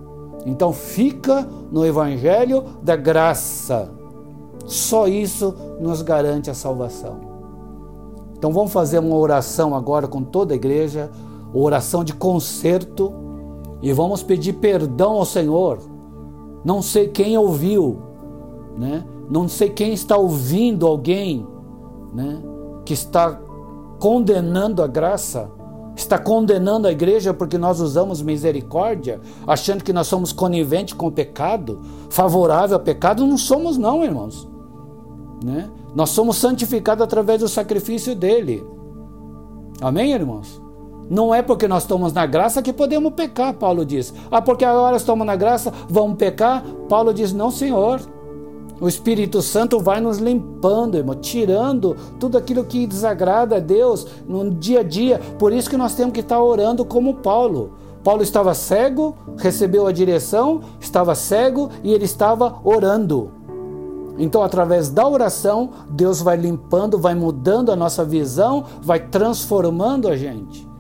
Então 0.47 0.73
fica 0.73 1.47
no 1.71 1.85
evangelho 1.85 2.65
da 2.83 2.97
graça. 2.97 3.91
Só 4.67 5.07
isso 5.07 5.55
nos 5.81 6.03
garante 6.03 6.51
a 6.51 6.55
salvação. 6.55 7.33
Então 8.37 8.53
vamos 8.53 8.73
fazer 8.73 8.99
uma 8.99 9.17
oração 9.17 9.75
agora 9.75 10.09
com 10.09 10.23
toda 10.23 10.53
a 10.53 10.57
igreja, 10.57 11.11
oração 11.55 12.03
de 12.03 12.13
conserto, 12.13 13.13
e 13.81 13.93
vamos 13.93 14.23
pedir 14.23 14.55
perdão 14.55 15.13
ao 15.13 15.25
Senhor. 15.25 15.79
Não 16.65 16.83
sei 16.83 17.09
quem 17.09 17.37
ouviu, 17.37 17.99
né? 18.77 19.05
Não 19.29 19.49
sei 19.49 19.71
quem 19.71 19.93
está 19.93 20.17
ouvindo 20.17 20.87
alguém, 20.87 21.47
né? 22.13 22.43
Que 22.85 22.95
está 22.95 23.39
condenando 23.99 24.83
a 24.83 24.87
graça, 24.87 25.51
está 25.97 26.19
condenando 26.19 26.89
a 26.89 26.93
igreja 26.93 27.35
porque 27.35 27.59
nós 27.59 27.81
usamos 27.81 28.23
misericórdia, 28.23 29.21
achando 29.47 29.85
que 29.85 29.93
nós 29.93 30.07
somos 30.07 30.33
coniventes 30.33 30.95
com 30.95 31.07
o 31.07 31.13
pecado, 31.13 31.81
favorável 32.11 32.77
ao 32.77 32.83
pecado. 32.83 33.27
Não 33.27 33.39
somos, 33.39 33.77
não, 33.77 34.05
irmãos. 34.05 34.49
Né? 35.45 35.71
Nós 35.95 36.11
somos 36.11 36.37
santificados 36.37 37.03
através 37.03 37.41
do 37.41 37.49
sacrifício 37.49 38.15
dele. 38.15 38.65
Amém, 39.81 40.13
irmãos? 40.13 40.63
Não 41.11 41.35
é 41.35 41.43
porque 41.43 41.69
nós 41.69 41.83
estamos 41.83 42.13
na 42.13 42.25
graça 42.25 42.63
que 42.63 42.73
podemos 42.73 43.13
pecar, 43.13 43.53
Paulo 43.53 43.85
diz. 43.85 44.15
Ah, 44.31 44.41
porque 44.41 44.65
agora 44.65 44.97
estamos 44.97 45.27
na 45.27 45.37
graça, 45.37 45.73
vamos 45.89 46.17
pecar? 46.17 46.65
Paulo 46.89 47.13
diz: 47.13 47.33
não, 47.33 47.51
Senhor. 47.51 48.01
O 48.83 48.89
Espírito 48.89 49.41
Santo 49.43 49.79
vai 49.79 50.01
nos 50.01 50.19
limpando, 50.19 50.97
irmão, 50.97 51.15
tirando 51.15 51.97
tudo 52.19 52.37
aquilo 52.37 52.65
que 52.65 52.85
desagrada 52.85 53.59
a 53.59 53.61
Deus 53.61 54.05
no 54.27 54.51
dia 54.51 54.81
a 54.81 54.83
dia. 54.83 55.21
Por 55.39 55.53
isso 55.53 55.71
que 55.71 55.77
nós 55.77 55.95
temos 55.95 56.13
que 56.13 56.19
estar 56.19 56.43
orando 56.43 56.85
como 56.85 57.15
Paulo. 57.15 57.75
Paulo 58.03 58.25
estava 58.25 58.53
cego, 58.55 59.15
recebeu 59.37 59.87
a 59.87 59.93
direção, 59.93 60.63
estava 60.81 61.15
cego 61.15 61.71
e 61.85 61.93
ele 61.93 62.07
estava 62.07 62.57
orando. 62.65 63.31
Então, 64.19 64.43
através 64.43 64.89
da 64.89 65.07
oração, 65.07 65.71
Deus 65.89 66.21
vai 66.21 66.37
limpando, 66.37 66.99
vai 66.99 67.15
mudando 67.15 67.71
a 67.71 67.77
nossa 67.77 68.05
visão, 68.05 68.65
vai 68.83 68.99
transformando 68.99 70.09
a 70.09 70.17
gente. 70.17 70.72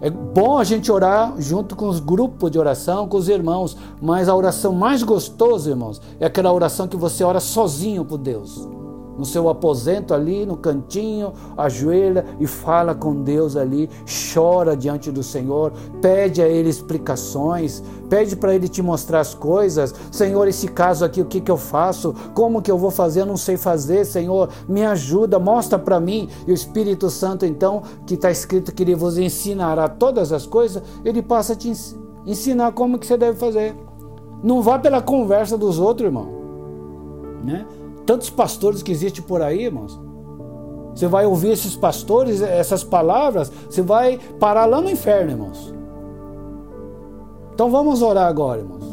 É 0.00 0.10
bom 0.10 0.58
a 0.58 0.64
gente 0.64 0.92
orar 0.92 1.34
junto 1.38 1.74
com 1.74 1.88
os 1.88 2.00
grupos 2.00 2.50
de 2.50 2.58
oração, 2.58 3.08
com 3.08 3.16
os 3.16 3.28
irmãos, 3.28 3.76
mas 4.00 4.28
a 4.28 4.34
oração 4.34 4.72
mais 4.72 5.02
gostosa, 5.02 5.70
irmãos, 5.70 6.00
é 6.20 6.26
aquela 6.26 6.52
oração 6.52 6.86
que 6.86 6.96
você 6.96 7.24
ora 7.24 7.40
sozinho 7.40 8.04
com 8.04 8.18
Deus 8.18 8.75
no 9.16 9.24
seu 9.24 9.48
aposento 9.48 10.12
ali, 10.12 10.44
no 10.44 10.56
cantinho, 10.56 11.32
ajoelha 11.56 12.24
e 12.38 12.46
fala 12.46 12.94
com 12.94 13.22
Deus 13.22 13.56
ali, 13.56 13.88
chora 14.32 14.76
diante 14.76 15.10
do 15.10 15.22
Senhor, 15.22 15.72
pede 16.00 16.42
a 16.42 16.48
Ele 16.48 16.68
explicações, 16.68 17.82
pede 18.08 18.36
para 18.36 18.54
Ele 18.54 18.68
te 18.68 18.82
mostrar 18.82 19.20
as 19.20 19.34
coisas. 19.34 19.94
Senhor, 20.10 20.46
esse 20.48 20.68
caso 20.68 21.04
aqui, 21.04 21.20
o 21.20 21.26
que, 21.26 21.40
que 21.40 21.50
eu 21.50 21.56
faço? 21.56 22.14
Como 22.34 22.62
que 22.62 22.70
eu 22.70 22.78
vou 22.78 22.90
fazer? 22.90 23.22
Eu 23.22 23.26
não 23.26 23.36
sei 23.36 23.56
fazer, 23.56 24.04
Senhor, 24.04 24.48
me 24.68 24.84
ajuda, 24.84 25.38
mostra 25.38 25.78
para 25.78 25.98
mim. 25.98 26.28
E 26.46 26.50
o 26.50 26.54
Espírito 26.54 27.10
Santo, 27.10 27.46
então, 27.46 27.82
que 28.06 28.14
está 28.14 28.30
escrito 28.30 28.72
que 28.72 28.82
Ele 28.82 28.94
vos 28.94 29.18
ensinará 29.18 29.88
todas 29.88 30.32
as 30.32 30.46
coisas, 30.46 30.82
Ele 31.04 31.22
passa 31.22 31.54
a 31.54 31.56
te 31.56 31.72
ensinar 32.26 32.72
como 32.72 32.98
que 32.98 33.06
você 33.06 33.16
deve 33.16 33.38
fazer. 33.38 33.74
Não 34.42 34.62
vá 34.62 34.78
pela 34.78 35.00
conversa 35.00 35.56
dos 35.56 35.78
outros, 35.78 36.06
irmão. 36.06 36.28
Né? 37.42 37.66
Tantos 38.06 38.30
pastores 38.30 38.82
que 38.82 38.92
existem 38.92 39.22
por 39.22 39.42
aí, 39.42 39.64
irmãos. 39.64 40.00
Você 40.94 41.06
vai 41.06 41.26
ouvir 41.26 41.50
esses 41.50 41.76
pastores, 41.76 42.40
essas 42.40 42.82
palavras, 42.82 43.52
você 43.68 43.82
vai 43.82 44.18
parar 44.40 44.64
lá 44.64 44.80
no 44.80 44.88
inferno, 44.88 45.32
irmãos. 45.32 45.74
Então 47.52 47.70
vamos 47.70 48.00
orar 48.00 48.26
agora, 48.26 48.60
irmãos. 48.60 48.84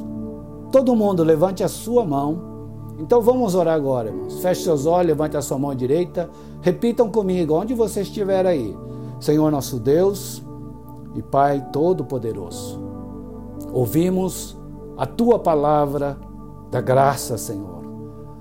Todo 0.71 0.95
mundo 0.95 1.23
levante 1.23 1.63
a 1.63 1.67
sua 1.69 2.03
mão. 2.03 2.51
Então 2.99 3.21
vamos 3.21 3.55
orar 3.55 3.75
agora, 3.75 4.09
irmãos. 4.09 4.41
Feche 4.41 4.63
seus 4.63 4.85
olhos, 4.85 5.07
levante 5.07 5.37
a 5.37 5.41
sua 5.41 5.57
mão 5.57 5.73
direita. 5.73 6.29
Repitam 6.61 7.09
comigo, 7.09 7.53
onde 7.53 7.73
você 7.73 8.01
estiver 8.01 8.45
aí. 8.45 8.75
Senhor 9.19 9.49
nosso 9.51 9.79
Deus 9.79 10.43
e 11.15 11.21
Pai 11.21 11.65
Todo-Poderoso. 11.71 12.81
Ouvimos 13.71 14.57
a 14.97 15.05
tua 15.05 15.39
palavra 15.39 16.17
da 16.69 16.81
graça, 16.81 17.37
Senhor. 17.37 17.72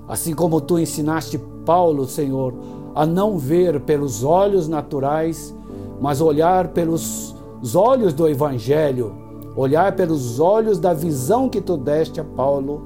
Assim 0.07 0.33
como 0.33 0.59
tu 0.59 0.77
ensinaste 0.77 1.37
Paulo, 1.65 2.05
Senhor, 2.05 2.53
a 2.93 3.05
não 3.05 3.37
ver 3.37 3.79
pelos 3.81 4.23
olhos 4.23 4.67
naturais, 4.67 5.55
mas 5.99 6.21
olhar 6.21 6.69
pelos 6.69 7.35
olhos 7.73 8.13
do 8.13 8.27
Evangelho, 8.27 9.15
olhar 9.55 9.95
pelos 9.95 10.39
olhos 10.39 10.79
da 10.79 10.93
visão 10.93 11.47
que 11.47 11.61
tu 11.61 11.77
deste 11.77 12.19
a 12.19 12.23
Paulo, 12.23 12.81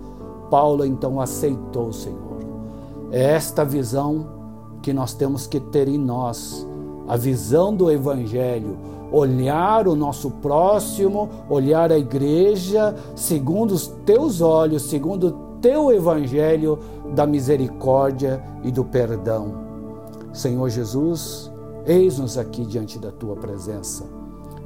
Paulo 0.50 0.86
então 0.86 1.20
aceitou, 1.20 1.92
Senhor. 1.92 2.18
É 3.12 3.24
esta 3.32 3.66
visão 3.66 4.28
que 4.82 4.94
nós 4.94 5.14
temos 5.14 5.48
que 5.48 5.60
ter 5.60 5.88
em 5.88 5.98
nós, 5.98 6.68
a 7.08 7.18
visão 7.18 7.74
do 7.74 7.90
Evangelho, 7.90 8.78
olhar 9.12 9.88
o 9.88 9.96
nosso 9.96 10.30
próximo, 10.30 11.30
olhar 11.50 11.92
a 11.92 11.98
igreja 11.98 12.96
segundo 13.16 13.72
os 13.72 13.88
teus 14.06 14.42
olhos, 14.42 14.84
segundo 14.84 15.47
teu 15.62 15.92
evangelho 15.92 16.80
da 17.14 17.26
misericórdia 17.26 18.44
e 18.64 18.72
do 18.72 18.84
perdão. 18.84 19.54
Senhor 20.34 20.70
Jesus, 20.70 21.52
eis-nos 21.86 22.38
aqui 22.38 22.66
diante 22.66 23.00
da 23.00 23.12
tua 23.12 23.36
presença. 23.36 24.06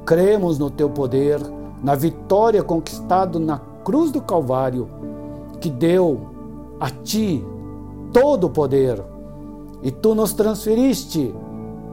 Cremos 0.04 0.58
no 0.58 0.70
teu 0.70 0.90
poder, 0.90 1.40
na 1.82 1.94
vitória 1.94 2.62
conquistada 2.62 3.38
na 3.38 3.58
cruz 3.84 4.10
do 4.10 4.20
Calvário, 4.20 4.88
que 5.60 5.70
deu 5.70 6.20
a 6.80 6.90
ti 6.90 7.44
todo 8.12 8.48
o 8.48 8.50
poder, 8.50 9.02
e 9.82 9.90
tu 9.90 10.14
nos 10.14 10.32
transferiste 10.32 11.34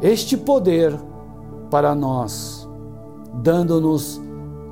este 0.02 0.36
poder 0.36 0.98
para 1.70 1.94
nós, 1.94 2.68
dando-nos 3.34 4.20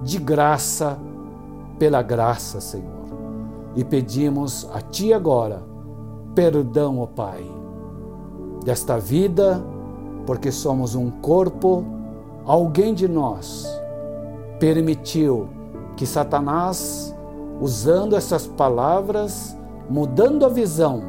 de 0.04 0.18
graça 0.18 1.00
pela 1.78 2.02
graça, 2.02 2.60
Senhor. 2.60 2.97
E 3.78 3.86
pedimos 3.86 4.68
a 4.74 4.82
Ti 4.82 5.14
agora 5.14 5.64
perdão, 6.38 7.00
ó 7.00 7.08
Pai, 7.08 7.44
desta 8.64 9.00
vida, 9.00 9.64
porque 10.24 10.52
somos 10.52 10.94
um 10.94 11.10
corpo, 11.10 11.84
alguém 12.46 12.94
de 12.94 13.08
nós 13.08 13.66
permitiu 14.60 15.48
que 15.96 16.06
Satanás, 16.06 17.16
usando 17.60 18.16
essas 18.16 18.46
palavras, 18.46 19.58
mudando 19.90 20.46
a 20.46 20.50
visão, 20.50 21.02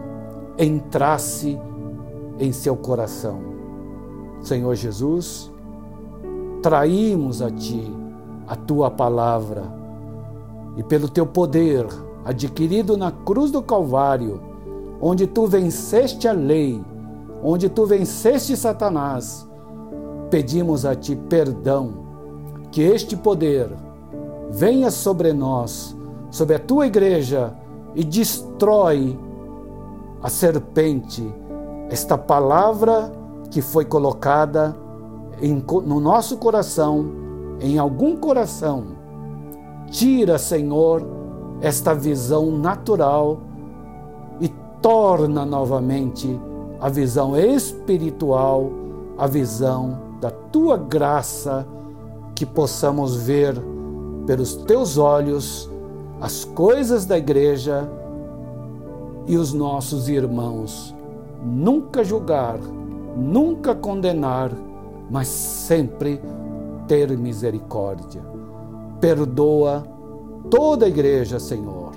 entrasse 0.58 1.60
em 2.38 2.50
seu 2.50 2.74
coração. 2.74 3.38
Senhor 4.40 4.74
Jesus, 4.74 5.52
traímos 6.62 7.42
a 7.42 7.50
Ti 7.50 7.94
a 8.46 8.56
Tua 8.56 8.90
palavra 8.90 9.64
e 10.74 10.82
pelo 10.82 11.06
Teu 11.06 11.26
poder 11.26 11.86
adquirido 12.28 12.94
na 12.94 13.10
cruz 13.10 13.50
do 13.50 13.62
Calvário, 13.62 14.38
onde 15.00 15.26
Tu 15.26 15.46
venceste 15.46 16.28
a 16.28 16.32
lei, 16.32 16.84
onde 17.42 17.70
Tu 17.70 17.86
venceste 17.86 18.54
Satanás, 18.54 19.48
pedimos 20.28 20.84
a 20.84 20.94
Ti 20.94 21.16
perdão, 21.16 22.06
que 22.70 22.82
este 22.82 23.16
poder 23.16 23.70
venha 24.50 24.90
sobre 24.90 25.32
nós, 25.32 25.96
sobre 26.30 26.56
a 26.56 26.58
Tua 26.58 26.86
igreja 26.86 27.54
e 27.94 28.04
destrói 28.04 29.18
a 30.22 30.28
serpente, 30.28 31.26
esta 31.88 32.18
palavra 32.18 33.10
que 33.50 33.62
foi 33.62 33.86
colocada 33.86 34.76
em, 35.40 35.64
no 35.86 35.98
nosso 35.98 36.36
coração, 36.36 37.10
em 37.58 37.78
algum 37.78 38.16
coração. 38.16 38.98
Tira, 39.90 40.36
Senhor, 40.36 41.17
esta 41.61 41.94
visão 41.94 42.50
natural 42.50 43.38
e 44.40 44.48
torna 44.80 45.44
novamente 45.44 46.38
a 46.80 46.88
visão 46.88 47.36
espiritual, 47.36 48.70
a 49.16 49.26
visão 49.26 49.98
da 50.20 50.30
tua 50.30 50.76
graça, 50.76 51.66
que 52.34 52.46
possamos 52.46 53.16
ver 53.16 53.54
pelos 54.26 54.54
teus 54.54 54.96
olhos 54.96 55.68
as 56.20 56.44
coisas 56.44 57.04
da 57.04 57.18
igreja 57.18 57.88
e 59.26 59.36
os 59.36 59.52
nossos 59.52 60.09
irmãos. 60.09 60.94
Nunca 61.44 62.04
julgar, 62.04 62.59
nunca 63.16 63.74
condenar, 63.74 64.52
mas 65.11 65.28
sempre 65.28 66.20
ter 66.86 67.16
misericórdia. 67.16 68.22
Perdoa 69.00 69.84
toda 70.51 70.86
a 70.86 70.88
igreja, 70.88 71.38
Senhor. 71.38 71.92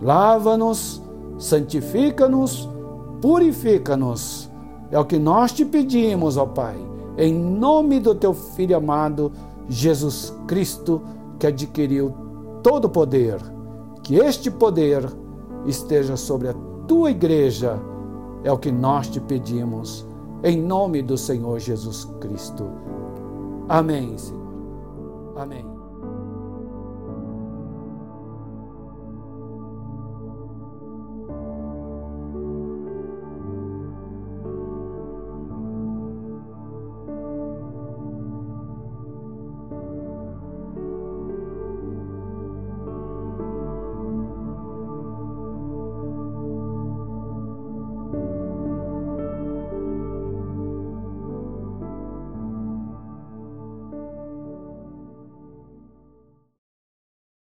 Lava-nos, 0.00 1.02
santifica-nos, 1.38 2.68
purifica-nos. 3.20 4.50
É 4.90 4.98
o 4.98 5.04
que 5.04 5.18
nós 5.18 5.52
te 5.52 5.64
pedimos, 5.64 6.36
ó 6.36 6.46
Pai, 6.46 6.76
em 7.16 7.32
nome 7.32 8.00
do 8.00 8.14
teu 8.14 8.34
Filho 8.34 8.76
amado, 8.76 9.32
Jesus 9.68 10.34
Cristo, 10.46 11.00
que 11.38 11.46
adquiriu 11.46 12.14
todo 12.62 12.86
o 12.86 12.90
poder. 12.90 13.40
Que 14.02 14.16
este 14.16 14.50
poder 14.50 15.04
esteja 15.66 16.16
sobre 16.16 16.48
a 16.48 16.54
tua 16.86 17.10
igreja. 17.10 17.80
É 18.42 18.52
o 18.52 18.58
que 18.58 18.70
nós 18.70 19.08
te 19.08 19.20
pedimos, 19.20 20.06
em 20.42 20.60
nome 20.60 21.00
do 21.00 21.16
Senhor 21.16 21.58
Jesus 21.58 22.04
Cristo. 22.20 22.68
Amém, 23.68 24.18
Senhor. 24.18 24.44
Amém. 25.36 25.73